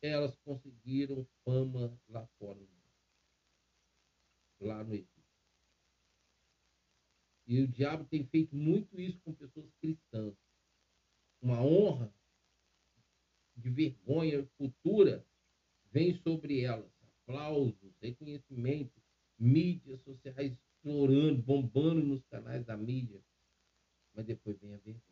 elas 0.00 0.36
conseguiram 0.44 1.26
fama 1.44 1.98
lá 2.08 2.26
fora, 2.38 2.60
lá 4.60 4.84
no 4.84 4.94
Egito. 4.94 5.20
E 7.46 7.60
o 7.60 7.68
diabo 7.68 8.04
tem 8.04 8.24
feito 8.28 8.54
muito 8.54 9.00
isso 9.00 9.20
com 9.22 9.34
pessoas 9.34 9.68
cristãs. 9.80 10.36
Uma 11.42 11.60
honra 11.60 12.14
de 13.56 13.70
vergonha 13.70 14.46
futura 14.56 15.26
vem 15.90 16.14
sobre 16.22 16.60
elas. 16.60 16.90
Aplausos, 17.02 17.96
reconhecimento, 18.00 19.02
mídias 19.36 20.00
sociais 20.02 20.56
explorando, 20.80 21.42
bombando 21.42 22.02
nos 22.02 22.24
canais 22.24 22.64
da 22.64 22.76
mídia. 22.76 23.22
Mas 24.14 24.26
depois 24.26 24.58
vem 24.58 24.74
a 24.74 24.78
vergonha. 24.78 25.10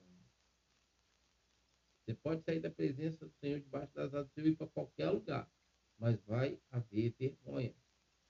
Você 2.04 2.14
pode 2.14 2.42
sair 2.42 2.60
da 2.60 2.70
presença 2.70 3.26
do 3.26 3.32
Senhor 3.34 3.60
debaixo 3.60 3.94
das 3.94 4.14
asas 4.14 4.30
e 4.36 4.40
ir 4.40 4.56
para 4.56 4.66
qualquer 4.66 5.10
lugar. 5.10 5.50
Mas 5.98 6.18
vai 6.24 6.58
haver 6.70 7.14
vergonha. 7.18 7.74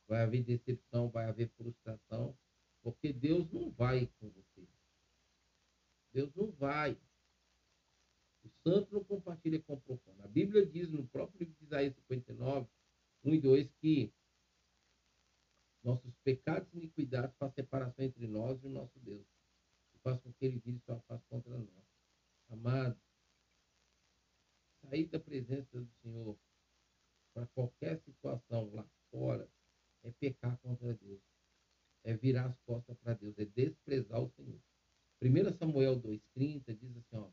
Vai 0.07 0.23
haver 0.23 0.43
decepção, 0.43 1.09
vai 1.09 1.27
haver 1.27 1.49
frustração. 1.51 2.37
Porque 2.83 3.13
Deus 3.13 3.51
não 3.53 3.71
vai 3.71 4.07
com 4.19 4.29
você. 4.31 4.67
Deus 6.13 6.35
não 6.35 6.51
vai. 6.53 6.99
O 8.45 8.49
santo 8.63 8.93
não 8.93 9.05
compartilha 9.05 9.61
com 9.63 9.75
o 9.75 9.81
profano. 9.81 10.25
A 10.25 10.29
Bíblia 10.29 10.67
diz 10.67 10.91
no 10.91 11.07
próprio 11.07 11.41
livro 11.41 11.55
de 11.57 11.65
Isaías 11.65 11.95
59, 11.95 12.69
1 13.25 13.35
e 13.35 13.41
2, 13.41 13.73
que 13.81 14.13
nossos 15.89 16.15
pecados 16.23 16.69
e 16.75 16.77
iniquidades 16.77 17.35
fazem 17.37 17.55
separação 17.55 18.05
entre 18.05 18.27
nós 18.27 18.63
e 18.63 18.67
o 18.67 18.71
nosso 18.71 18.99
Deus. 19.01 19.27
E 19.95 19.99
faz 20.01 20.21
com 20.21 20.33
que 20.35 20.45
ele 20.45 20.59
vire 20.59 20.79
sua 20.81 21.01
face 21.01 21.25
contra 21.29 21.57
nós. 21.57 21.85
Amado, 22.51 23.01
sair 24.83 25.07
da 25.07 25.19
presença 25.19 25.81
do 25.81 25.91
Senhor 26.03 26.39
para 27.33 27.47
qualquer 27.49 27.99
situação 28.01 28.71
lá 28.75 28.87
fora 29.11 29.49
é 30.03 30.11
pecar 30.11 30.59
contra 30.59 30.93
Deus. 30.95 31.23
É 32.05 32.15
virar 32.15 32.47
as 32.47 32.59
costas 32.61 32.97
para 32.99 33.15
Deus, 33.15 33.39
é 33.39 33.45
desprezar 33.45 34.21
o 34.21 34.31
Senhor. 34.31 34.61
1 35.21 35.57
Samuel 35.59 36.01
2,30 36.01 36.77
diz 36.77 36.97
assim, 36.97 37.17
ó, 37.17 37.31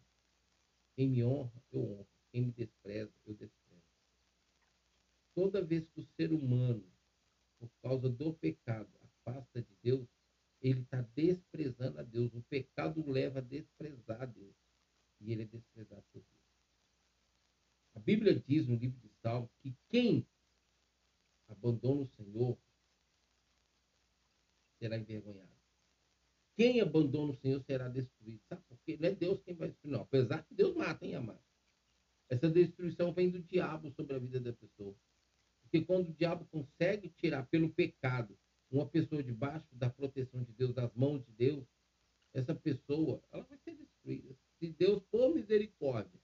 quem 0.96 1.10
me 1.10 1.24
honra, 1.24 1.62
eu 1.72 1.82
honro. 1.82 2.08
Quem 2.32 2.42
me 2.42 2.52
despreza, 2.52 3.14
eu 3.26 3.34
desprezo. 3.34 3.84
Toda 5.34 5.64
vez 5.64 5.88
que 5.90 6.00
o 6.00 6.06
ser 6.16 6.34
humano, 6.34 6.86
por 7.60 7.70
causa 7.82 8.10
do 8.10 8.34
pecado, 8.34 8.90
afasta 9.04 9.62
de 9.62 9.76
Deus, 9.82 10.08
ele 10.62 10.82
está 10.82 11.02
desprezando 11.02 12.00
a 12.00 12.04
Deus. 12.04 12.34
O 12.34 12.42
pecado 12.44 13.08
leva 13.10 13.40
a 13.40 13.42
desprezar 13.42 14.22
a 14.22 14.26
Deus. 14.26 14.56
E 15.22 15.32
ele 15.32 15.44
é 15.44 15.46
desprezado 15.46 16.04
por 16.12 16.22
Deus. 16.22 16.46
A 17.96 18.00
Bíblia 18.00 18.40
diz 18.48 18.68
no 18.68 18.76
livro 18.76 19.00
de 19.00 19.10
Salmos 19.22 19.50
que 19.62 19.76
quem 19.90 20.28
abandona 21.48 22.02
o 22.02 22.08
Senhor 22.08 22.58
será 24.80 24.98
envergonhado. 24.98 25.56
Quem 26.56 26.82
abandona 26.82 27.34
o 27.34 27.36
Senhor 27.36 27.62
será 27.62 27.88
destruído. 27.88 28.42
Sabe 28.48 28.62
por 28.64 28.78
quê? 28.80 28.98
Não 29.00 29.10
é 29.10 29.16
Deus 29.16 29.42
quem 29.42 29.54
vai 29.54 29.70
destruir, 29.70 29.92
não. 29.92 30.02
Apesar 30.02 30.44
que 30.44 30.54
Deus 30.54 30.76
mata, 30.76 31.06
hein, 31.06 31.16
amado? 31.16 31.44
Essa 32.30 32.50
destruição 32.50 33.14
vem 33.14 33.30
do 33.30 33.40
diabo 33.40 33.92
sobre 33.92 34.16
a 34.16 34.20
vida 34.20 34.40
da 34.40 34.54
pessoa. 34.54 34.96
Porque 35.66 35.82
quando 35.84 36.10
o 36.10 36.14
diabo 36.14 36.46
consegue 36.46 37.10
tirar 37.10 37.48
pelo 37.48 37.70
pecado 37.74 38.38
uma 38.72 38.86
pessoa 38.86 39.24
debaixo 39.24 39.68
da 39.74 39.90
proteção 39.90 40.44
de 40.44 40.54
Deus, 40.54 40.74
das 40.74 40.94
mãos 40.94 41.26
de 41.26 41.32
Deus, 41.32 41.66
essa 42.34 42.54
pessoa, 42.54 43.22
ela 43.32 43.44
vai 43.44 43.58
ser 43.58 43.76
destruída. 43.76 44.36
Se 44.60 44.70
Deus, 44.70 45.02
por 45.10 45.34
misericórdia 45.34 46.20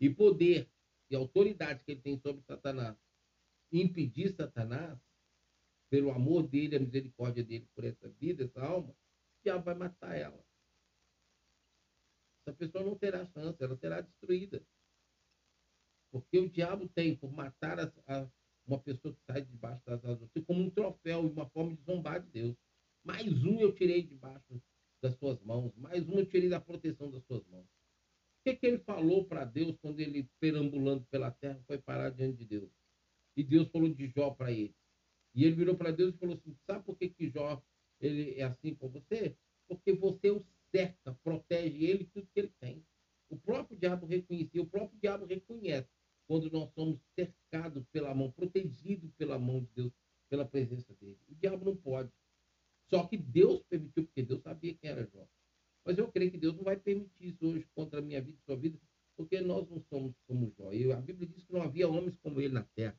e 0.00 0.08
poder 0.08 0.68
e 1.10 1.16
autoridade 1.16 1.84
que 1.84 1.92
ele 1.92 2.00
tem 2.00 2.18
sobre 2.18 2.42
Satanás, 2.42 2.96
impedir 3.70 4.34
Satanás, 4.34 4.98
pelo 5.90 6.10
amor 6.10 6.46
dele, 6.48 6.76
a 6.76 6.80
misericórdia 6.80 7.44
dele 7.44 7.68
por 7.74 7.84
essa 7.84 8.08
vida, 8.08 8.44
essa 8.44 8.60
alma, 8.60 8.96
diabo 9.42 9.64
vai 9.64 9.74
matar 9.74 10.16
ela. 10.16 10.44
Essa 12.40 12.56
pessoa 12.56 12.82
não 12.84 12.96
terá 12.96 13.26
chance, 13.26 13.62
ela 13.62 13.76
será 13.76 14.00
destruída. 14.00 14.64
Porque 16.10 16.38
o 16.38 16.48
diabo 16.48 16.88
tem, 16.88 17.16
por 17.16 17.30
matar 17.30 17.78
a, 17.78 18.30
uma 18.66 18.78
pessoa 18.78 19.14
que 19.14 19.20
sai 19.24 19.42
debaixo 19.42 19.84
das 19.86 20.04
asas, 20.04 20.28
como 20.46 20.62
um 20.62 20.70
troféu, 20.70 21.20
uma 21.20 21.48
forma 21.50 21.74
de 21.74 21.82
zombar 21.82 22.20
de 22.20 22.30
Deus. 22.30 22.56
Mais 23.04 23.32
um 23.44 23.60
eu 23.60 23.72
tirei 23.72 24.02
debaixo 24.02 24.60
das 25.00 25.14
suas 25.16 25.40
mãos, 25.42 25.72
mais 25.76 26.08
um 26.08 26.18
eu 26.18 26.26
tirei 26.26 26.48
da 26.48 26.60
proteção 26.60 27.10
das 27.10 27.24
suas 27.24 27.46
mãos. 27.46 27.64
O 27.64 28.44
que, 28.44 28.56
que 28.56 28.66
ele 28.66 28.78
falou 28.78 29.24
para 29.24 29.44
Deus 29.44 29.76
quando 29.80 30.00
ele, 30.00 30.28
perambulando 30.40 31.04
pela 31.06 31.30
terra, 31.30 31.60
foi 31.66 31.78
parar 31.78 32.10
diante 32.10 32.38
de 32.38 32.44
Deus? 32.44 32.70
E 33.36 33.42
Deus 33.42 33.68
falou 33.68 33.88
de 33.88 34.08
Jó 34.08 34.30
para 34.30 34.50
ele. 34.50 34.74
E 35.34 35.44
ele 35.44 35.54
virou 35.54 35.76
para 35.76 35.90
Deus 35.90 36.14
e 36.14 36.18
falou 36.18 36.34
assim: 36.34 36.56
Sabe 36.66 36.84
por 36.84 36.96
que, 36.96 37.08
que 37.08 37.28
Jó 37.28 37.62
ele 38.00 38.34
é 38.38 38.44
assim 38.44 38.74
com 38.74 38.88
você? 38.88 39.36
Porque 39.68 39.92
você 39.92 40.30
o 40.30 40.44
cerca, 40.70 41.14
protege 41.22 41.84
ele 41.84 42.04
tudo 42.06 42.28
que 42.32 42.40
ele 42.40 42.52
tem. 42.60 42.84
O 43.28 43.36
próprio 43.36 43.78
diabo 43.78 44.06
reconhecia, 44.06 44.62
o 44.62 44.66
próprio 44.66 44.98
diabo 45.00 45.26
reconhece 45.26 45.88
quando 46.26 46.50
nós 46.50 46.70
somos 46.74 47.00
cercados 47.14 47.84
pela 47.86 48.14
mão, 48.14 48.30
protegidos 48.30 49.12
pela 49.12 49.38
mão 49.38 49.60
de 49.60 49.68
Deus, 49.74 49.92
pela 50.28 50.44
presença 50.44 50.92
dele. 50.94 51.18
O 51.28 51.34
diabo 51.34 51.64
não 51.64 51.76
pode. 51.76 52.10
Só 52.88 53.06
que 53.06 53.16
Deus 53.16 53.62
permitiu, 53.64 54.04
porque 54.04 54.22
Deus 54.22 54.42
sabia 54.42 54.74
quem 54.74 54.90
era 54.90 55.06
Jó. 55.06 55.26
Mas 55.84 55.98
eu 55.98 56.10
creio 56.10 56.30
que 56.30 56.38
Deus 56.38 56.56
não 56.56 56.64
vai 56.64 56.76
permitir 56.76 57.28
isso 57.28 57.46
hoje 57.46 57.66
contra 57.74 58.00
a 58.00 58.02
minha 58.02 58.20
vida 58.20 58.38
e 58.38 58.44
sua 58.44 58.56
vida, 58.56 58.78
porque 59.16 59.40
nós 59.40 59.68
não 59.68 59.80
somos 59.80 60.14
como 60.26 60.52
Jó. 60.56 60.72
E 60.72 60.92
a 60.92 61.00
Bíblia 61.00 61.28
diz 61.28 61.44
que 61.44 61.52
não 61.52 61.62
havia 61.62 61.88
homens 61.88 62.16
como 62.18 62.40
ele 62.40 62.54
na 62.54 62.64
terra. 62.74 62.98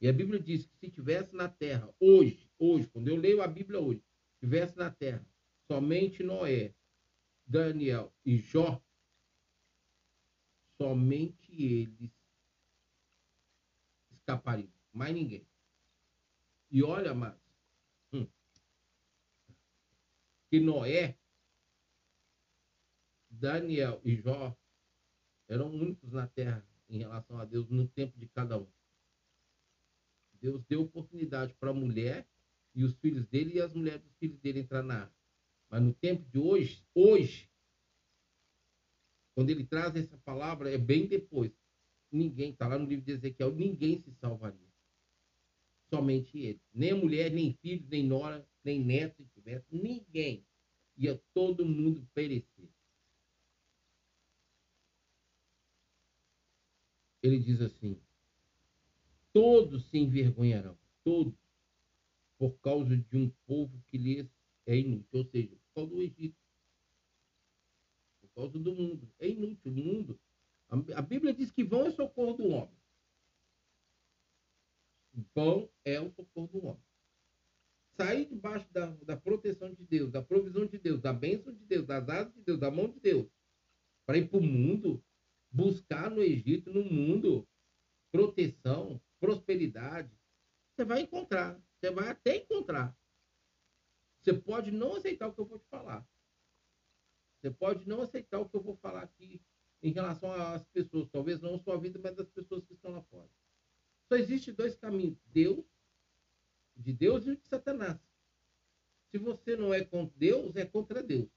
E 0.00 0.08
a 0.08 0.12
Bíblia 0.12 0.40
diz 0.40 0.64
que 0.66 0.76
se 0.78 0.90
tivesse 0.90 1.34
na 1.34 1.48
terra, 1.48 1.92
hoje, 1.98 2.48
hoje, 2.58 2.86
quando 2.88 3.08
eu 3.08 3.16
leio 3.16 3.42
a 3.42 3.48
Bíblia 3.48 3.80
hoje, 3.80 4.02
tivesse 4.40 4.76
na 4.76 4.90
terra 4.90 5.26
somente 5.66 6.22
Noé, 6.22 6.74
Daniel 7.46 8.12
e 8.24 8.38
Jó, 8.38 8.82
somente 10.78 11.52
eles 11.52 12.10
escapariam, 14.12 14.72
mais 14.92 15.12
ninguém. 15.12 15.46
E 16.70 16.82
olha, 16.82 17.12
mas 17.14 17.36
hum, 18.12 18.26
que 20.48 20.60
Noé, 20.60 21.18
Daniel 23.28 24.00
e 24.04 24.16
Jó 24.16 24.56
eram 25.48 25.70
únicos 25.70 26.12
na 26.12 26.26
terra 26.26 26.66
em 26.88 26.98
relação 26.98 27.38
a 27.38 27.44
Deus 27.44 27.68
no 27.68 27.86
tempo 27.88 28.18
de 28.18 28.26
cada 28.28 28.58
um. 28.58 28.66
Deus 30.40 30.64
deu 30.66 30.82
oportunidade 30.82 31.54
para 31.54 31.70
a 31.70 31.74
mulher 31.74 32.26
e 32.74 32.84
os 32.84 32.96
filhos 32.98 33.26
dele 33.26 33.54
e 33.54 33.60
as 33.60 33.72
mulheres 33.72 34.02
dos 34.02 34.16
filhos 34.16 34.38
dele 34.38 34.60
entrar 34.60 34.82
na. 34.82 35.10
Mas 35.68 35.82
no 35.82 35.92
tempo 35.92 36.24
de 36.30 36.38
hoje, 36.38 36.86
hoje, 36.94 37.47
quando 39.38 39.50
ele 39.50 39.64
traz 39.64 39.94
essa 39.94 40.18
palavra, 40.18 40.68
é 40.68 40.76
bem 40.76 41.06
depois. 41.06 41.52
Ninguém, 42.10 42.50
está 42.50 42.66
lá 42.66 42.76
no 42.76 42.86
livro 42.86 43.04
de 43.04 43.12
Ezequiel, 43.12 43.54
ninguém 43.54 44.00
se 44.00 44.10
salvaria. 44.14 44.68
Somente 45.88 46.36
ele. 46.36 46.60
Nem 46.74 46.92
mulher, 46.92 47.30
nem 47.30 47.52
filhos, 47.62 47.88
nem 47.88 48.02
nora, 48.02 48.44
nem 48.64 48.84
neto, 48.84 49.22
se 49.22 49.28
tivesse, 49.28 49.64
ninguém. 49.70 50.44
Ia 50.96 51.22
todo 51.32 51.64
mundo 51.64 52.04
perecer. 52.12 52.68
Ele 57.22 57.38
diz 57.38 57.60
assim: 57.60 57.96
todos 59.32 59.88
se 59.88 59.98
envergonharão, 59.98 60.76
todos, 61.04 61.38
por 62.36 62.58
causa 62.58 62.96
de 62.96 63.16
um 63.16 63.30
povo 63.46 63.80
que 63.86 63.98
lhes 63.98 64.28
é 64.66 64.76
inútil, 64.76 65.20
ou 65.20 65.24
seja, 65.26 65.54
por 65.54 65.74
causa 65.76 65.94
do 65.94 66.02
Egito, 66.02 66.47
causa 68.38 68.58
do 68.58 68.72
mundo. 68.72 69.12
É 69.18 69.28
inútil, 69.28 69.72
o 69.72 69.74
mundo. 69.74 70.20
A 70.94 71.02
Bíblia 71.02 71.34
diz 71.34 71.50
que 71.50 71.64
vão 71.64 71.86
é 71.86 71.90
socorro 71.90 72.34
do 72.34 72.48
homem. 72.48 72.78
Vão 75.34 75.68
é 75.84 76.00
o 76.00 76.10
socorro 76.10 76.46
do 76.46 76.66
homem. 76.66 76.84
Sair 77.96 78.26
debaixo 78.26 78.72
da, 78.72 78.86
da 78.86 79.16
proteção 79.16 79.74
de 79.74 79.84
Deus, 79.84 80.12
da 80.12 80.22
provisão 80.22 80.66
de 80.66 80.78
Deus, 80.78 81.00
da 81.00 81.12
bênção 81.12 81.52
de 81.52 81.64
Deus, 81.64 81.84
das 81.84 82.08
asas 82.08 82.32
de 82.32 82.42
Deus, 82.42 82.60
da 82.60 82.70
mão 82.70 82.88
de 82.88 83.00
Deus, 83.00 83.28
para 84.06 84.18
ir 84.18 84.28
para 84.28 84.38
o 84.38 84.42
mundo, 84.42 85.02
buscar 85.50 86.08
no 86.08 86.22
Egito, 86.22 86.72
no 86.72 86.84
mundo, 86.84 87.48
proteção, 88.12 89.02
prosperidade, 89.18 90.16
você 90.76 90.84
vai 90.84 91.00
encontrar. 91.00 91.60
Você 91.74 91.90
vai 91.90 92.08
até 92.08 92.36
encontrar. 92.36 92.96
Você 94.22 94.32
pode 94.32 94.70
não 94.70 94.94
aceitar 94.94 95.26
o 95.26 95.34
que 95.34 95.40
eu 95.40 95.46
vou 95.46 95.58
te 95.58 95.66
falar. 95.66 96.06
Você 97.40 97.50
pode 97.50 97.88
não 97.88 98.02
aceitar 98.02 98.40
o 98.40 98.48
que 98.48 98.56
eu 98.56 98.62
vou 98.62 98.76
falar 98.76 99.02
aqui 99.02 99.40
em 99.82 99.92
relação 99.92 100.32
às 100.32 100.64
pessoas. 100.66 101.08
Talvez 101.10 101.40
não 101.40 101.54
a 101.54 101.58
sua 101.58 101.78
vida, 101.78 101.98
mas 102.02 102.14
das 102.14 102.28
pessoas 102.28 102.64
que 102.64 102.74
estão 102.74 102.90
lá 102.90 103.02
fora. 103.02 103.30
Só 104.08 104.16
existe 104.16 104.50
dois 104.52 104.76
caminhos: 104.76 105.18
Deus, 105.26 105.64
de 106.76 106.92
Deus 106.92 107.26
e 107.26 107.36
de 107.36 107.46
Satanás. 107.46 107.98
Se 109.10 109.18
você 109.18 109.56
não 109.56 109.72
é 109.72 109.84
contra 109.84 110.16
Deus, 110.18 110.56
é 110.56 110.66
contra 110.66 111.02
Deus. 111.02 111.28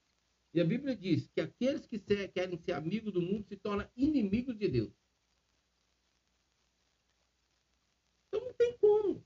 E 0.52 0.60
a 0.60 0.64
Bíblia 0.64 0.94
diz 0.94 1.28
que 1.28 1.40
aqueles 1.40 1.86
que 1.86 1.98
querem 1.98 2.58
ser 2.58 2.72
amigos 2.72 3.12
do 3.12 3.22
mundo 3.22 3.46
se 3.46 3.56
tornam 3.56 3.88
inimigos 3.96 4.58
de 4.58 4.68
Deus. 4.68 4.92
Então 8.28 8.44
não 8.46 8.52
tem 8.52 8.76
como. 8.78 9.24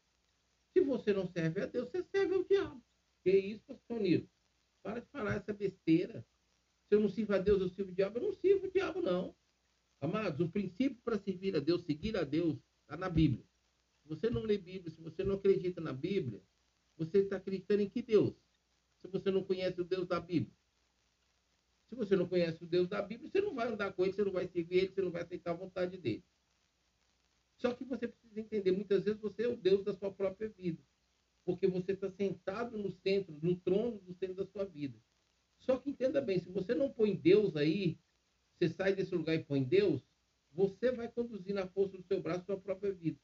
Se 0.72 0.80
você 0.82 1.12
não 1.12 1.26
serve 1.26 1.62
a 1.62 1.66
Deus, 1.66 1.88
você 1.88 2.04
serve 2.04 2.34
ao 2.34 2.44
diabo. 2.44 2.84
Que 3.24 3.36
isso, 3.36 3.64
pastor 3.64 4.00
Nilo? 4.00 4.28
Para 4.82 5.00
de 5.00 5.08
falar 5.08 5.34
essa 5.34 5.52
besteira. 5.52 6.24
Se 6.88 6.94
eu 6.94 7.00
não 7.00 7.08
sirvo 7.08 7.34
a 7.34 7.38
Deus, 7.38 7.60
eu 7.60 7.68
sirvo 7.68 7.90
o 7.90 7.94
diabo. 7.94 8.18
Eu 8.18 8.22
não 8.22 8.32
sirvo 8.32 8.66
o 8.66 8.70
diabo, 8.70 9.00
não. 9.02 9.34
Amados, 10.00 10.40
o 10.40 10.50
princípio 10.50 11.00
para 11.02 11.18
servir 11.18 11.56
a 11.56 11.60
Deus, 11.60 11.82
seguir 11.84 12.16
a 12.16 12.22
Deus, 12.22 12.58
está 12.82 12.96
na 12.96 13.08
Bíblia. 13.08 13.44
Se 14.02 14.08
você 14.08 14.30
não 14.30 14.42
lê 14.42 14.58
Bíblia, 14.58 14.90
se 14.90 15.00
você 15.00 15.24
não 15.24 15.34
acredita 15.34 15.80
na 15.80 15.92
Bíblia, 15.92 16.40
você 16.96 17.18
está 17.18 17.36
acreditando 17.36 17.82
em 17.82 17.88
que 17.88 18.02
Deus? 18.02 18.34
Se 19.00 19.08
você 19.08 19.30
não 19.30 19.42
conhece 19.42 19.80
o 19.80 19.84
Deus 19.84 20.06
da 20.06 20.20
Bíblia. 20.20 20.54
Se 21.88 21.94
você 21.94 22.16
não 22.16 22.28
conhece 22.28 22.62
o 22.62 22.66
Deus 22.66 22.88
da 22.88 23.00
Bíblia, 23.00 23.30
você 23.30 23.40
não 23.40 23.54
vai 23.54 23.68
andar 23.68 23.92
com 23.92 24.04
ele, 24.04 24.12
você 24.12 24.24
não 24.24 24.32
vai 24.32 24.46
seguir 24.48 24.76
ele, 24.76 24.88
você 24.88 25.02
não 25.02 25.10
vai 25.10 25.22
aceitar 25.22 25.52
a 25.52 25.54
vontade 25.54 25.96
dele. 25.96 26.24
Só 27.56 27.72
que 27.72 27.84
você 27.84 28.06
precisa 28.08 28.40
entender, 28.40 28.72
muitas 28.72 29.04
vezes 29.04 29.20
você 29.20 29.44
é 29.44 29.48
o 29.48 29.56
Deus 29.56 29.84
da 29.84 29.94
sua 29.94 30.12
própria 30.12 30.48
vida. 30.48 30.82
Porque 31.44 31.66
você 31.66 31.92
está 31.92 32.10
sentado 32.10 32.76
no 32.76 32.90
centro, 32.90 33.38
no 33.40 33.56
trono 33.56 33.98
do 33.98 34.12
centro 34.14 34.34
da 34.34 34.46
sua 34.46 34.64
vida. 34.64 34.98
Só 35.60 35.78
que 35.78 35.90
entenda 35.90 36.20
bem, 36.20 36.38
se 36.38 36.48
você 36.50 36.74
não 36.74 36.90
põe 36.90 37.14
Deus 37.14 37.56
aí, 37.56 37.98
você 38.52 38.68
sai 38.68 38.94
desse 38.94 39.14
lugar 39.14 39.34
e 39.34 39.44
põe 39.44 39.62
Deus, 39.62 40.02
você 40.52 40.90
vai 40.90 41.08
conduzir 41.08 41.54
na 41.54 41.66
força 41.66 41.96
do 41.96 42.04
seu 42.04 42.20
braço 42.20 42.42
a 42.42 42.44
sua 42.44 42.60
própria 42.60 42.92
vida. 42.92 43.18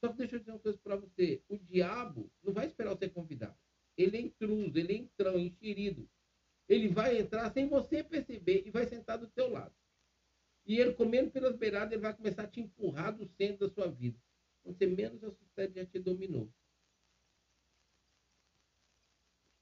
Só 0.00 0.08
que 0.08 0.16
deixa 0.18 0.36
eu 0.36 0.40
dizer 0.40 0.52
uma 0.52 0.58
coisa 0.58 0.78
para 0.78 0.96
você. 0.96 1.42
O 1.48 1.58
diabo 1.58 2.30
não 2.42 2.52
vai 2.52 2.66
esperar 2.66 2.94
você 2.94 3.08
convidar. 3.08 3.56
Ele 3.96 4.16
é 4.16 4.20
intruso, 4.20 4.78
ele 4.78 4.92
é 4.92 4.96
entrão, 4.96 5.38
enxerido. 5.38 6.08
Ele 6.68 6.88
vai 6.88 7.18
entrar 7.18 7.52
sem 7.52 7.68
você 7.68 8.02
perceber 8.02 8.62
e 8.64 8.70
vai 8.70 8.86
sentar 8.86 9.18
do 9.18 9.28
teu 9.28 9.50
lado. 9.50 9.74
E 10.64 10.78
ele 10.78 10.94
comendo 10.94 11.30
pelas 11.30 11.56
beiradas, 11.56 11.92
ele 11.92 12.00
vai 12.00 12.14
começar 12.14 12.44
a 12.44 12.46
te 12.46 12.60
empurrar 12.60 13.14
do 13.14 13.26
centro 13.26 13.66
da 13.66 13.74
sua 13.74 13.88
vida. 13.88 14.18
Quando 14.62 14.78
você 14.78 14.86
menos 14.86 15.22
assustar, 15.24 15.64
ele 15.64 15.74
já 15.74 15.84
te 15.84 15.98
dominou. 15.98 16.50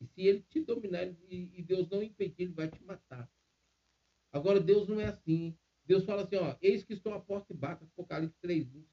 E 0.00 0.06
se 0.18 0.26
ele 0.26 0.42
te 0.50 0.60
dominar 0.60 1.06
e 1.30 1.62
Deus 1.62 1.88
não 1.88 2.02
impedir, 2.02 2.42
ele 2.42 2.52
vai 2.52 2.68
te 2.68 2.82
matar. 2.82 3.30
Agora, 4.32 4.58
Deus 4.58 4.88
não 4.88 5.00
é 5.00 5.04
assim. 5.04 5.56
Deus 5.86 6.04
fala 6.04 6.22
assim, 6.22 6.34
ó, 6.34 6.56
eis 6.60 6.82
que 6.82 6.92
estou 6.92 7.14
à 7.14 7.20
porta 7.20 7.52
e 7.52 7.56
bato, 7.56 7.84
Apocalipse 7.84 8.36
3, 8.40 8.68
20. 8.68 8.88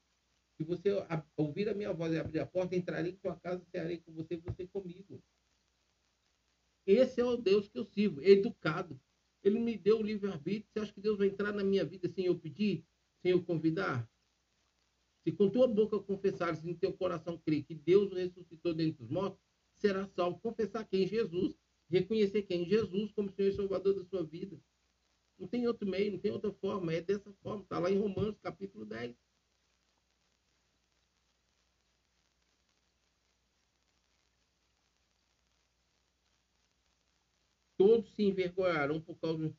Se 0.56 0.62
você 0.62 0.90
ouvir 1.36 1.68
a 1.68 1.74
minha 1.74 1.92
voz 1.92 2.12
e 2.12 2.18
abrir 2.18 2.38
a 2.38 2.46
porta, 2.46 2.76
entrarei 2.76 3.10
em 3.10 3.16
sua 3.16 3.34
casa, 3.34 3.64
cearei 3.72 3.98
com 3.98 4.12
você 4.12 4.34
e 4.34 4.36
você 4.36 4.68
comigo. 4.68 5.20
Esse 6.86 7.20
é 7.20 7.24
o 7.24 7.36
Deus 7.36 7.68
que 7.68 7.76
eu 7.76 7.84
sirvo, 7.84 8.22
educado. 8.22 8.98
Ele 9.42 9.58
me 9.58 9.76
deu 9.76 9.98
o 9.98 10.02
livre-arbítrio. 10.02 10.70
Você 10.72 10.78
acha 10.78 10.92
que 10.92 11.00
Deus 11.00 11.18
vai 11.18 11.26
entrar 11.26 11.52
na 11.52 11.64
minha 11.64 11.84
vida 11.84 12.08
sem 12.08 12.26
eu 12.26 12.38
pedir, 12.38 12.86
sem 13.20 13.32
eu 13.32 13.42
convidar? 13.42 14.08
Se 15.24 15.32
com 15.32 15.50
tua 15.50 15.66
boca 15.66 15.98
confessares 15.98 16.62
e 16.62 16.70
em 16.70 16.76
teu 16.76 16.92
coração 16.92 17.36
crer 17.36 17.64
que 17.64 17.74
Deus 17.74 18.12
ressuscitou 18.12 18.72
dentre 18.72 19.02
os 19.02 19.10
mortos, 19.10 19.45
será 19.76 20.06
salvo. 20.08 20.40
Confessar 20.40 20.84
quem? 20.84 21.06
Jesus. 21.06 21.54
Reconhecer 21.88 22.42
quem? 22.42 22.64
Jesus 22.68 23.12
como 23.12 23.30
Senhor 23.30 23.48
e 23.48 23.52
Salvador 23.52 23.94
da 23.94 24.04
sua 24.04 24.24
vida. 24.24 24.60
Não 25.38 25.46
tem 25.46 25.66
outro 25.66 25.88
meio, 25.88 26.12
não 26.12 26.18
tem 26.18 26.32
outra 26.32 26.52
forma. 26.52 26.92
É 26.92 27.00
dessa 27.00 27.32
forma. 27.42 27.62
Está 27.62 27.78
lá 27.78 27.90
em 27.90 27.98
Romanos, 27.98 28.38
capítulo 28.40 28.84
10. 28.84 29.16
Todos 37.76 38.14
se 38.14 38.22
envergonharão 38.22 39.00
por 39.00 39.18
causa 39.18 39.54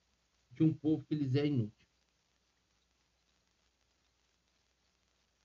de 0.51 0.63
um 0.63 0.73
povo 0.73 1.05
que 1.05 1.15
lhes 1.15 1.35
é 1.35 1.45
inútil. 1.45 1.87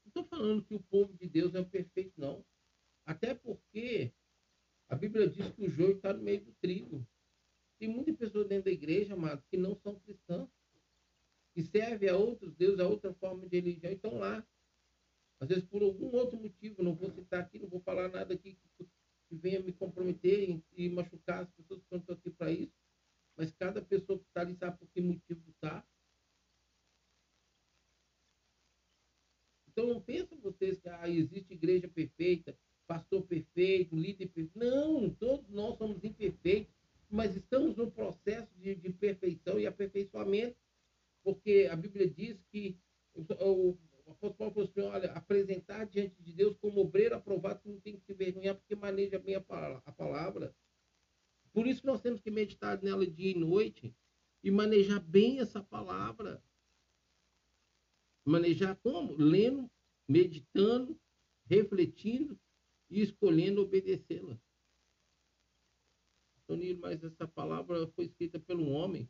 Não 0.04 0.08
estou 0.08 0.24
falando 0.24 0.64
que 0.64 0.74
o 0.74 0.82
povo 0.82 1.12
de 1.14 1.28
Deus 1.28 1.54
é 1.54 1.62
perfeito, 1.62 2.14
não. 2.18 2.44
Até 3.04 3.34
porque 3.34 4.12
a 4.92 4.94
Bíblia 4.94 5.26
diz 5.26 5.50
que 5.52 5.62
o 5.64 5.70
joio 5.70 5.96
está 5.96 6.12
no 6.12 6.22
meio 6.22 6.44
do 6.44 6.52
trigo. 6.60 7.08
Tem 7.78 7.88
muitas 7.88 8.14
pessoas 8.14 8.46
dentro 8.46 8.66
da 8.66 8.70
igreja, 8.70 9.14
amados, 9.14 9.42
que 9.46 9.56
não 9.56 9.74
são 9.74 9.98
cristãs, 10.00 10.46
que 11.54 11.62
servem 11.62 12.10
a 12.10 12.16
outros 12.16 12.54
deuses, 12.56 12.78
a 12.78 12.86
outra 12.86 13.14
forma 13.14 13.48
de 13.48 13.56
religião, 13.58 13.90
estão 13.90 14.18
lá. 14.18 14.46
Às 15.40 15.48
vezes, 15.48 15.64
por 15.64 15.82
algum 15.82 16.14
outro 16.14 16.38
motivo, 16.38 16.82
não 16.82 16.94
vou 16.94 17.10
citar 17.10 17.40
aqui, 17.40 17.58
não 17.58 17.70
vou 17.70 17.80
falar 17.80 18.10
nada 18.10 18.34
aqui 18.34 18.54
que, 18.76 18.86
venha 19.30 19.60
me 19.60 19.72
comprometer 19.72 20.50
e, 20.50 20.62
e, 20.76 20.90
machucar 20.90 21.44
as 21.44 21.50
pessoas 21.52 21.80
que 21.80 21.96
estão 21.96 22.14
aqui 22.14 22.30
para 22.30 22.52
isso. 22.52 22.76
Mas 23.34 23.50
cada 23.50 23.80
pessoa 23.80 24.18
que 24.18 24.26
está 24.26 24.42
ali 24.42 24.54
sabe 24.56 24.76
por 24.76 24.88
que 24.88 25.00
motivo 25.00 25.42
está. 25.48 25.82
Então 29.66 29.86
não 29.86 30.02
pensam 30.02 30.38
vocês 30.38 30.78
que 30.78 30.88
ah, 30.90 31.08
existe 31.08 31.54
igreja 31.54 31.88
perfeita, 31.88 32.54
pastor 32.92 33.22
perfeito, 33.22 33.96
líder 33.96 34.26
perfeito. 34.26 34.58
Não, 34.58 35.10
todos 35.10 35.48
nós 35.50 35.76
somos 35.78 36.02
imperfeitos 36.04 36.72
mas 37.12 37.36
estamos 37.36 37.76
no 37.76 37.90
processo 37.90 38.50
de, 38.58 38.74
de 38.74 38.90
perfeição 38.90 39.60
e 39.60 39.66
aperfeiçoamento, 39.66 40.56
porque 41.22 41.68
a 41.70 41.76
Bíblia 41.76 42.08
diz 42.08 42.42
que 42.50 42.80
o, 43.14 43.20
o 43.26 43.78
apóstolo 44.06 44.34
Paulo 44.34 44.54
falou 44.54 44.68
assim, 44.70 44.80
olha, 44.80 45.12
apresentar 45.12 45.84
diante 45.84 46.22
de 46.22 46.32
Deus 46.32 46.56
como 46.56 46.80
obreiro 46.80 47.14
aprovado 47.14 47.60
que 47.60 47.68
não 47.68 47.78
tem 47.80 47.96
que 47.96 48.06
se 48.06 48.14
vergonhar 48.14 48.56
porque 48.56 48.74
maneja 48.74 49.18
bem 49.18 49.34
a, 49.34 49.42
palavra. 49.42 50.56
Por 51.52 51.66
isso 51.66 51.82
que 51.82 51.86
nós 51.86 52.00
temos 52.00 52.22
que 52.22 52.30
meditar 52.30 52.82
nela 52.82 53.06
dia 53.06 53.32
e 53.32 53.38
noite 53.38 53.94
e 54.42 54.50
manejar 54.50 55.00
bem 55.00 55.38
essa 55.38 55.62
palavra. 55.62 56.42
Manejar 58.24 58.74
como? 58.76 59.14
Lendo, 59.18 59.70
meditando, 60.08 60.98
refletindo 61.44 62.40
e 62.92 63.00
escolhendo 63.00 63.62
obedecê-la. 63.62 64.38
Tonilo, 66.46 66.80
mas 66.80 67.02
essa 67.02 67.26
palavra 67.26 67.86
foi 67.96 68.04
escrita 68.04 68.38
pelo 68.38 68.68
homem, 68.68 69.08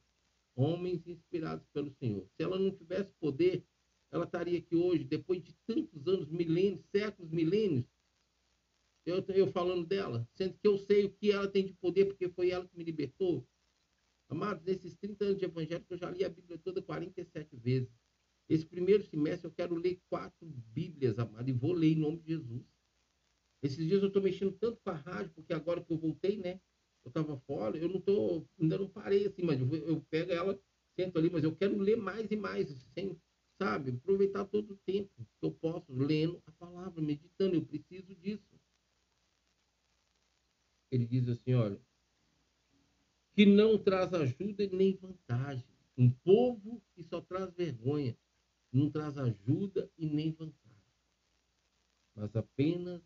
homens 0.55 1.05
inspirados 1.07 1.67
pelo 1.73 1.91
Senhor. 1.91 2.29
Se 2.37 2.45
ela 2.45 2.59
não 2.59 2.71
tivesse 2.71 3.13
poder, 3.15 3.67
ela 4.13 4.25
estaria 4.25 4.59
aqui 4.59 4.77
hoje, 4.77 5.03
depois 5.03 5.43
de 5.43 5.53
tantos 5.67 6.07
anos, 6.07 6.29
milênios, 6.29 6.85
séculos, 6.95 7.33
milênios, 7.33 7.85
eu, 9.05 9.25
eu 9.31 9.51
falando 9.51 9.85
dela, 9.85 10.29
sendo 10.35 10.55
que 10.55 10.69
eu 10.69 10.79
sei 10.79 11.07
o 11.07 11.13
que 11.13 11.33
ela 11.33 11.49
tem 11.49 11.67
de 11.67 11.73
poder, 11.73 12.05
porque 12.05 12.29
foi 12.29 12.51
ela 12.51 12.69
que 12.69 12.77
me 12.77 12.85
libertou. 12.85 13.45
Amados, 14.29 14.63
nesses 14.63 14.95
30 14.95 15.25
anos 15.25 15.39
de 15.39 15.45
evangelho, 15.45 15.85
eu 15.91 15.97
já 15.97 16.09
li 16.09 16.25
a 16.25 16.29
Bíblia 16.29 16.57
toda 16.59 16.81
47 16.81 17.57
vezes. 17.57 17.91
Esse 18.49 18.65
primeiro 18.65 19.03
semestre 19.03 19.49
eu 19.49 19.53
quero 19.53 19.75
ler 19.75 20.01
quatro 20.09 20.47
Bíblias, 20.47 21.19
amado, 21.19 21.49
e 21.49 21.53
vou 21.53 21.73
ler 21.73 21.93
em 21.93 21.97
nome 21.97 22.19
de 22.21 22.29
Jesus. 22.29 22.72
Esses 23.63 23.87
dias 23.87 24.03
eu 24.03 24.09
estou 24.09 24.23
mexendo 24.23 24.53
tanto 24.59 24.81
com 24.83 24.91
a 24.91 24.95
rádio, 24.95 25.33
porque 25.35 25.53
agora 25.53 25.83
que 25.83 25.93
eu 25.93 25.99
voltei, 25.99 26.37
né? 26.37 26.61
eu 27.05 27.09
estava 27.09 27.37
fora, 27.41 27.77
eu 27.77 27.89
não 27.89 28.01
tô, 28.01 28.47
ainda 28.61 28.79
não 28.79 28.89
parei 28.89 29.27
assim, 29.27 29.43
mas 29.43 29.61
eu, 29.61 29.75
eu 29.75 30.01
pego 30.03 30.33
ela, 30.33 30.61
sento 30.95 31.19
ali, 31.19 31.31
mas 31.31 31.43
eu 31.43 31.55
quero 31.55 31.77
ler 31.79 31.97
mais 31.97 32.31
e 32.31 32.37
mais, 32.37 32.69
sem, 32.95 33.19
sabe, 33.59 33.91
aproveitar 33.91 34.45
todo 34.45 34.75
o 34.75 34.77
tempo 34.79 35.11
que 35.17 35.47
eu 35.47 35.53
posso, 35.53 35.93
lendo 35.93 36.41
a 36.47 36.53
palavra, 36.53 37.03
meditando, 37.03 37.57
eu 37.57 37.65
preciso 37.65 38.15
disso. 38.15 38.61
Ele 40.91 41.07
diz 41.07 41.29
assim, 41.29 41.55
olha, 41.55 41.81
que 43.35 43.47
não 43.47 43.79
traz 43.79 44.13
ajuda 44.13 44.69
nem 44.69 44.95
vantagem. 44.95 45.67
Um 45.97 46.11
povo 46.11 46.83
que 46.95 47.03
só 47.03 47.21
traz 47.21 47.53
vergonha, 47.55 48.17
não 48.71 48.91
traz 48.91 49.19
ajuda 49.19 49.91
e 49.99 50.07
nem 50.07 50.33
vantagem, 50.33 50.63
mas 52.15 52.35
apenas 52.37 53.03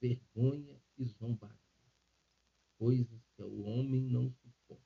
vergonha 0.00 0.80
e 0.96 1.04
zombaria 1.04 1.60
coisas 2.80 3.22
que 3.36 3.42
o 3.42 3.62
homem 3.64 4.00
não 4.00 4.32
suporta: 4.32 4.82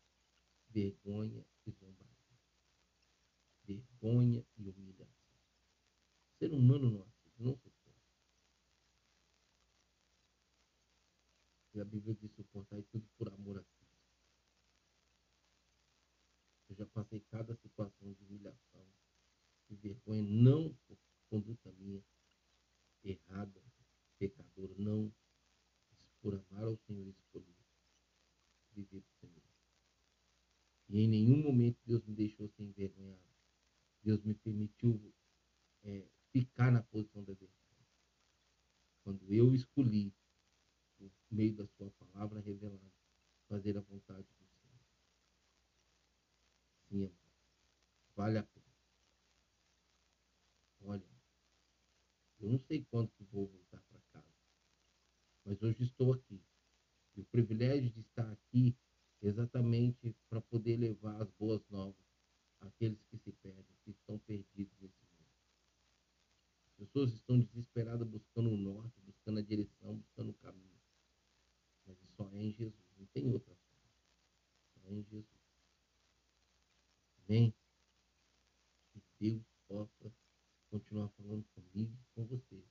vergonha 0.68 1.46
e 1.64 1.70
zombaria, 1.70 2.40
vergonha 3.64 4.44
e 4.58 4.68
humilhação. 4.68 5.38
Ser 6.38 6.52
humano 6.52 6.90
não 6.90 7.02
aceita, 7.02 7.42
não 7.42 7.56
suporta. 7.56 7.74
E 11.72 11.80
a 11.80 11.84
Bíblia 11.84 12.14
diz 12.16 12.32
suportar 12.32 12.82
tudo 12.90 13.08
por 13.16 13.32
amor 13.32 13.58
a 13.58 13.64
Cristo. 13.64 13.84
Eu 16.68 16.76
já 16.76 16.86
passei 16.86 17.20
cada 17.20 17.54
situação 17.56 18.12
de 18.12 18.24
humilhação, 18.24 18.86
de 19.68 19.76
vergonha, 19.76 20.22
não 20.22 20.74
por 20.86 20.98
conduta 21.28 21.70
minha 21.72 22.04
errada, 23.04 23.62
pecadora, 24.18 24.74
não, 24.78 25.12
por 26.20 26.34
amar 26.34 26.64
ao 26.64 26.76
Senhor 26.86 27.06
escolhido 27.08 27.64
viver 28.74 29.00
para 29.00 29.28
o 29.28 29.30
Senhor. 29.32 29.42
E 30.88 31.00
em 31.00 31.08
nenhum 31.08 31.42
momento 31.42 31.78
Deus 31.86 32.04
me 32.04 32.14
deixou 32.14 32.48
ser 32.48 32.62
envergonhado. 32.62 33.22
Deus 34.02 34.22
me 34.22 34.34
permitiu 34.34 35.14
é, 35.82 36.06
ficar 36.30 36.70
na 36.70 36.82
posição 36.82 37.22
da 37.24 37.32
verdade. 37.32 37.54
quando 39.02 39.32
eu 39.32 39.54
escolhi, 39.54 40.14
por 40.98 41.10
meio 41.30 41.54
da 41.54 41.66
sua 41.66 41.90
palavra 41.92 42.40
revelada, 42.40 42.92
fazer 43.48 43.76
a 43.76 43.80
vontade 43.80 44.26
do 44.26 44.34
Senhor. 44.34 44.80
Sim, 46.88 47.04
amado. 47.04 47.18
Vale 48.16 48.38
a 48.38 48.42
pena. 48.42 48.64
Olha, 50.80 51.08
eu 52.40 52.50
não 52.50 52.58
sei 52.58 52.84
quando 52.90 53.10
que 53.12 53.24
vou 53.24 53.46
voltar 53.46 53.82
para 53.82 53.93
mas 55.44 55.62
hoje 55.62 55.82
estou 55.82 56.12
aqui. 56.12 56.40
E 57.16 57.20
o 57.20 57.24
privilégio 57.24 57.90
de 57.90 58.00
estar 58.00 58.30
aqui 58.30 58.76
exatamente 59.20 60.14
para 60.28 60.40
poder 60.40 60.76
levar 60.76 61.20
as 61.20 61.30
boas 61.32 61.62
novas 61.70 62.04
àqueles 62.60 63.02
que 63.04 63.18
se 63.18 63.32
perdem, 63.32 63.76
que 63.84 63.90
estão 63.90 64.18
perdidos 64.18 64.74
nesse 64.80 65.04
mundo. 65.04 65.30
As 66.66 66.74
pessoas 66.76 67.12
estão 67.12 67.38
desesperadas 67.38 68.06
buscando 68.08 68.50
o 68.50 68.56
norte, 68.56 69.00
buscando 69.02 69.38
a 69.38 69.42
direção, 69.42 69.96
buscando 69.96 70.30
o 70.30 70.34
caminho. 70.34 70.80
Mas 71.86 71.98
só 72.16 72.28
é 72.30 72.42
em 72.42 72.52
Jesus, 72.52 72.84
não 72.96 73.06
tem 73.06 73.26
outra 73.32 73.54
forma. 73.54 73.90
Só 74.74 74.88
é 74.88 74.92
em 74.92 75.04
Jesus. 75.04 75.26
Amém? 77.18 77.54
Que 78.92 79.02
Deus 79.20 79.42
possa 79.68 80.12
continuar 80.70 81.08
falando 81.10 81.44
comigo 81.54 81.92
e 81.92 82.14
com 82.14 82.26
você 82.26 82.64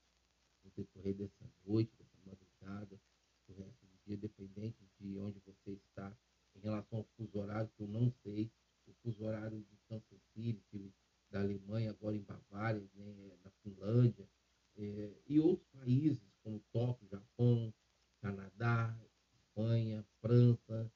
no 0.64 0.72
decorrer 0.72 1.16
dessa 1.16 1.50
noite, 1.66 1.94
dessa 1.98 2.18
madrugada, 2.26 3.00
do 3.48 3.54
resto 3.54 3.86
do 3.86 3.98
dia, 4.06 4.18
dependente 4.18 4.78
de 5.00 5.18
onde 5.20 5.40
você 5.40 5.72
está 5.72 6.16
em 6.56 6.60
relação 6.60 7.00
ao 7.00 7.06
fuso 7.18 7.38
horário, 7.38 7.70
que 7.76 7.84
eu 7.84 7.88
não 7.88 8.12
sei, 8.24 8.52
o 8.88 8.94
fuso 9.02 9.24
horário 9.24 9.60
de 9.60 9.78
Kansas 9.88 10.22
City, 10.34 10.94
da 11.30 11.42
Alemanha, 11.42 11.90
agora 11.90 12.16
em 12.16 12.22
Bavária, 12.22 12.88
né, 12.94 13.38
na 13.44 13.50
Finlândia, 13.64 14.30
é, 14.76 15.14
e 15.28 15.40
outros 15.40 15.68
países 15.70 16.22
como 16.44 16.60
Tóquio, 16.72 17.08
Japão, 17.08 17.74
Canadá, 18.22 18.96
Espanha, 19.34 20.06
França, 20.22 20.92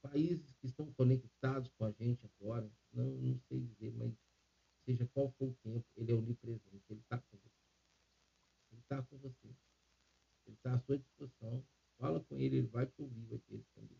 países 0.00 0.54
que 0.60 0.66
estão 0.66 0.90
conectados 0.92 1.70
com 1.76 1.84
a 1.84 1.92
gente 1.92 2.24
agora, 2.26 2.70
não, 2.92 3.04
não 3.04 3.38
sei 3.48 3.60
dizer, 3.60 3.92
mas 3.92 4.12
seja 4.84 5.06
qual 5.08 5.30
for 5.32 5.48
o 5.48 5.54
tempo, 5.62 5.84
ele 5.96 6.10
é 6.10 6.14
onipresente, 6.14 6.84
ele 6.88 7.00
está 7.00 7.18
com 7.18 7.36
você. 7.36 7.59
Está 8.90 9.04
com 9.04 9.18
você. 9.18 9.46
Ele 10.46 10.56
está 10.56 10.74
à 10.74 10.80
sua 10.80 10.98
disposição. 10.98 11.64
Fala 11.96 12.18
com 12.24 12.36
ele, 12.36 12.56
ele 12.56 12.66
vai 12.66 12.86
te 12.86 13.00
ouvir, 13.00 13.24
vai 13.26 13.38
te 13.38 13.54
responder. 13.54 13.96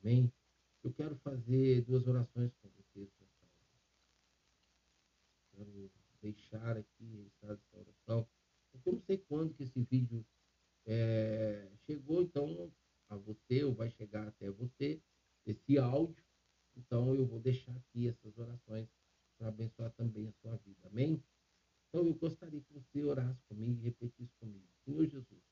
Amém? 0.00 0.32
Eu 0.82 0.90
quero 0.94 1.16
fazer 1.16 1.82
duas 1.82 2.06
orações 2.06 2.50
com 2.62 2.70
vocês. 2.70 3.10
Quero 5.52 5.90
deixar 6.22 6.78
aqui 6.78 7.04
registrar 7.04 7.52
essa 7.52 7.78
oração, 7.78 8.28
porque 8.72 8.88
eu 8.88 8.94
não 8.94 9.00
sei 9.02 9.18
quando 9.18 9.52
que 9.52 9.64
esse 9.64 9.82
vídeo 9.82 10.24
é, 10.86 11.70
chegou, 11.84 12.22
então, 12.22 12.72
a 13.10 13.16
você, 13.16 13.64
ou 13.64 13.74
vai 13.74 13.90
chegar 13.90 14.28
até 14.28 14.50
você, 14.50 14.98
esse 15.44 15.76
áudio. 15.76 16.24
Então, 16.74 17.14
eu 17.14 17.26
vou 17.26 17.40
deixar 17.40 17.72
aqui 17.76 18.08
essas 18.08 18.38
orações 18.38 18.88
para 19.36 19.48
abençoar 19.48 19.90
também 19.92 20.28
a 20.28 20.32
sua 20.32 20.56
vida. 20.56 20.88
Amém? 20.88 21.22
Então, 21.96 22.08
eu 22.08 22.14
gostaria 22.14 22.60
que 22.60 22.72
você 22.74 23.02
orasse 23.02 23.42
comigo 23.48 23.80
e 23.80 23.84
repetisse 23.84 24.30
comigo. 24.38 24.68
Senhor 24.84 25.06
Jesus, 25.06 25.42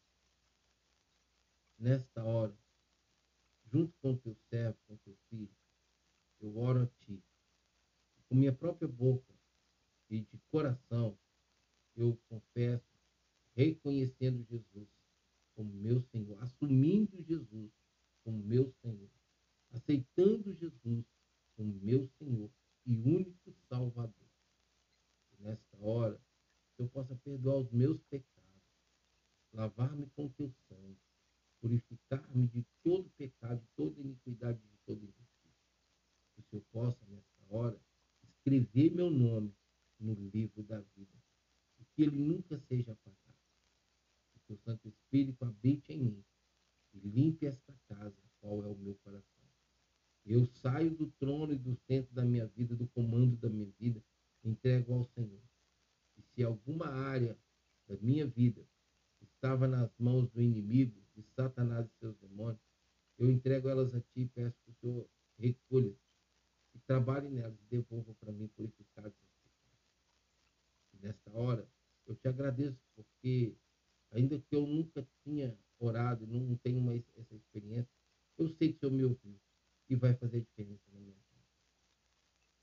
nesta 1.78 2.22
hora, 2.22 2.54
junto 3.72 3.96
com 4.02 4.12
o 4.12 4.18
teu 4.18 4.36
servo, 4.50 4.76
com 4.86 4.92
o 4.92 4.98
teu 4.98 5.16
filho, 5.30 5.56
eu 6.40 6.54
oro 6.58 6.82
a 6.82 6.86
ti. 6.86 7.24
Com 8.28 8.34
minha 8.34 8.52
própria 8.52 8.86
boca 8.86 9.32
e 10.10 10.20
de 10.20 10.38
coração, 10.50 11.18
eu 11.96 12.14
confesso, 12.28 12.92
reconhecendo 13.56 14.44
Jesus 14.44 14.90
como 15.54 15.72
meu 15.72 16.02
Senhor, 16.02 16.38
assumindo 16.42 17.22
Jesus 17.22 17.72
como 18.22 18.36
meu 18.44 18.70
Senhor, 18.82 19.10
aceitando 19.70 20.52
Jesus 20.52 21.06
como 21.56 21.72
meu 21.80 22.06
Senhor 22.18 22.50
e 22.84 22.98
único 22.98 23.50
Salvador. 23.66 24.28
E 25.32 25.42
nesta 25.42 25.78
hora, 25.78 26.20
eu 26.82 26.88
possa 26.88 27.14
perdoar 27.16 27.58
os 27.58 27.70
meus 27.70 28.02
pecados, 28.04 28.62
lavar-me 29.52 30.06
com 30.10 30.28
teu 30.30 30.50
sangue, 30.68 30.98
purificar-me 31.60 32.46
de 32.48 32.64
todo 32.82 33.08
pecado, 33.10 33.60
de 33.60 33.68
toda 33.76 34.00
iniquidade, 34.00 34.58
de 34.58 34.76
toda 34.84 35.04
injustiça. 35.04 35.24
Que 36.34 36.40
o 36.40 36.44
Senhor 36.44 36.64
possa, 36.72 37.06
nesta 37.06 37.42
hora, 37.48 37.80
escrever 38.22 38.90
meu 38.90 39.10
nome 39.10 39.54
no 39.98 40.14
livro 40.14 40.62
da 40.62 40.80
vida. 40.80 41.22
E 41.78 41.84
que 41.94 42.02
ele 42.02 42.16
nunca 42.16 42.58
seja 42.58 42.92
apagado. 42.92 43.24
Que 44.46 44.52
o 44.52 44.58
Santo 44.58 44.86
Espírito 44.88 45.42
habite 45.44 45.92
em 45.92 45.98
mim 45.98 46.24
e 46.92 46.98
limpe 46.98 47.46
esta 47.46 47.72
casa, 47.88 48.22
qual 48.40 48.62
é 48.62 48.68
o 48.68 48.76
meu 48.76 48.94
coração. 48.96 49.44
Eu 50.26 50.46
saio 50.46 50.90
do 50.94 51.10
trono 51.12 51.52
e 51.52 51.58
do 51.58 51.74
centro 51.74 52.14
da 52.14 52.24
minha 52.24 52.46
vida, 52.46 52.74
do 52.76 52.86
comando 52.88 53.36
da 53.36 53.48
minha 53.48 53.70
vida, 53.78 54.02
entrego 54.42 54.92
ao 54.92 55.04
Senhor. 55.04 55.42
Se 56.34 56.42
alguma 56.42 56.88
área 56.88 57.38
da 57.86 57.96
minha 57.96 58.26
vida 58.26 58.66
estava 59.20 59.68
nas 59.68 59.90
mãos 59.98 60.28
do 60.30 60.42
inimigo, 60.42 61.02
de 61.14 61.22
Satanás 61.36 61.86
e 61.86 61.98
seus 61.98 62.16
demônios, 62.18 62.60
eu 63.18 63.30
entrego 63.30 63.68
elas 63.68 63.94
a 63.94 64.00
ti 64.00 64.22
e 64.22 64.26
peço 64.26 64.56
que 64.64 64.70
o 64.70 64.74
Senhor 64.74 65.08
recolha 65.38 65.94
e 66.74 66.78
trabalhe 66.80 67.28
nelas 67.28 67.58
e 67.60 67.64
devolva 67.70 68.14
para 68.14 68.32
mim 68.32 68.48
purificados 68.48 69.14
nesta 71.04 71.30
hora, 71.32 71.68
eu 72.06 72.16
te 72.16 72.26
agradeço 72.26 72.78
porque, 72.96 73.54
ainda 74.10 74.40
que 74.40 74.56
eu 74.56 74.66
nunca 74.66 75.06
tinha 75.22 75.56
orado, 75.78 76.26
não 76.26 76.56
tenho 76.56 76.80
mais 76.80 77.04
essa 77.16 77.34
experiência, 77.34 77.92
eu 78.38 78.48
sei 78.48 78.72
que 78.72 78.76
o 78.76 78.80
Senhor 78.80 78.92
me 78.92 79.04
ouviu 79.04 79.38
e 79.88 79.94
vai 79.94 80.14
fazer 80.14 80.40
diferença 80.40 80.82
na 80.92 80.98
minha 80.98 81.14
vida. 81.14 81.24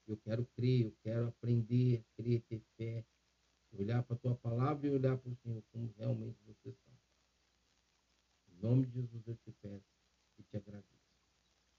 Eu 0.07 0.17
quero 0.17 0.45
crer, 0.55 0.86
eu 0.86 0.95
quero 1.03 1.28
aprender, 1.28 2.03
crer, 2.17 2.41
ter 2.49 2.61
fé, 2.76 3.05
olhar 3.78 4.03
para 4.03 4.15
a 4.15 4.19
tua 4.19 4.36
palavra 4.36 4.88
e 4.88 4.89
olhar 4.89 5.17
para 5.17 5.32
o 5.32 5.36
Senhor 5.36 5.63
como 5.72 5.93
realmente 5.97 6.38
você 6.45 6.72
sabe. 6.72 6.91
Em 8.47 8.61
nome 8.61 8.86
de 8.86 9.01
Jesus 9.01 9.28
eu 9.28 9.36
te 9.38 9.51
peço 9.53 9.91
e 10.38 10.43
te 10.43 10.57
agradeço. 10.57 10.86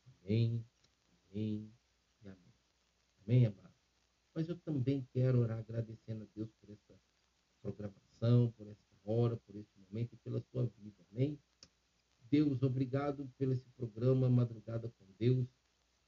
Amém, 0.07 0.65
amém 1.31 1.73
e 2.23 2.29
amém. 2.29 2.55
Amém, 3.25 3.47
amado? 3.47 3.75
Mas 4.35 4.49
eu 4.49 4.59
também 4.59 5.07
quero 5.13 5.41
orar 5.41 5.59
agradecendo 5.59 6.25
a 6.25 6.27
Deus 6.35 6.51
por 6.61 6.71
essa 6.71 7.01
programação, 7.61 8.53
por 8.53 8.67
essa 8.67 8.83
hora, 9.05 9.37
por 9.37 9.55
esse 9.57 9.71
momento 9.79 10.15
e 10.15 10.17
pela 10.19 10.41
sua 10.41 10.67
vida. 10.79 11.05
Amém? 11.13 11.39
Deus, 12.31 12.63
obrigado 12.63 13.31
pelo 13.37 13.53
esse 13.53 13.69
programa 13.71 14.31
Madrugada 14.31 14.89
com 14.99 15.07
Deus, 15.19 15.47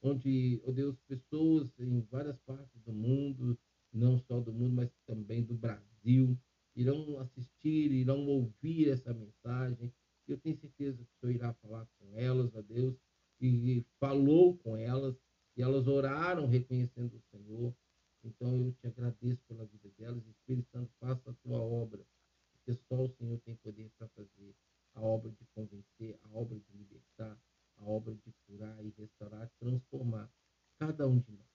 onde, 0.01 0.61
oh 0.65 0.71
Deus, 0.71 0.99
pessoas 1.07 1.71
em 1.79 2.01
várias 2.01 2.39
partes 2.39 2.81
do 2.81 2.91
mundo, 2.91 3.57
não 3.93 4.17
só 4.17 4.41
do 4.41 4.51
mundo, 4.51 4.75
mas 4.75 4.91
também 5.05 5.43
do 5.43 5.53
Brasil, 5.53 6.37
irão 6.75 7.19
assistir, 7.19 7.91
irão 7.91 8.25
ouvir 8.27 8.89
essa 8.89 9.13
mensagem 9.13 9.93
eu 10.27 10.39
tenho 10.39 10.57
certeza 10.57 10.97
que 10.97 11.11
o 11.11 11.19
Senhor 11.19 11.35
irá 11.35 11.53
falar 11.53 11.87
com 11.99 12.15
elas, 12.15 12.55
a 12.55 12.61
Deus, 12.61 12.95
e 13.39 13.85
falou 13.99 14.57
com 14.57 14.75
elas, 14.75 15.15
e 15.55 15.61
elas 15.61 15.87
oraram 15.87 16.47
reconhecendo 16.47 17.15
o 17.15 17.21
Senhor. 17.29 17.75
Então 18.23 18.65
eu 18.65 18.71
te 18.73 18.87
agradeço 18.87 19.43
pela 19.47 19.65
vida 19.65 19.89
delas. 19.97 20.25
Espírito 20.25 20.67
Santo, 20.71 20.91
faça 20.99 21.29
a 21.29 21.33
tua 21.35 21.59
obra, 21.59 22.03
porque 22.51 22.73
só 22.73 23.03
o 23.03 23.09
Senhor 23.09 23.39
tem 23.41 23.55
poder 23.57 23.91
para 23.97 24.07
fazer 24.09 24.55
a 24.95 25.01
obra 25.01 25.31
de 25.31 25.45
convencer, 25.53 26.17
a 26.23 26.29
obra 26.33 26.59
de 26.59 26.77
libertar, 26.77 27.39
a 27.77 27.83
obra 27.83 28.15
de 28.15 28.33
curar 28.47 28.83
e 28.83 28.89
restaurar, 28.97 29.51
transformar 29.59 30.31
cada 30.79 31.07
um 31.07 31.19
de 31.19 31.31
nós. 31.31 31.45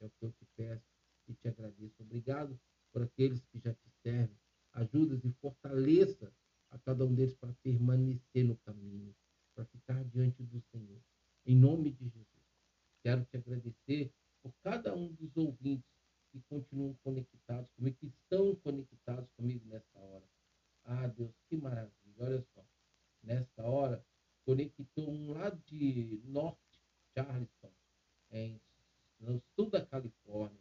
É 0.00 0.06
o 0.06 0.10
que 0.10 0.24
eu 0.24 0.32
te 0.32 0.46
peço 0.56 0.84
e 1.28 1.34
te 1.34 1.46
agradeço. 1.46 2.02
Obrigado 2.02 2.58
por 2.92 3.02
aqueles 3.02 3.44
que 3.46 3.60
já 3.60 3.72
te 3.72 3.88
servem. 4.02 4.36
Ajuda 4.72 5.20
e 5.22 5.30
fortaleça 5.34 6.32
a 6.72 6.78
cada 6.78 7.04
um 7.04 7.14
deles 7.14 7.34
para 7.34 7.52
permanecer 7.62 8.44
no 8.44 8.56
caminho, 8.56 9.14
para 9.54 9.64
ficar 9.66 10.02
diante 10.04 10.42
do 10.42 10.60
Senhor. 10.72 11.00
Em 11.44 11.54
nome 11.54 11.90
de 11.92 12.08
Jesus. 12.08 12.26
Quero 13.02 13.24
te 13.26 13.36
agradecer 13.36 14.12
por 14.42 14.52
cada 14.62 14.94
um 14.94 15.12
dos 15.12 15.36
ouvintes 15.36 15.90
que 16.30 16.40
continuam 16.48 16.94
conectados 17.04 17.70
comigo, 17.72 17.96
que 17.98 18.06
estão 18.06 18.56
conectados 18.56 19.30
comigo 19.36 19.66
nessa 19.66 19.98
hora. 19.98 20.24
Ah, 20.84 21.06
Deus, 21.08 21.34
que 21.48 21.56
maravilha. 21.56 21.92
Olha 22.18 22.40
só. 22.54 22.64
Nesta 23.22 23.62
hora, 23.62 24.04
conectou 24.44 25.10
um 25.10 25.32
lá 25.32 25.50
de 25.50 26.22
Norte 26.24 26.82
Charleston, 27.14 27.72
em, 28.30 28.60
no 29.20 29.40
sul 29.54 29.68
da 29.68 29.84
Califórnia, 29.84 30.58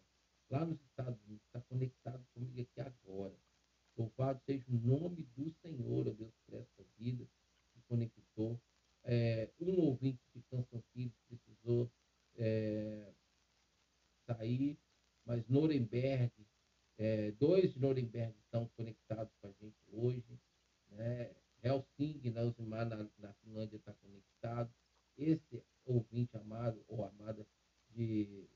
lá 0.50 0.66
nos 0.66 0.80
Estados 0.82 1.20
Unidos, 1.24 1.46
está 1.46 1.62
conectado 1.62 2.24
comigo 2.34 2.62
aqui 2.62 2.82
agora. 2.82 3.36
Louvado 3.98 4.42
seja 4.46 4.66
o 4.70 4.80
nome 4.80 5.24
do 5.36 5.52
Senhor, 5.62 6.08
ó 6.08 6.12
Deus, 6.12 6.34
por 6.46 6.56
essa 6.56 6.84
vida 6.98 7.28
que 7.74 7.82
conectou. 7.88 8.60
É, 9.04 9.50
um 9.60 9.80
ouvinte 9.80 10.22
de 10.34 10.42
Canção 10.44 10.82
Filho 10.94 11.14
precisou 11.28 11.92
é, 12.36 13.12
sair, 14.26 14.78
mas 15.26 15.48
Nuremberg, 15.48 16.32
é, 16.98 17.32
dois 17.32 17.74
de 17.74 17.80
Nuremberg 17.80 18.36
estão 18.40 18.68
conectados 18.70 19.34
com 19.42 19.48
a 19.48 19.52
gente 19.52 19.84
hoje. 19.92 20.40
né? 20.90 21.36
Helsinki, 21.64 22.32
na 22.32 22.42
Usimar, 22.42 22.88
na, 22.88 23.08
na 23.20 23.34
Finlândia 23.34 23.78
está 23.78 23.94
conectado. 23.94 24.74
Ouvinte 25.86 26.38
amado 26.38 26.84
ou 26.88 27.04
amada 27.04 27.46
de, 27.90 28.48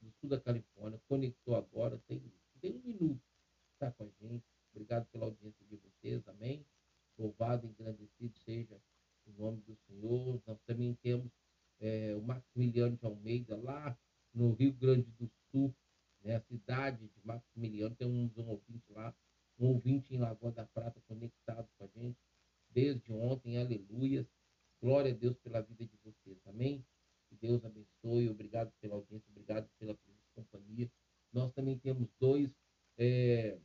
do 0.00 0.10
sul 0.20 0.28
da 0.28 0.40
Califórnia 0.40 1.00
conectou 1.08 1.56
agora, 1.56 1.98
tem, 2.06 2.22
tem 2.60 2.74
um 2.74 2.82
minuto, 2.82 3.22
está 3.72 3.90
com 3.92 4.04
a 4.04 4.08
gente. 4.20 4.44
Obrigado 4.72 5.06
pela 5.06 5.26
audiência 5.26 5.64
de 5.66 5.76
vocês, 5.76 6.26
amém? 6.28 6.64
Louvado 7.18 7.66
e 7.66 7.70
engrandecido 7.70 8.36
seja 8.38 8.80
o 9.26 9.32
nome 9.32 9.60
do 9.62 9.76
Senhor. 9.86 10.40
Nós 10.46 10.60
também 10.66 10.94
temos 11.02 11.30
é, 11.80 12.14
o 12.14 12.22
Maximiliano 12.22 12.96
de 12.96 13.06
Almeida, 13.06 13.56
lá 13.56 13.98
no 14.32 14.52
Rio 14.52 14.72
Grande 14.72 15.10
do 15.12 15.30
Sul, 15.50 15.74
né, 16.22 16.36
a 16.36 16.40
cidade 16.40 17.08
de 17.08 17.26
Maximiliano, 17.26 17.94
tem 17.96 18.06
um, 18.06 18.30
ouvinte 18.48 18.92
lá, 18.92 19.14
um 19.58 19.68
ouvinte 19.68 20.14
em 20.14 20.18
Lagoa 20.18 20.52
da 20.52 20.66
Prata 20.66 21.00
conectado 21.08 21.68
com 21.76 21.84
a 21.84 21.86
gente 21.88 22.18
desde 22.70 23.12
ontem, 23.12 23.58
aleluias. 23.58 24.26
Glória 24.80 25.12
a 25.12 25.14
Deus 25.14 25.36
pela 25.38 25.60
vida 25.60 25.84
de 25.84 25.96
vocês, 26.02 26.38
amém? 26.46 26.84
Que 27.28 27.36
Deus 27.36 27.62
abençoe, 27.64 28.30
obrigado 28.30 28.72
pela 28.80 28.94
audiência, 28.94 29.28
obrigado 29.30 29.68
pela 29.78 29.98
companhia. 30.34 30.90
Nós 31.32 31.52
também 31.52 31.78
temos 31.78 32.08
dois, 32.18 32.50
é, 32.96 33.58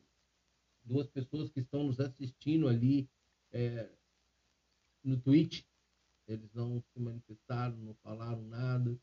duas 0.84 1.08
pessoas 1.08 1.50
que 1.50 1.62
estão 1.62 1.86
nos 1.86 2.02
assistindo 2.02 2.68
ali 2.68 3.10
é, 3.52 3.90
no 5.04 5.20
Twitch, 5.22 5.64
eles 6.28 6.52
não 6.54 6.82
se 6.82 7.00
manifestaram, 7.00 7.78
não 7.78 7.94
falaram 7.96 8.42
nada. 8.42 9.00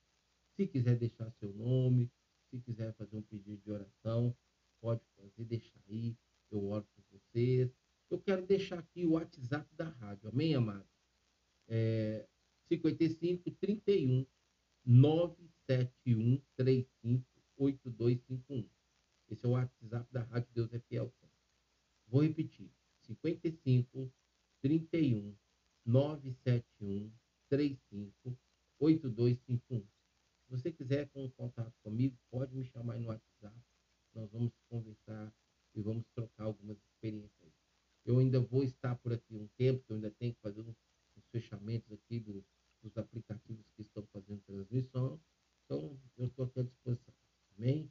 Se 0.54 0.66
quiser 0.66 0.98
deixar 0.98 1.30
seu 1.32 1.52
nome, 1.54 2.10
se 2.50 2.60
quiser 2.60 2.92
fazer 2.94 3.16
um 3.16 3.22
pedido 3.22 3.62
de 3.62 3.70
oração, 3.70 4.36
pode 4.80 5.02
fazer, 5.16 5.44
deixar 5.44 5.80
aí. 5.88 6.14
Eu 6.50 6.68
oro 6.68 6.86
por 6.94 7.04
vocês. 7.18 7.72
Eu 8.10 8.20
quero 8.20 8.44
deixar 8.46 8.80
aqui 8.80 9.06
o 9.06 9.12
WhatsApp 9.12 9.74
da 9.74 9.88
rádio, 9.88 10.28
amém, 10.28 10.54
amado? 10.54 10.91
É 11.74 12.28
55 12.68 13.50
31 13.52 14.26
971 14.84 16.42
35 16.54 17.24
8251. 17.56 18.68
Esse 19.30 19.46
é 19.46 19.48
o 19.48 19.52
WhatsApp 19.52 20.12
da 20.12 20.22
Rádio 20.24 20.50
Deus 20.52 20.70
é 20.74 20.78
Fiel. 20.80 21.10
Vou 22.06 22.22
repetir: 22.22 22.70
55 23.06 24.12
31 24.60 25.34
971 25.86 27.10
35 27.48 28.38
8251. 28.78 29.80
Se 29.80 30.50
você 30.50 30.70
quiser 30.70 31.08
com 31.08 31.30
contato 31.30 31.72
comigo, 31.82 32.18
pode 32.30 32.54
me 32.54 32.66
chamar 32.66 32.98
no 32.98 33.08
WhatsApp. 33.08 33.56
Nós 34.14 34.30
vamos 34.30 34.52
conversar 34.68 35.32
e 35.74 35.80
vamos 35.80 36.04
trocar 36.14 36.44
algumas 36.44 36.76
experiências. 36.76 37.50
Eu 38.04 38.18
ainda 38.18 38.40
vou 38.40 38.62
estar 38.62 38.94
por 38.96 39.14
aqui 39.14 39.34
um 39.34 39.48
tempo, 39.56 39.82
eu 39.88 39.96
ainda 39.96 40.10
tenho 40.10 40.34
que 40.34 40.40
fazer 40.42 40.60
uns, 40.60 40.76
uns 41.16 41.26
fechamentos 41.30 41.90
aqui 41.92 42.20
do, 42.20 42.44
dos 42.82 42.96
aplicativos 42.96 43.64
que 43.76 43.82
estão 43.82 44.06
fazendo 44.12 44.40
transmissão. 44.42 45.20
Então, 45.64 45.98
eu 46.18 46.26
estou 46.26 46.44
aqui 46.44 46.60
à 46.60 46.62
disposição. 46.62 47.14
Amém? 47.56 47.90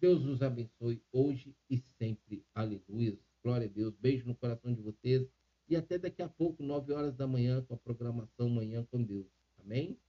Deus 0.00 0.24
nos 0.24 0.42
abençoe 0.42 1.02
hoje 1.12 1.56
e 1.70 1.78
sempre. 1.98 2.44
Aleluia. 2.54 3.18
Glória 3.42 3.66
a 3.66 3.70
Deus. 3.70 3.94
Beijo 3.96 4.26
no 4.26 4.34
coração 4.34 4.74
de 4.74 4.82
vocês. 4.82 5.26
E 5.68 5.76
até 5.76 5.98
daqui 5.98 6.20
a 6.20 6.28
pouco, 6.28 6.62
nove 6.62 6.92
horas 6.92 7.16
da 7.16 7.26
manhã, 7.26 7.62
com 7.62 7.74
a 7.74 7.78
programação 7.78 8.50
Manhã 8.50 8.84
com 8.90 9.02
Deus. 9.02 9.26
Amém? 9.58 9.98